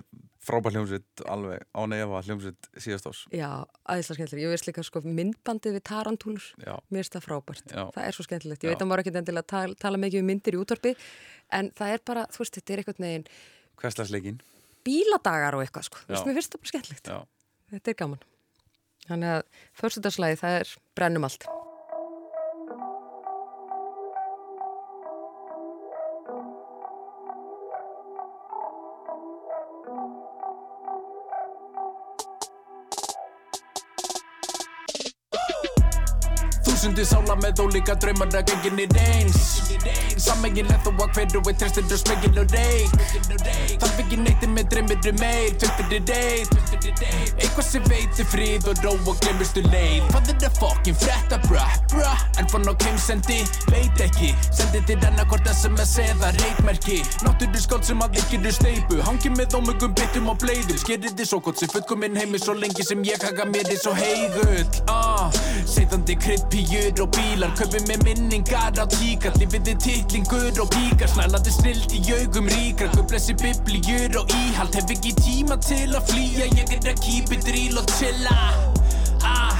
[0.49, 3.49] frábær hljómsveit alveg án efa hljómsveit síðast ás Já,
[3.85, 4.43] aðeinslega skemmtileg.
[4.45, 6.47] Ég veist líka sko myndbandið við tarantúlur.
[6.63, 7.65] Mér finnst það frábært.
[7.67, 7.83] Já.
[7.95, 8.65] Það er svo skemmtilegt.
[8.65, 10.95] Ég veit að maður ekki endilega tala, tala mikið um myndir í útvarpi
[11.59, 13.27] en það er bara, þú veist, þetta er einhvern veginn
[13.79, 14.39] hverslasleikin
[14.87, 16.01] bíladagar og eitthvað sko.
[16.09, 17.11] Mér finnst það bara skemmtilegt.
[17.11, 17.19] Já,
[17.73, 18.21] Þetta er gaman.
[19.09, 21.45] Þannig að fyrstutarslæði það er brennum allt.
[36.99, 39.69] Þúsundir sála með ólíka draumar að gengin er eins
[40.19, 42.91] Sammegin þó að hverju er tristir og smegin og reik
[43.79, 46.51] Þarf ekki neytið með dreymir um meir Töntir er deit
[47.39, 50.09] Eitthvað sem veitir frið og ró og glemurstu leið.
[50.09, 51.63] Hvað er það fokkin frétta bra
[51.93, 52.11] bra
[52.41, 53.39] En fann á keimsendi,
[53.71, 54.33] veit ekki.
[54.51, 59.55] Sendi til annarkort SMS eða reitmerki Náttúru skóld sem að ekki eru steipu Hangi með
[59.61, 63.23] ómögum bitum og bleiðum Skerið þið svo gott sem fullkominn heimi Svo lengi sem ég
[63.23, 65.31] haka mér er svo heigull ah,
[65.63, 66.19] Seitandi
[66.89, 71.93] kryddpíur og bílar Kaupið með minningar á tíkar Lífið er titlingur og píkar Snælandi snilt
[71.93, 76.49] í augum ríkar Guðblessi biblíur og íhald Hef ekki tíma til að flýja.
[76.57, 78.37] Ég er að keep it real og chilla.
[79.23, 79.57] Ah,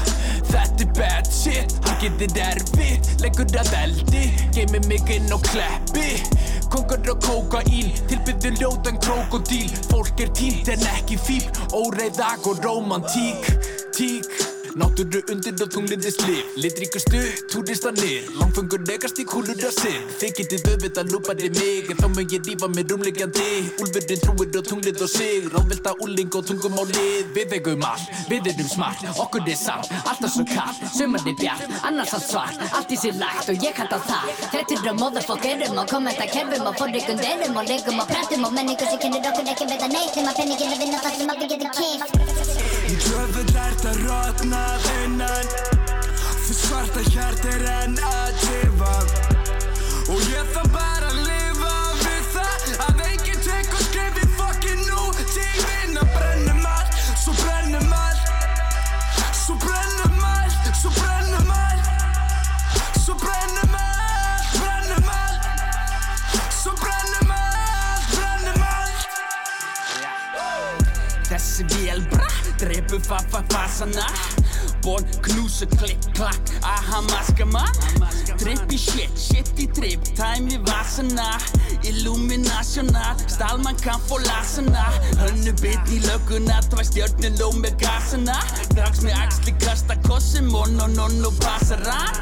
[0.50, 4.26] Þetta er bad shit Hann getur erfitt Leggur að eldi.
[4.56, 6.18] Geimi mig inn og kleppi
[6.70, 7.90] Kongar og kókaín.
[8.10, 13.54] Tilbyðu ljótan krokodíl Fólk er tínt en ekki fíl Óreiðag og romantík
[13.98, 17.20] Tík Náttúru undir og tungliði slif Litríkustu,
[17.50, 21.90] túristanir Langfengur negast í kúlur að sinn Þið getið auðvitað lúpaði mig.
[21.90, 23.48] En þá mun ég rífa mér umlegjandi
[23.82, 25.48] Úlfurinn trúir og tunglið og sig.
[25.54, 27.32] Ráðvelta úling og tungum á lið.
[27.36, 29.06] Við eigum all, við erum smart.
[29.24, 32.66] Okkur er samt, alltaf svo kallt Sumar er bjart, annars allt svart.
[32.70, 34.34] Allt í sér lagt og ég kallt á það.
[34.54, 39.32] Þrettir og motherfuckerum og kommentakerfum Og forrikunderum og legum og prentum Og menningu sem kynir
[39.32, 40.14] okkur ekki vita neitt.
[40.14, 44.64] Þeim að penningin að vinna það sem aldrei getur kýft Djöfull ert að rotna
[45.04, 45.52] innan.
[46.42, 48.96] Því svarta hjart er enn að tifa
[50.10, 51.09] Og ég þarf bara
[72.90, 74.06] Bubbu faffa fasana
[74.82, 77.62] Born knúsa klikk klakk Aha maskama
[78.42, 81.28] Trippi shit, shit í tripp Time í vasana.
[81.86, 84.88] Illuminational Stalman kan få lasana
[85.22, 88.40] Hönnu bit í lögguna Tvæ stjörnir ló með gasana
[88.74, 92.19] Drags með axli kasta kossi Mon og non og passaran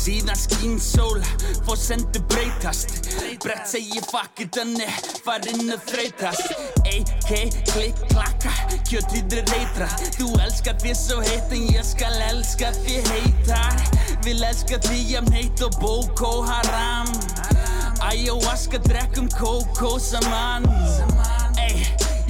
[0.00, 1.20] Síðan skín sól
[1.66, 3.10] Fór sendu breytast.
[3.44, 4.88] Brett segi fuck it önni
[5.26, 6.54] Farinn að þreytast
[6.88, 7.30] AK,
[7.72, 8.54] klikk, klakka
[8.88, 13.84] Kjötið er reytra Þú elskar því svo heitt En ég skal elska því heitar
[14.24, 17.08] Vil elska því jafn heitt og Boko Haram.
[18.04, 20.64] Ayahuasca drekkum kókó saman.
[20.68, 21.19] Ey,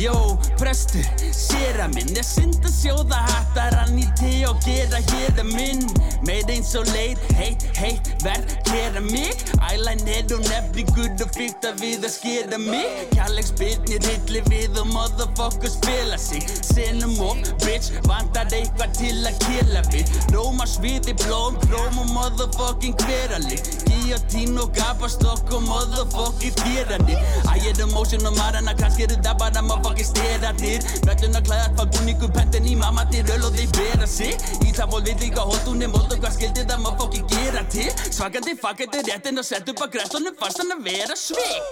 [0.01, 0.15] jó,
[0.59, 1.05] prestur,
[1.35, 5.51] sér að minn Er synd að sjóða hattar hann í te og gera hér að
[5.53, 5.85] minn.
[6.27, 9.45] Meir eins og leir, heit, heit, verð, gera mig.
[9.71, 13.05] Ælæn er og nefni gudd og fyrkt að við að skera mig.
[13.15, 16.45] Kjallegs byrnir hilli við og motherfucker spila sig.
[16.71, 20.17] Senum og bitch, vantar eitthvað til að killa við.
[20.35, 23.57] Róma sviði blóm, blóm og motherfucking hverali
[23.87, 27.17] Guillotine og gapastokk og motherfucking týrani
[27.51, 31.91] I er emotion og marana, kannski eru það bara motherfucking steratir Vellun að klæða hvað
[31.97, 34.35] búningu pentin í mamma til öl og þeir bera sig
[34.67, 37.89] Í það fól við líka hóttunni mót og hvað skildi það motherfucking gera til.
[38.11, 41.65] Svakandi fuckandi réttin og sett upp að græstunum fast hann að vera svik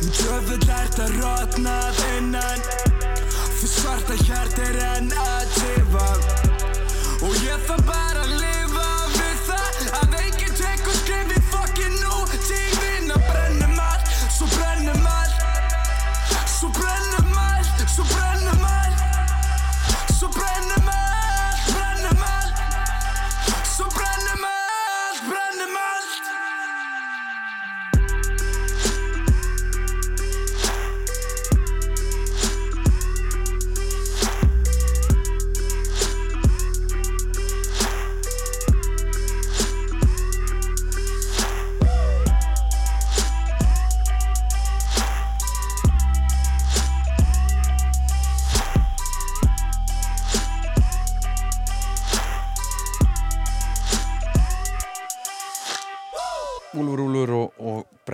[0.00, 2.62] Djöfull ert að rotnað innan
[3.60, 6.08] Því svarta hjart er enn að tifa
[7.20, 8.09] Og ég þarf bara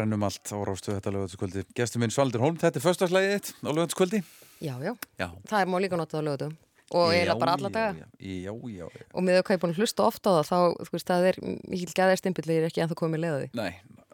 [0.06, 1.64] brennum allt á rástu þetta lögðarskvöldi.
[1.76, 4.20] Gestur minn Svaldur Holm, þetta er föstagslægið þitt á lögðarskvöldi.
[4.62, 5.28] Já, já, Já.
[5.50, 6.54] það er má líka notað á lögutum
[6.94, 8.86] og eiginlega bara alla daga Já, já, já.
[9.10, 11.94] og með að búin að hlusta ofta á það þá, þú veist, það er mikil
[11.98, 13.72] gæðir stimpillir ekki ennþá komið því Nei,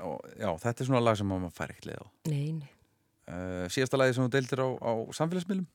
[0.09, 2.06] og, já, þetta er svona lag sem maður fær ekkert leið á.
[2.32, 2.70] Nei, nei.
[3.28, 5.69] Uh, síðasta lagið sem þú deildir á, á samfélagsmiðlum?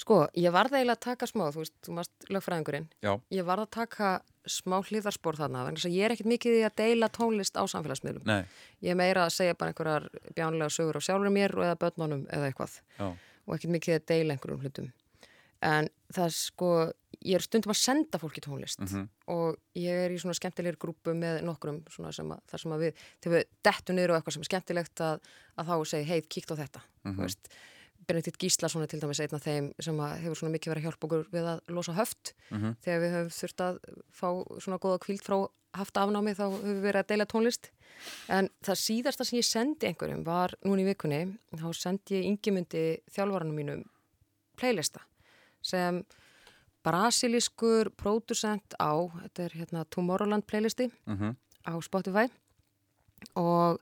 [0.00, 3.12] Sko, ég varð eiginlega að taka smá, þú veist, þú mást lögfræðingurinn Já.
[3.36, 4.14] ég varð að taka
[4.46, 8.24] smá hlýðarspor þarna þess að ég er ekkert mikið í að deila tónlist á samfélagsmiðlum
[8.26, 8.42] Nei.
[8.82, 12.24] ég er meira að segja bara einhverjar bjánlega sögur á sjálfur mér og eða börnunum
[12.30, 13.06] eða eitthvað Já.
[13.46, 14.90] og ekkert mikið að deila einhverjum hlutum
[15.62, 16.68] en það er sko
[17.22, 19.04] ég er stundum að senda fólki tónlist Mhm.
[19.30, 22.80] og ég er í svona skemmtilegir grúpu með nokkrum svona sem að, þar sem að
[22.82, 25.20] við þegar við dettum niður á eitthvað sem er skemmtilegt að,
[25.58, 27.48] að þá segja, hei, kíkt á þetta þú veist
[28.06, 31.06] Benedikt Gíslason er til dæmis einn af þeim sem hefur svona mikið verið að hjálpa
[31.08, 32.76] okkur við að losa höft Mhm.
[32.84, 33.78] þegar við höfum þurft að
[34.12, 34.28] fá
[34.60, 37.70] svona góða kvíld frá haft afnámi þá höfum við verið að deila tónlist
[38.28, 43.00] en það síðasta sem ég sendi einhverjum var núna í vikunni þá sendi ég yngimundi
[43.14, 43.84] þjálfaranum mínum
[44.56, 45.00] playlista
[45.62, 46.02] sem
[46.84, 48.92] brasilískur pródusent á
[49.22, 51.36] þetta er hérna Tomorrowland playlisti Mhm.
[51.66, 52.28] á Spotify
[53.36, 53.78] og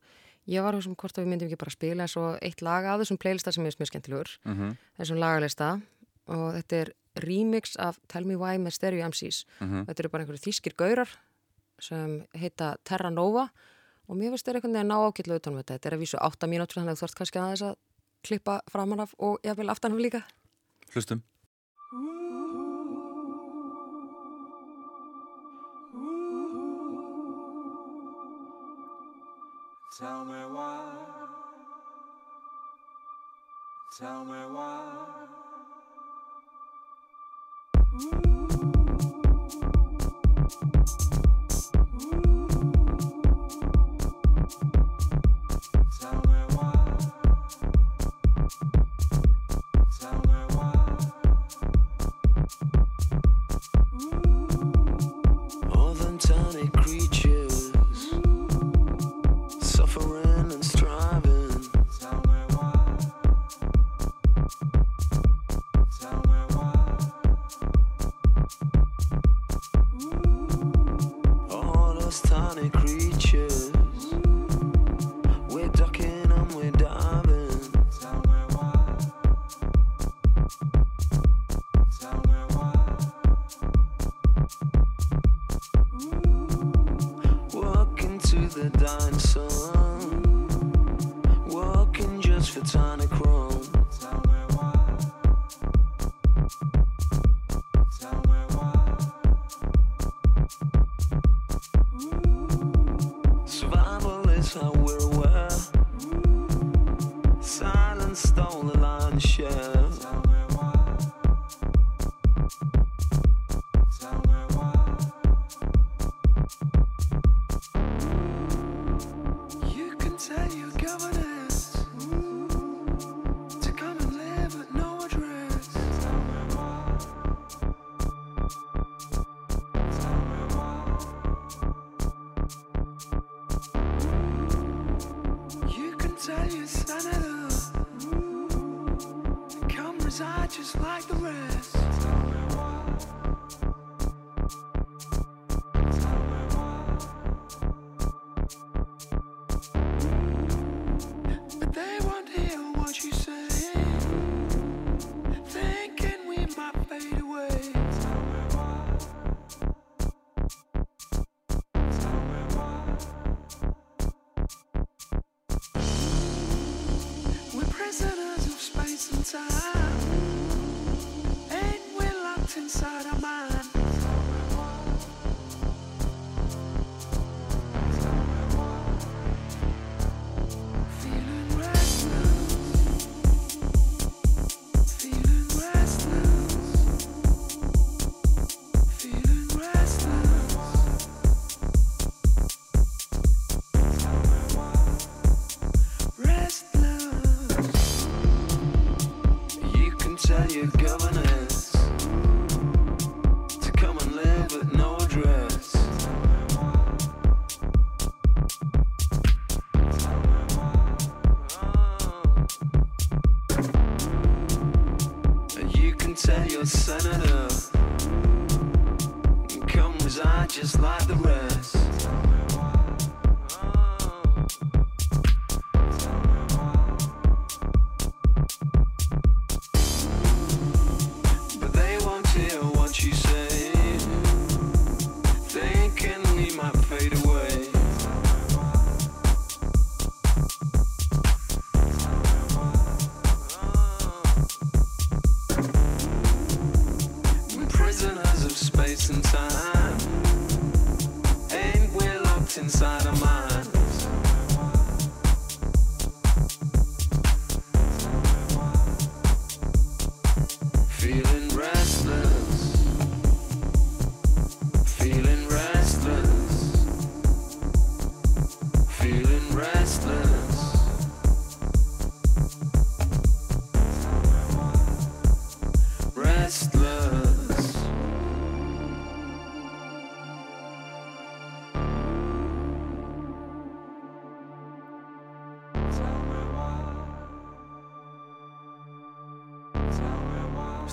[0.48, 3.00] ég var þessum hvort að við myndum ekki bara spila eins og eitt lag af
[3.00, 4.38] þessum playlista sem er mjög skemmtilegur.
[4.44, 4.76] Mhm.
[4.98, 5.80] þessum lagalista.
[6.28, 9.84] Og þetta er remix af Tell Me Why með Stereo MCs Mhm.
[9.86, 11.08] þetta eru bara einhverju þýskir gaurar
[11.80, 13.50] sem heita Terra Nova.
[14.08, 15.78] Og mér finnst þetta einhvern veginn að ná ákillu utanum þetta.
[15.78, 17.76] Þetta er að vísu 8 mínútur þannig að þú þarfst kannski aðeins að
[18.22, 20.22] klippa framan af og jafnvel aftan af líka.
[20.94, 21.22] Hlustum.
[29.98, 30.92] Tell me why.
[33.98, 35.20] Tell me why.
[41.72, 42.29] Tell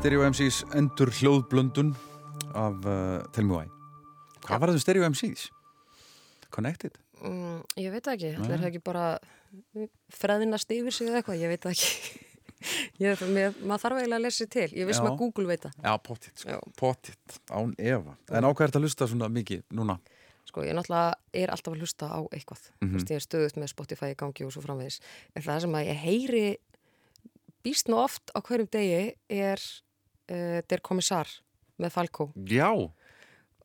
[0.07, 1.89] Stereo MCs endur hljóðblöndun
[2.55, 3.65] af uh, Tell Me Why
[4.45, 5.41] Hvað var það Stereo MCs?
[6.55, 6.93] Connected?
[7.19, 9.01] Mm, ég veit ekki, það er ekki bara
[10.15, 11.89] freðinast yfir sig eða eitthvað, ég veit ekki.
[13.03, 15.01] ég, mér, maður þarf eiginlega að lesa sér til, ég Já.
[15.01, 15.75] að Google veit það.
[15.83, 16.59] Já, pottitt, sko.
[16.79, 19.97] pottitt, án efa En á hvað er þetta að lusta svona mikið núna?
[20.47, 22.61] Sko, ég náttúrulega er alltaf að hlusta á eitthvað.
[22.79, 22.93] Mhm.
[22.93, 25.01] Þú veist, ég er stöðut með Spotify í gangi og svo framvegis.
[25.35, 26.45] En það sem að ég heyri
[27.67, 29.59] býst nú oft á hverjum degi er
[30.31, 31.27] uh, Der Kommissar
[31.81, 32.31] með Falco.
[32.49, 32.71] Já,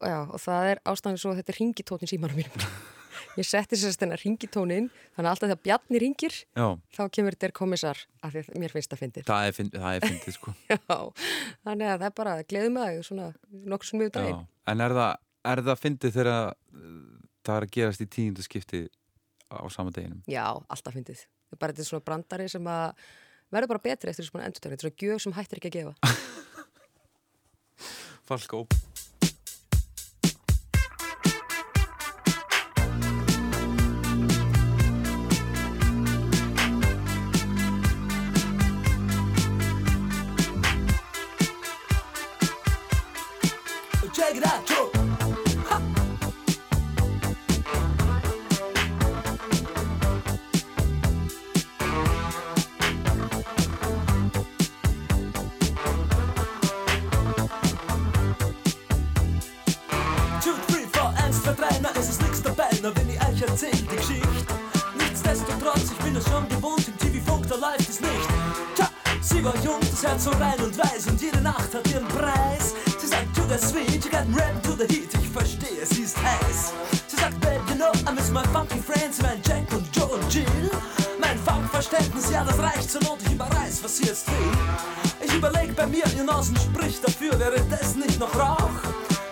[0.02, 2.64] Já, og það er ástæðan svo að þetta er ringitónin símanum mínum.
[3.38, 6.64] ég setti sérst þennan ringitónin, þannig að alltaf þegar Bjarni ringir, já,
[6.96, 9.26] þá kemur Der Kommissar, af því að mér finnst það fyndið.
[9.28, 10.98] það er, fynd- það er fyndið sko Já,
[11.68, 13.28] þannig að það er bara, gleðum með það svona
[13.72, 14.14] nokkur sem við Já.
[14.18, 14.42] daginn.
[14.74, 15.14] En er það,
[15.54, 17.00] er það fyndið þegar uh,
[17.46, 18.82] það er að gerast í tíundu skipti
[19.54, 20.20] á sama deginum?
[20.26, 21.22] Já, alltaf fyndið.
[21.60, 23.06] Bara þetta er svona brandari sem að
[23.52, 25.78] verður bara betri eftir þess að endur Þetta er svona gjöf sem hættir ekki að
[25.78, 25.94] gefa.
[28.32, 28.66] Falkó
[69.44, 72.74] war jung, das Herz so rein und weiß und jede Nacht hat ihren Preis.
[73.00, 76.16] Sie sagt, to the sweet, you got rap to the heat, ich verstehe, sie ist
[76.16, 76.72] heiß.
[77.08, 80.32] Sie sagt, babe, you know, I miss my funky friends, mein Jack und Joe und
[80.32, 80.70] Jill.
[81.18, 84.52] Mein Funkverständnis, ja, das reicht zur Not, ich überreiß, was sie jetzt will.
[85.24, 88.70] Ich überleg bei mir, ihr Nasen spricht dafür, wäre das nicht noch Rauch?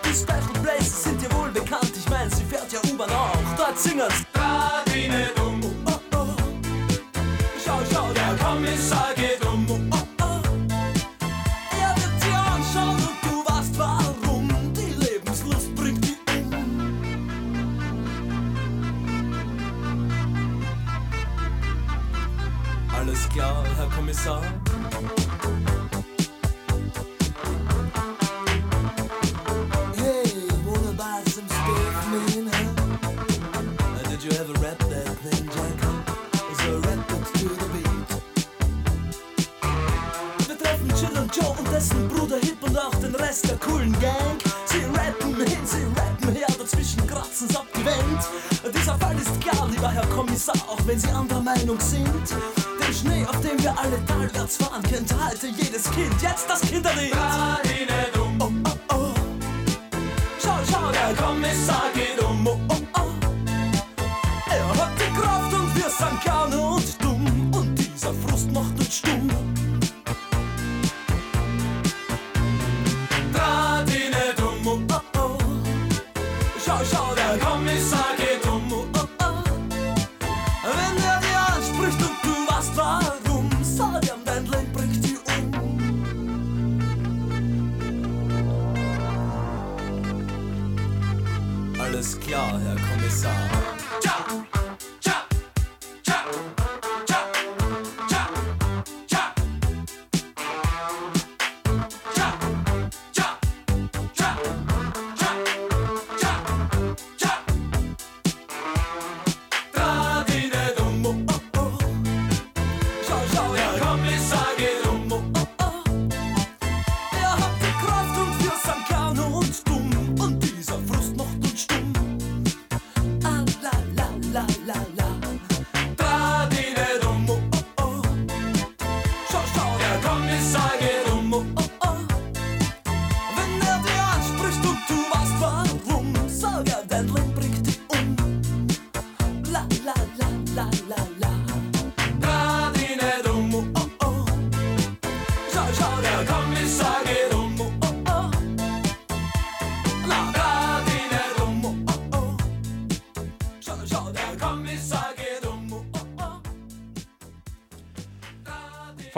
[0.05, 3.55] Die Special Places sind dir wohl bekannt, ich mein, sie fährt ja U-Bahn auch.
[3.57, 4.30] Dort singen's.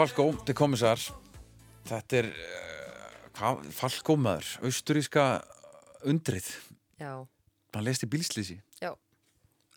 [0.04, 1.00] Falkó, til kommissar
[1.88, 3.04] Þetta er uh,
[3.38, 5.22] hvað, Falkó maður, austuríska
[6.04, 6.50] undrið
[7.00, 7.22] Já,
[7.72, 8.90] Hann lest í bílslýsi já.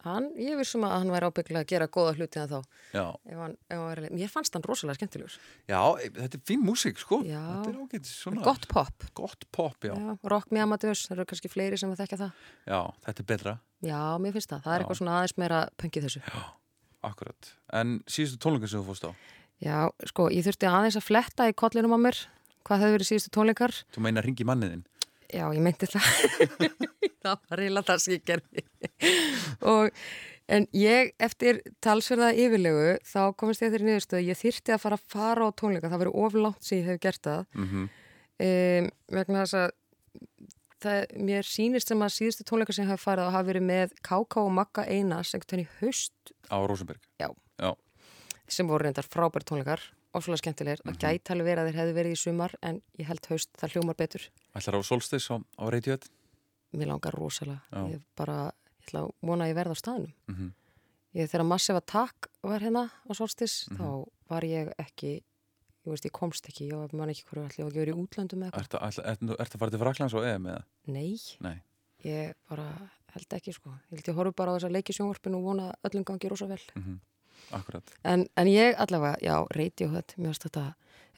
[0.04, 2.76] Hann, ég vissum að hann væri ábygglega að gera góða hluti að þá.
[2.94, 5.38] Já, Ef hann, ef hann ég fannst hann rosalega skemmtilegur.
[5.72, 7.40] já e- þetta er fín músík sko Já.
[7.64, 9.08] Þetta er ágætt svona Gott pop.
[9.18, 9.96] Gott pop, já.
[9.96, 12.44] Já, rock me amateurs, það eru kannski fleiri sem að þekka það.
[12.68, 13.56] Já, þetta er betra,
[13.88, 14.62] Já, mér finnst það.
[14.68, 14.84] Það er Já.
[14.86, 16.24] eitthvað svona aðeins meira pöngið þessu.
[17.08, 19.12] akkurat En síðustu tónleika sem þú fórst á
[19.64, 22.22] Já, sko, ég þurfti aðeins að fletta í kollinum á mér.
[22.68, 23.74] Hvað hefur verið síðustu tónleikar?
[23.96, 24.86] Þú meina ringi manniðinn
[25.28, 26.08] Já, ég meinti það.
[27.24, 28.64] það var eiginlega það sem ég gerði.
[29.74, 30.04] og,
[30.56, 34.28] en ég, eftir talsverða yfirlegu, þá komist ég þeirri niðurstöðu.
[34.30, 35.92] Ég þyrti að fara að fara á tónleika.
[35.92, 37.44] Það verið oflátt sem ég hef gert það.
[37.58, 37.90] mm -hmm.
[38.48, 39.68] um, vegna þess að
[40.84, 43.98] það, mér sýnist sem að síðustu tónleika sem ég hef farið og hafa verið með
[44.02, 44.44] K.K.
[44.44, 47.30] og Magga Einars einhvern veginn í haust Á Rosenberg Já.
[47.58, 47.74] Já.
[48.48, 49.80] Sem voru reyndar frábæri tónleikar
[50.14, 50.94] ofslega skemmtilegir, Mhm.
[50.96, 53.72] það gæti alveg verið að þeir hefði verið í sumar en ég held haust, það
[53.74, 54.22] hljómar betur.
[54.56, 56.10] Ætlar á Solstis á, á Radiohead?
[56.74, 57.62] Mér langar rosalega.
[57.72, 57.88] Já.
[57.94, 60.14] ég bara, ég ætla að vona að ég verða á staðnum.
[60.28, 60.54] Mhm.
[61.16, 63.78] ég, þegar Massive Attack var hérna á Solstis Mhm.
[63.78, 65.22] þá var ég ekki
[65.86, 68.44] ég veist, ég komst ekki, ég man ekki hverju allir og ekki verið í útlöndum
[68.44, 68.82] eða eitthvað.
[68.82, 70.64] Ertu ert, ert, ert að fara til Fraklands og EM eða?
[70.88, 71.62] nei, Nei.
[72.04, 76.04] Ég bara held ekki sko, ég ég horfi bara á þessa leikisjónvarpinu og vona öllum
[76.04, 76.60] gangi rosa vel.
[76.76, 77.00] Mm
[77.52, 77.94] Akkurat.
[78.04, 80.66] En, en ég allavega, já, Radiohead mér finnst þetta,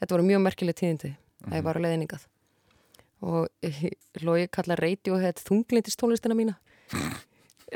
[0.00, 1.14] þetta voru mjög merkileg tíðindi
[1.46, 1.64] að ég Mhm.
[1.64, 2.26] var á leiðningað
[3.22, 3.48] og
[4.26, 6.54] Lói kalla Radiohead þunglindistónlistina mína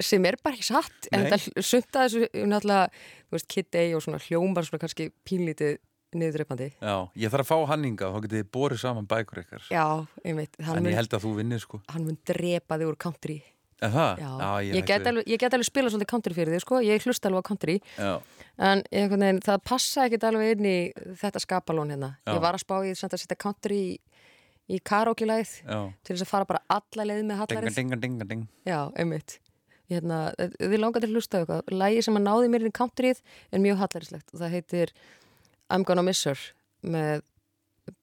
[0.00, 1.30] sem er bara ekki satt en Nei.
[1.30, 2.88] þetta sumt að þessu náttúrulega,
[3.28, 5.76] þú veist, Kid A og svona hljómar svona kannski pínlítið
[6.14, 9.62] niðurdreipandi Já, ég þarf að fá hanninga þá getið þið borið saman bækur ykkar.
[9.70, 9.84] Já,
[10.24, 11.80] einmitt, En ég held að þú vinnir sko.
[11.90, 13.38] hann mun drepa þig úr country
[13.84, 14.22] En það?
[14.24, 17.04] já, ég, ég, get alveg, ég get alveg spila svolítið country fyrir þig sko, ég
[17.06, 18.12] hlusta alveg á country Já,
[18.64, 20.76] En veginn, það passa ekkit alveg inn í
[21.20, 22.12] þetta skapalón hérna.
[22.22, 22.34] Já.
[22.36, 23.88] Ég var að spá í samt að setja country í,
[24.70, 27.74] í karaoke-læð já til þess að fara bara alla leið með Dinga, hallarið.
[27.80, 29.38] dinga, dinga, ding Já, einmitt.
[29.90, 31.74] Hérna, þið langar til að hlusta eitthvað.
[31.74, 33.18] Lægi sem að náði mér inn í countryið
[33.52, 34.94] er mjög hallarislegt og það heitir
[35.68, 36.40] I'm Gonna Miss Her
[36.84, 37.24] með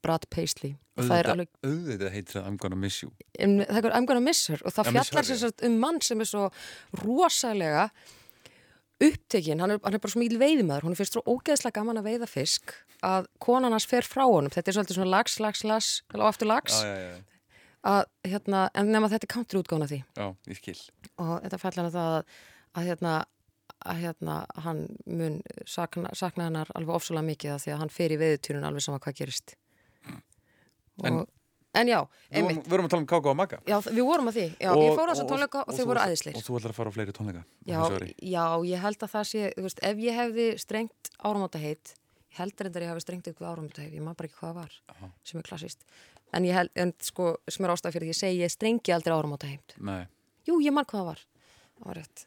[0.03, 0.75] Brad Paisley.
[0.99, 3.11] Auðvitað, auðvitað heitir það I'm gonna miss you.
[3.39, 4.61] Em, það er I'm Gonna Miss Her.
[4.67, 6.49] Og það miss fjallar sagt um mann sem er svo
[7.01, 7.87] rosalega
[9.01, 12.29] upptekinn, hann hann er bara mikil veiðmaður, hún er fyrst svo ógeðslega gaman að veiða
[12.29, 14.51] fisk að konan hans fer frá honum.
[14.53, 17.23] Þetta er svolítið svona lags, lags, lags og aftur lags Já, já, já,
[17.91, 20.01] að, hérna, en nema þetta er country útgána því.
[21.17, 22.35] Og þetta fjallar um það að,
[22.77, 23.15] að hérna,
[23.81, 24.37] að hérna,
[24.67, 28.67] hann mun sakna, sakna hennar alveg ofsalega mikið af því að hann fer í veðutýrun
[28.69, 29.55] alveg sama hvað gerist
[31.07, 31.27] En- og,
[31.73, 31.99] en já,
[32.31, 34.71] einmitt við vorum að tala um Káka og Magga Já, við vorum að því, já,
[34.75, 36.89] ég fór á þessa tónleika og, þau þú- voru æðisleir Og þú ætlar að fara
[36.91, 40.19] á fleiri tónleika Já, þessu já, ég held að það sé, þú veist, ef ég
[40.19, 41.93] hefði strengt áramótaheit,
[42.31, 45.11] ég held reyndar ég hefði strengt eitthvað áramótaheit, ég maður bara ekki hvað það var,
[45.23, 45.83] sem er klassist.
[46.33, 49.15] En ég held, en sko, sem er ástæð fyrir því ég segi, ég strengi aldrei
[49.15, 49.73] áramótaheit.
[49.79, 50.05] Nei,
[50.47, 51.19] Jú, ég mann hvað það var.
[51.97, 52.23] Rétt.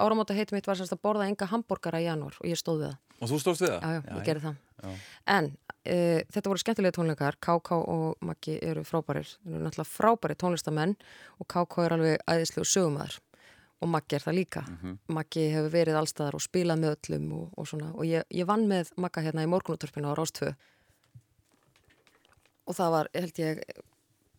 [0.00, 2.98] Áramótaheit mitt var semst að borða enga hambúrgara í janúar og ég stóð við það.
[3.20, 3.80] og þú stóðst við það?
[3.84, 4.56] Já, já, ég gerði það.
[4.84, 4.94] Já.
[5.34, 5.48] En
[5.84, 10.96] uh, þetta voru skemmtilega tónleikar, KK og Maggi eru frábærir, þeir eru náttúrulega frábæri tónlistamenn
[11.38, 13.20] og KK er alveg æðislega sögumæður
[13.84, 14.62] og Maggi er það líka.
[14.68, 14.98] Mhm.
[15.12, 17.90] Maggi hefur verið allstaðar og spilað með öllum og, og svona.
[17.94, 20.54] Og ég, ég vann með Magga hérna í morgunútturpinu á Rástvö
[22.64, 23.60] og það var, held ég,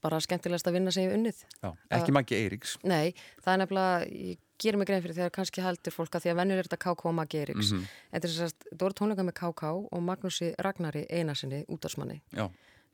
[0.06, 1.40] bara skemmtilegast að vinna sem ég hef unnið.
[1.64, 5.64] Já, ekki Maggi Eiríks Nei, það er nefnilega, ég gerir mig grein fyrir þegar kannski
[5.66, 7.72] heldur fólk að því að vennur er þetta KK og Maggi Eiríks.
[7.74, 7.88] Mhm.
[8.11, 12.22] En þess að það voru tónleika með KK og Magnúsi Ragnari Einarsinni, útdarsmanni,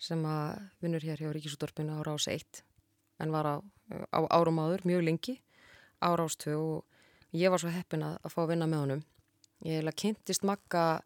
[0.01, 2.63] sem að vinnur hér hjá Ríkisúttorpinu á Rás 1,
[3.21, 3.55] en var á,
[4.09, 5.37] á árum áður, mjög lengi,
[6.01, 6.85] á Rás 2 og
[7.37, 9.03] ég var svo heppin að, að fá að vinna með honum.
[9.61, 11.03] Ég heila kynntist Magga,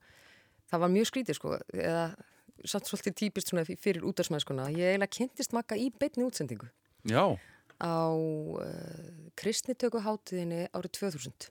[0.72, 2.16] það var mjög skrítið sko, eða
[2.64, 4.70] samt svolítið típist svona fyrir útdarsmannskuna.
[4.72, 6.70] Ég heila kynntist Magga í beinni útsendingu
[7.06, 7.26] já,
[7.84, 8.62] á uh,
[9.36, 11.50] kristnitökuháttiðinni árið 2000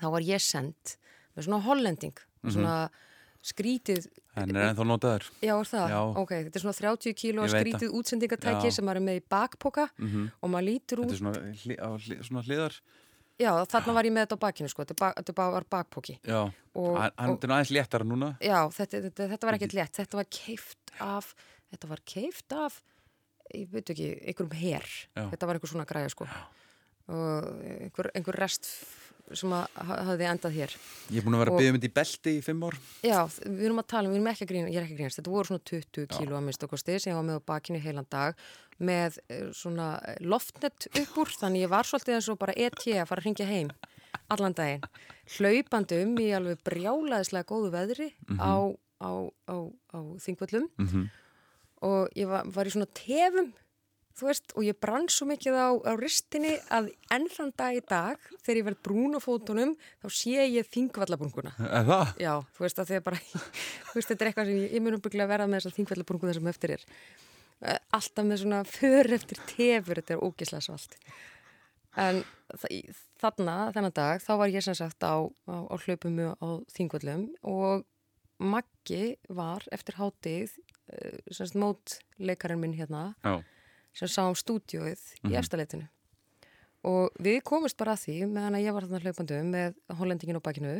[0.00, 0.96] þá var ég send
[1.36, 2.52] með svona hollending Mhm.
[2.52, 2.90] svona
[3.44, 6.00] skrítið hann er ennþá notaður já er það, Já.
[6.20, 10.30] ok, þetta er svona 30 kíló skrítið útsendingatæki sem maður er með í bakpoka Mhm.
[10.42, 12.80] og maður lítur Þetta út er svona, hli, á, hli, svona hliðar
[13.40, 14.86] já þarna var ég með þetta á bakinu sko.
[14.88, 16.18] Þetta, ba var bakpoki.
[16.22, 16.40] Já,
[16.74, 18.34] hann er aðeins léttara núna.
[18.44, 19.94] Já þetta, þetta, þetta var ekkert létt.
[20.02, 21.32] Þetta var keift af
[21.74, 22.82] þetta var keift af
[23.54, 24.86] ég veit ekki, einhverjum her.
[25.14, 25.24] Já.
[25.32, 26.28] þetta var einhver svona græja sko.
[27.12, 27.48] Og
[27.84, 28.70] einhver, einhver rest
[29.32, 30.74] sem að ha- hafði endað hér.
[31.10, 32.74] Ég er búin að vera að Og- byggja myndi í belti í fimm ár.
[33.02, 35.00] Já, við erum að tala um, við erum ekki að grína, ég er ekki að
[35.00, 37.48] grínast, þetta voru svona 20 kíló að minnst okkur stið sem ég var með á
[37.48, 38.34] bakinu heilan dag
[38.80, 42.74] með eh, svona eh, loftnet upp úr, þannig ég var svolítið eins og bara ET
[42.74, 43.70] að fara að ringja heim
[44.30, 44.82] allan daginn,
[45.38, 48.40] hlaupandi um í alveg brjálaðislega góðu veðri Mhm.
[48.40, 48.54] á,
[49.00, 49.10] á,
[49.48, 49.56] á,
[49.94, 50.68] á þingvöllum.
[50.78, 51.10] Mhm.
[51.84, 53.52] og ég var, var í svona tefum
[54.14, 57.82] þú veist, og ég brann svo mikið á, á ristinni að enn þann dag í
[57.88, 62.14] dag þegar ég verð brún á fótunum þá sé ég þingvallabrunguna Er það?
[62.22, 63.20] Já, þú veist að að bara,
[63.90, 66.50] þú veist, þetta er eitthvað sem ég, ég mun umbygglega verða með þessar þingvallabrungu þessum
[66.52, 66.84] eftir er.
[67.64, 70.98] Eh, Alltaf með svona för eftir tefur, þetta er ógislega svalt.
[72.04, 72.22] En
[73.22, 77.84] þarna, þennan dag, þá var ég sem sagt á, á, á hlaupum á þingvallum og
[78.44, 80.56] Maggi var eftir hátið,
[80.90, 83.38] eh, sem sagt mótleikarinn minn hérna, Já,
[83.94, 85.38] sem sá um stúdíóið í Mhm.
[85.40, 85.88] efstaleitinu.
[86.84, 90.36] Og við komumst bara að því, meðan að ég var þarna hlaupandi um með hollendingin
[90.36, 90.72] á bakinu,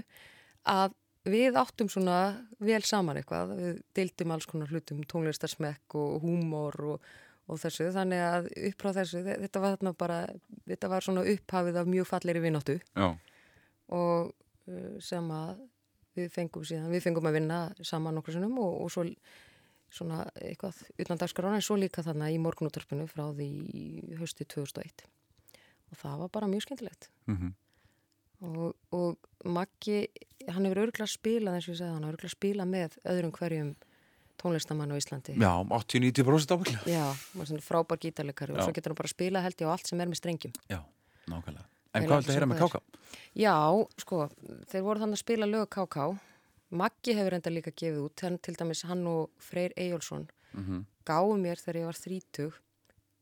[0.67, 0.93] að
[1.25, 2.17] við áttum svona
[2.61, 3.55] vel saman eitthvað.
[3.57, 7.01] Við deildum alls konar hlutum, tónlistarsmekk og húmor og,
[7.49, 7.89] og þessu.
[7.95, 10.19] Þannig að upp frá þessu, þe- þetta var þarna bara,
[10.69, 13.09] þetta var svona upphafið af mjög falleri vináttu já,
[13.89, 14.35] og
[14.69, 15.57] uh, sem að
[16.17, 19.03] við fengum síðan, við fengum að vinna saman okkur sinnum og, og svo
[19.95, 23.49] svona eitthvað utan dagskrána en svo líka þarna í morgunúttarpinu frá því
[24.21, 25.05] hösti 2001
[25.93, 27.53] og það var bara mjög skemmtilegt Mhm.
[28.45, 30.09] og, og Maggi,
[30.49, 33.75] hann hefur örgulega spilað eins og ég segði hann, hefur örgulega spilað með öðrum hverjum
[34.41, 38.65] tónlistamann á Íslandi já 80-90% ábyggla Já, hann er svona frábær gítarleikari og Já.
[38.67, 40.81] svo getur hann bara spilað held ég á allt sem er með strengjum Já,
[41.31, 42.63] nákvæmlega En hvað viltu að heyra með er.
[42.65, 42.81] Káka?
[43.39, 43.55] Já,
[44.03, 44.17] sko,
[44.67, 46.07] þeir voru þannig að spila lög KK.
[46.75, 50.85] Maggi hefur enda líka gefið út, hann, til dæmis hann og Freyr Eyjólfsson Mhm.
[51.07, 52.53] gáðu mér þegar ég var þrítug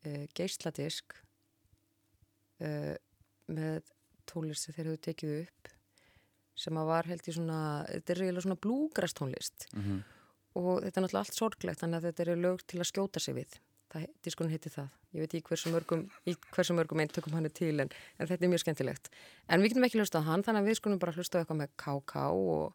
[0.06, 1.14] uh, geisladisk
[2.60, 2.96] uh,
[3.52, 3.82] með
[4.28, 5.70] tónlist sem þeir hefur tekið upp
[6.62, 7.58] sem að var held í svona,
[7.88, 10.02] þetta er eiginlega svona blúgrast tónlist Mhm.
[10.60, 13.34] og þetta er náttúrulega allt sorglegt þannig að þetta eru lög til að skjóta sig
[13.34, 13.56] við
[13.92, 17.50] það, diskunum heiti það ég veit ekki hversu mörgum, í hversu mörgum eintökum hann er
[17.56, 19.08] til en, en þetta er mjög skemmtilegt
[19.48, 21.70] en við getum ekki hlustað hann þannig að við skulum bara hlusta á eitthvað með
[21.80, 22.74] KK og,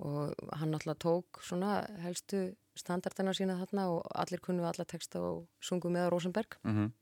[0.00, 5.46] og hann náttúrulega tók svona helstu standardina sína þarna og allir kunnu alla texta og
[5.60, 6.92] sungu með Rosenberg Mhm.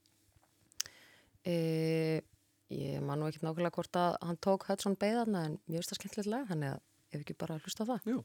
[1.44, 2.20] e,
[2.70, 6.01] ég man nú ekki nákvæmlega hvort að hann tók Hudson Bay þarna en finnst það
[6.01, 6.81] skemmtilegt lag þannig að
[7.12, 8.25] ef ekki bara hlusta á það Jú.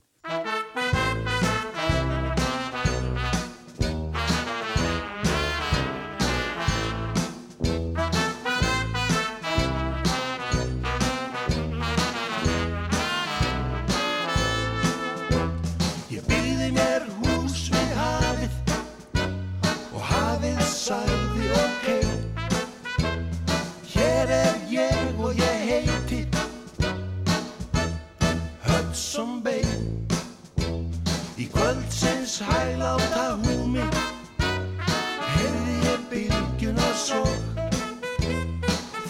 [32.33, 33.83] Þess hæláta húmi
[35.33, 37.19] heyrði ég bylgjuna svo.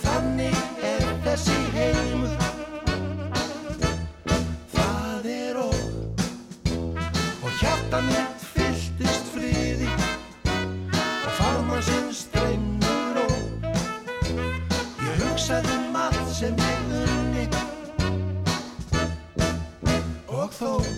[0.03, 2.33] Þannig er þessi heimur.
[4.73, 5.79] Það er og
[7.43, 9.87] Og hjarta mitt fylltist friði.
[10.49, 13.39] Og farma sinn strengur og
[14.99, 17.47] Ég hugsaði um allt sem ég unni.
[20.27, 20.92] Og þó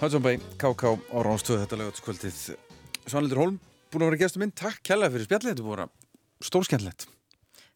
[0.00, 2.36] Hudson Bay, KK á Ránstöðu þetta lögatskvöldið
[3.10, 3.56] Svanlítur Holm,
[3.92, 4.52] búin að vera gestur minn.
[4.56, 7.06] Takk kærlega fyrir spjallið, þetta er búin að vera stórskemmtilegt.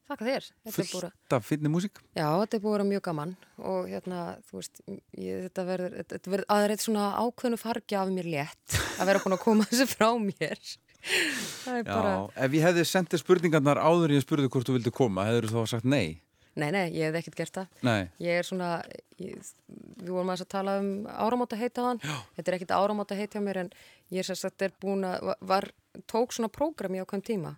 [0.05, 0.47] Þakka þér.
[0.69, 2.01] Að- Fullt af finni músík.
[2.17, 3.37] Já, þetta er búið að vera mjög gaman.
[3.65, 4.81] Og hérna, þú veist,
[5.17, 9.37] ég, þetta verður, þetta, verður aðrið svona ákveðnu fargi af mér létt að vera búin
[9.37, 10.61] að koma þessu frá mér.
[11.05, 15.51] Já, bara, ef ég hefði sendið spurningarnar áður ég spurði hvort þú vildi koma hefur
[15.51, 16.21] þú þá sagt nei
[16.61, 17.83] nei, nei, ég hef ekkert gert það.
[17.87, 18.71] Nei, Ég er svona,
[19.21, 19.53] ég,
[20.01, 22.03] við vorum að tala um áramóta heita hann,
[22.37, 23.71] þetta er ekkert áramóta heita mér en
[24.15, 25.71] ég er sérst að er búin að, var,
[26.11, 27.55] tók svona prógram í ákveðum tíma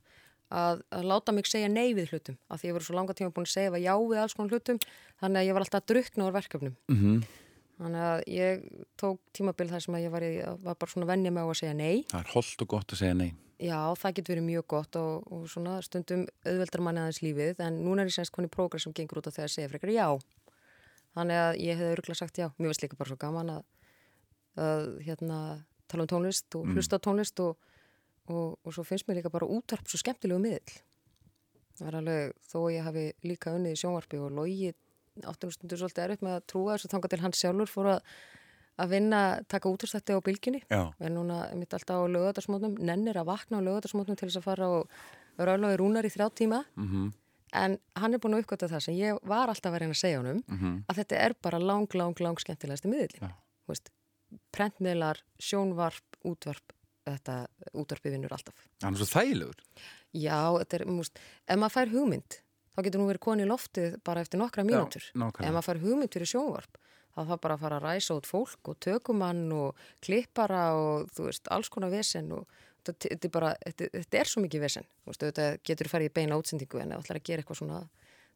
[0.51, 3.35] að, að láta mig segja nei við hlutum, af því ég voru svo langa tíma
[3.35, 4.79] búin að segja já við alls konar hlutum,
[5.23, 6.79] þannig að ég var alltaf að drukna úr verkefnum.
[6.93, 7.27] mm
[7.77, 8.63] Þannig að ég
[8.97, 11.59] tók tímabil þar sem að ég var, í, var bara svona vennja með á að
[11.61, 12.05] segja nei.
[12.09, 15.27] það er holdt og gott að segja nei Já, það getur verið mjög gott og,
[15.33, 18.93] og svona stundum auðveldar manni aðeins lífið en núna er ég semst koni prógram sem
[18.97, 20.09] gengur út á þegar að segja frekar já.
[21.17, 22.49] Þannig að ég hefði örgulega sagt já.
[22.59, 23.63] Mér finnst líka bara svo gaman að,
[24.61, 25.39] að hérna,
[25.89, 26.77] tala um tónlist og Mm.
[26.77, 27.57] hlusta á tónlist og,
[28.29, 30.77] og, og svo finnst mér líka bara útvarp svo skemmtilegu miðl.
[31.81, 34.75] Það er alveg, þó ég hafi líka unnið í sjónvarpi og logi
[35.25, 38.01] áttunum stundur svolítið erfitt með að trúa þessu þanga til hans sjálfur fór að,
[38.85, 40.83] að vinna, taka útastætti á bylginni Já.
[41.01, 44.69] er núna mitt alltaf á lögadarsmótnum nennir að vakna á lögadarsmótnum til þess að fara
[44.69, 44.91] og
[45.39, 46.65] rála í rúnar í þrjá tíma.
[46.77, 47.13] Mm
[47.57, 50.19] en hann er búin að uppgöta það sem ég var alltaf að reyna að segja
[50.19, 50.73] honum Mhm.
[50.91, 53.31] að þetta er bara lang, lang, lang skemmtilegasti miðlin
[54.53, 56.75] prentmiðlar, sjónvarp, útvarp
[57.07, 57.37] þetta
[57.79, 58.67] útvarpi vinnur alltaf.
[58.83, 59.61] Hann er svo þægilegur.
[60.17, 62.39] Já, þetta er, múst, ef maður fær hugmynd
[62.77, 65.03] þá getur nú verið koni í loftið bara eftir nokkra mínútur.
[65.47, 66.77] ef maður fær hugmynd fyrir sjónvarp
[67.17, 69.75] þá það bara að fara að ræsa út fólk og tökumann og
[70.05, 72.47] klippara og þú veist, alls konar vesen og
[72.85, 76.15] þetta, er bara, þetta, þetta er svo mikið vesen þú veist, þetta getur farið í
[76.15, 77.81] beina útsendingu en ef það ætlar að gera eitthvað svona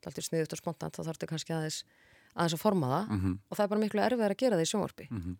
[0.01, 1.83] alltaf sniðut og spontant þá þarf þetta kannski aðeins
[2.35, 3.39] aðeins að forma það Mhm.
[3.51, 5.37] og það er bara miklu erfið að gera það í sjónvarpi Mhm.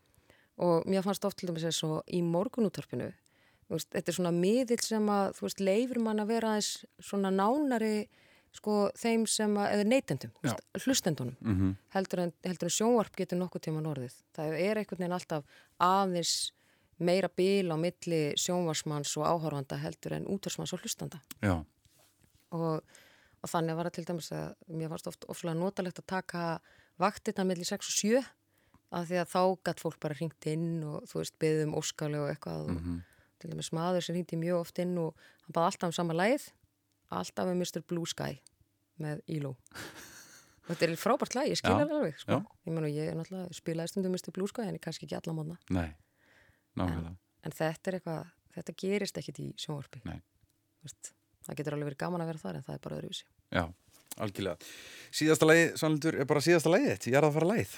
[0.61, 3.13] og mér fannst oft til dæmis eins og í morgunúttarpinu
[3.71, 8.09] þetta er svona miðill sem að þú veist, leifir mann að vera aðeins svona nánari
[8.53, 10.31] sko þeim sem að, eða neytendum,
[10.85, 11.77] hlustendunum Mhm.
[11.95, 14.15] heldur, en, heldur en sjónvarp getur nokkuð tíma norðið.
[14.35, 15.45] Það er einhvern veginn alltaf
[15.81, 16.51] aðeins
[16.99, 21.21] meira bíl á milli sjónvarsmanns og áhorfanda heldur en útvarsmanns og hlustanda
[22.53, 22.83] og,
[23.43, 26.43] og þannig var það til dæmis að mér varst oft ofslega notalegt að taka
[27.01, 28.25] vaktirna milli 6 og 7
[28.93, 32.19] af því að þá gætt fólk bara hringt inn og þú veist, beðið um óskali
[32.21, 33.03] og eitthvað og Mhm.
[33.39, 35.15] til dæmis maður sem hringdi mjög oft inn og
[35.47, 36.51] hann baði alltaf um sama lægið
[37.11, 37.83] alltaf um Mr.
[37.87, 38.39] Blue Sky
[39.01, 39.55] með Íló
[40.69, 42.41] þetta er frábært læg, ég skil Já, það alveg sko.
[42.67, 44.35] ég og ég er náttúrulega spilaði stundum Mr.
[44.37, 45.89] Blue Sky en ég kannski ekki alla nei,
[46.79, 52.25] nákvæmlega en þetta er eitthvað, þetta gerist ekkit í sjónvarpi það getur alveg verið gaman
[52.25, 53.65] að vera þar en það er bara öðruvísi Já,
[54.21, 54.71] algjörlega
[55.11, 57.77] Síðasta lagi, Sannlundur, er bara síðasta lagið þetta, ég er að fara lagið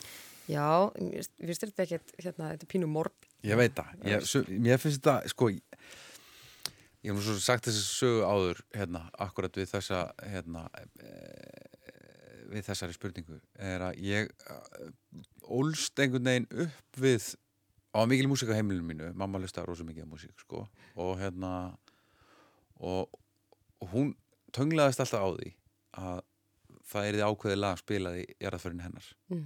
[0.51, 0.91] Já,
[1.39, 3.28] finnst þetta ekkert, hérna, þetta er pínu morb.
[3.47, 4.25] Ég veit það, ég,
[4.62, 5.51] mér finnst þetta, sko,
[7.02, 10.64] ég, hef svo sagt þessi sögu áður, hérna, akkurat við þessa, hérna,
[11.02, 11.12] e,
[12.52, 14.90] við þessari spurningu, er að ég eh,
[15.52, 17.31] ólst einhvern veginn upp við,
[17.97, 20.66] á mikil músík á heimilinu mínu, mamma lustaði rosa mikið á músík, sko,
[21.00, 21.52] og hérna,
[22.81, 23.08] og,
[23.81, 24.14] og hún
[24.52, 25.50] tönglaðist alltaf á því
[26.02, 26.22] að
[26.92, 29.44] það er því ákveðið lag spilað í jarðaförin hennar Mm.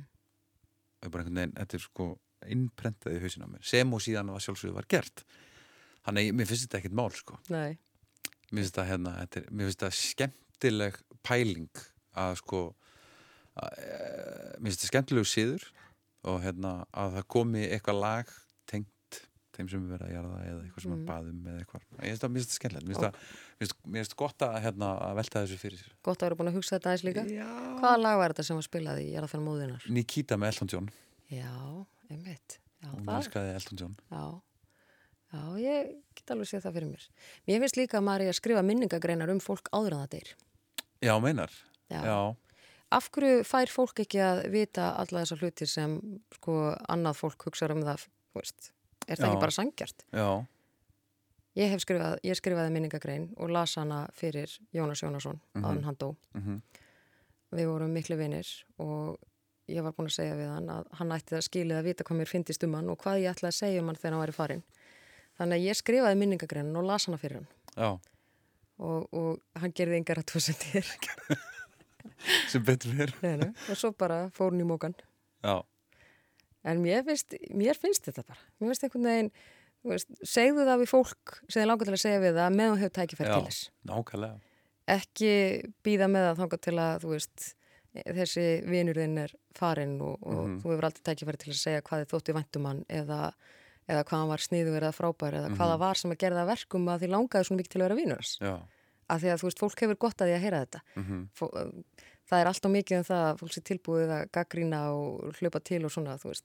[0.99, 2.07] og ég bara einhvern veginn, þetta er sko
[2.47, 5.23] innprentaði í hausinn á mér, sem og síðan var sjálfsögðu var gert
[6.07, 7.77] þannig að mér finnst þetta ekkert mál sko, Nei.
[8.53, 11.85] mér finnst þetta hérna þetta er, mér finnst þetta skemmtileg pæling
[12.17, 12.61] að sko
[13.57, 13.97] að, e,
[14.61, 15.65] mér finnst þetta skemmtilegu síður
[16.27, 18.31] og hérna að það komi eitthvað lag
[18.67, 18.91] tengt
[19.57, 20.97] þeim sem verða að gera það eða eitthvað sem Mm.
[21.01, 25.15] að baðum eða eitthvað, ég finnst þetta skemmtilegt mér finnst þetta- gott að, hérna, að
[25.17, 27.23] velta þessu fyrir sér Gott að vera búin að hugsa þetta aðeins líka.
[27.25, 27.47] Já.
[27.81, 29.87] Hvaða lag var þetta sem var spilað í Jarðafæra móðunar?
[29.89, 30.91] Nikita með Elton John
[31.31, 32.59] Já, einmitt.
[32.83, 34.27] Já,
[35.37, 37.07] Já, ég get alveg séð það fyrir mér.
[37.47, 40.35] Mér finnst líka að maður er að skrifa minningagreinar um fólk áður en það deyr.
[41.05, 41.53] Já, meinar
[41.93, 42.01] Já.
[42.03, 42.19] Já.
[42.97, 45.97] Af hverju fær fólk ekki að vita alla þessar hluti sem
[46.39, 46.55] sko
[46.89, 48.71] annað fólk hugsa um það, þú veist?
[49.07, 49.31] Er það Já.
[49.31, 50.07] ekki bara sangjart?
[50.15, 50.29] Já.
[51.57, 55.63] Ég hef skrifað, ég skrifaði minningagrein og las hana fyrir Jónas Jónasson, mm.
[55.63, 55.83] -hmm.
[55.85, 56.17] hann dó.
[56.35, 56.61] Mhm.
[57.53, 58.47] Við vorum miklu vinir
[58.79, 59.19] og
[59.69, 62.19] ég var búin að segja við hann að hann ætti að skilið að vita hvað
[62.19, 64.33] mér fyndist um hann og hvað ég ætlaði að segja um hann þegar hann væri
[64.33, 64.63] farinn.
[65.37, 67.49] Þannig að ég skrifaði minningagreinin og las hana fyrir hann.
[67.77, 67.91] Já,
[68.79, 70.87] og, og hann gerði engar að tvosendir
[72.51, 74.95] sem betur fyrir og svo bara fór hún í mókan
[75.45, 75.61] Já,
[76.67, 78.41] en mér finnst, mér finnst þetta bara.
[78.59, 79.31] Mér finnst einhvern veginn
[79.87, 82.95] veist, segðu það við fólk sem þið langar til að segja við það meðan hefur
[82.97, 83.61] tækifæri til þess.
[83.69, 84.41] já, nákvæmlega.
[84.97, 85.31] Ekki
[85.87, 87.47] býða með það þangað til að þú veist,
[88.17, 90.57] þessi vinur þinn er farinn og, og Mhm.
[90.65, 93.21] þú hefur aldrei tækifæri til að segja hvað þið þótti væntum hann eða,
[93.89, 95.85] eða hvað hann var sniður eða frábær eða hvað það Mhm.
[95.87, 97.97] var sem að gera það að verkum að þið langaði svona mikið til að vera
[98.41, 98.55] Já,
[99.09, 100.81] af því að þú veist, fólk hefur gott að því að heyra þetta.
[100.97, 101.29] Mhm.
[101.33, 101.45] Fó,
[102.27, 105.85] það er alltaf mikið um það að fólk sé tilbúið að gaggrína og hlaupa til
[105.85, 106.45] og svona, veist.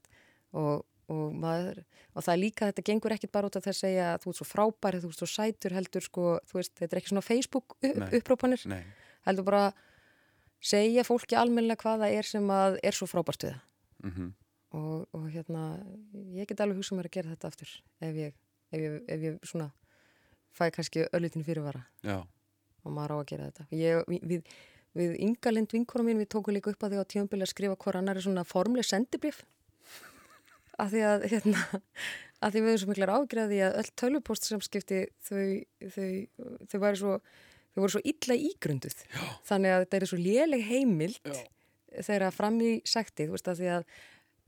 [0.54, 1.84] Og, og maður,
[2.16, 4.38] og það er líka þetta gengur ekkit bara út af þess að segja þú ert
[4.38, 7.76] svo frábær þú ert svo sætur heldur sko, þú veist, þetta er ekki svona Facebook
[7.82, 8.86] upprópanir.
[9.26, 9.74] Heldur bara
[10.62, 13.62] segja fólki almennilega hvað það er sem að er svo frábært við það.
[14.04, 14.34] Mhm.
[14.78, 15.66] Og, og hérna
[16.36, 17.72] ég get alveg hugsað mér að gera þetta aftur
[18.08, 18.36] ef ég,
[18.72, 19.70] ef ég, ef ég svona
[20.56, 21.86] fæ kannski öllutin fyrirvara.
[22.04, 22.22] Já,
[22.84, 23.68] og maður á að gera þetta.
[23.76, 24.56] Ég, við, við,
[25.00, 27.80] við Inga Lind vinkorum mín við tókum líka upp að því á tíumbili að skrifa
[27.80, 29.44] hver annar er svona formleg sendibrif
[30.82, 31.64] af því að hérna
[32.42, 35.46] að því við erum svo miklar ágræði að öll tölvupost sem skipti þau,
[35.94, 36.12] þau,
[36.72, 37.18] þau væri svo
[37.72, 39.04] þau voru svo illa ígrunduð.
[39.08, 39.26] Já.
[39.48, 41.30] þannig að þetta er svo léleg heimild
[41.92, 43.86] þegar fram í sekti þú veist að því að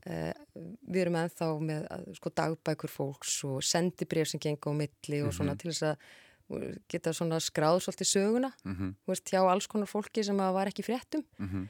[0.06, 1.86] við erum ennþá með
[2.18, 5.58] sko, dagbækur fólks og sendibrif sem gengur á milli og svona Mhm.
[5.58, 5.96] til þess að
[6.88, 8.94] geta svona skráð svolítið söguna Mhm.
[9.06, 11.68] þú veist, hjá alls konar fólki sem var ekki fréttum Mhm.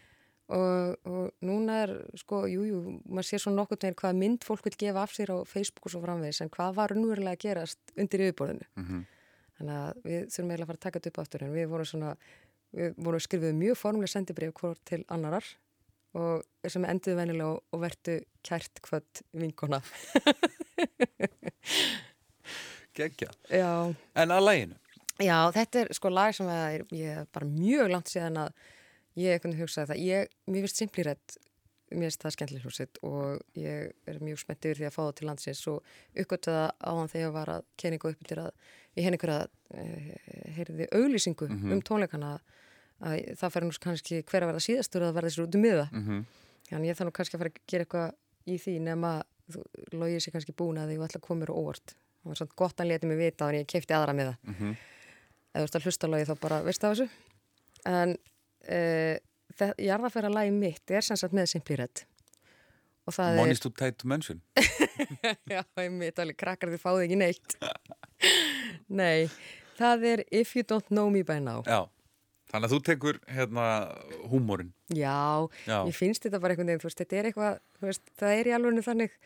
[0.48, 4.64] og, og núna er sko, jú, jú, maður sér svona nokkuð með hvað mynd fólk
[4.64, 7.78] vil gefa af sér á Facebook og svo framvegis en hvað var núverulega að gerast
[7.96, 9.06] undir yfirborðinu Mhm.
[9.60, 11.86] þannig að við þurfum eiginlega að fara að taka þetta upp aftur en við vorum
[11.86, 12.16] svona,
[12.74, 15.44] við vorum skrifið mjög formulega sendibrif hvort til annarar
[16.14, 19.80] og sem enduðu venilega og, vertu kært kvöld vinkona
[22.94, 23.94] geggja Já.
[24.14, 24.78] En að læginu
[25.22, 28.48] Já, þetta er sko lag sem er, ég er bara mjög langt síðan að
[29.14, 30.00] ég ekkert hugsaði það.
[30.02, 31.36] Ég, mér finnst Simply Red,
[31.94, 35.12] mér finnst það skemmtileg hljómsveit og ég er mjög spennt yfir því að fá það
[35.20, 38.50] til landsins og uppgöttaða á hann þegar ég var að kenninga upp til að
[38.98, 39.86] ég henni ykkur að e,
[40.58, 41.72] heyrði auglýsingu Mhm.
[41.78, 42.40] um tónleikana að
[43.04, 45.86] það færi nú kannski hver að verða síðastur að verða sér út um miða.
[45.92, 46.24] Mhm.
[46.70, 48.14] Þannig ég þarf nú kannski að fara að gera eitthvað
[48.46, 49.12] í því nema
[49.52, 49.62] þú
[50.00, 51.94] logið sér kannski búin að því og að mér á óvart.
[52.24, 54.70] Það var svona gott að leti mig vita þannig ég kefti aðra miða Mhm.
[55.54, 57.08] ef þú ert að hlusta lagi þá bara veistu af þessu
[57.84, 58.16] en
[58.64, 59.18] uh,
[59.78, 62.04] jarðafæra lagi mitt er sem sagt með Simply Red
[63.06, 67.04] og það Money's too tight to mention er já, ég mitt alveg krakkar þið fáðu
[67.04, 67.56] ekki neitt
[68.88, 69.28] nei,
[69.78, 71.84] það er If You Don't Know Me By Now Já,
[72.54, 73.66] þannig að þú tekur hérna
[74.30, 75.78] húmórin já, Já.
[75.88, 78.50] ég finnst þetta bara einhvern veginn þú veist, þetta er eitthvað, þú veist, það er
[78.50, 79.16] í alveg þannig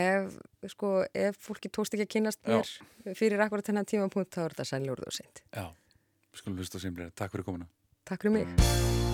[0.00, 0.36] ef,
[0.72, 2.60] sko, ef fólki tókst ekki að kynast Já.
[3.04, 5.66] mér fyrir akkurat þennan tímapunkt þá er þetta sannlega úr það seint Já,
[6.32, 7.68] við skulum hlusta á simlega Takk fyrir komuna.
[8.08, 9.13] Takk fyrir mig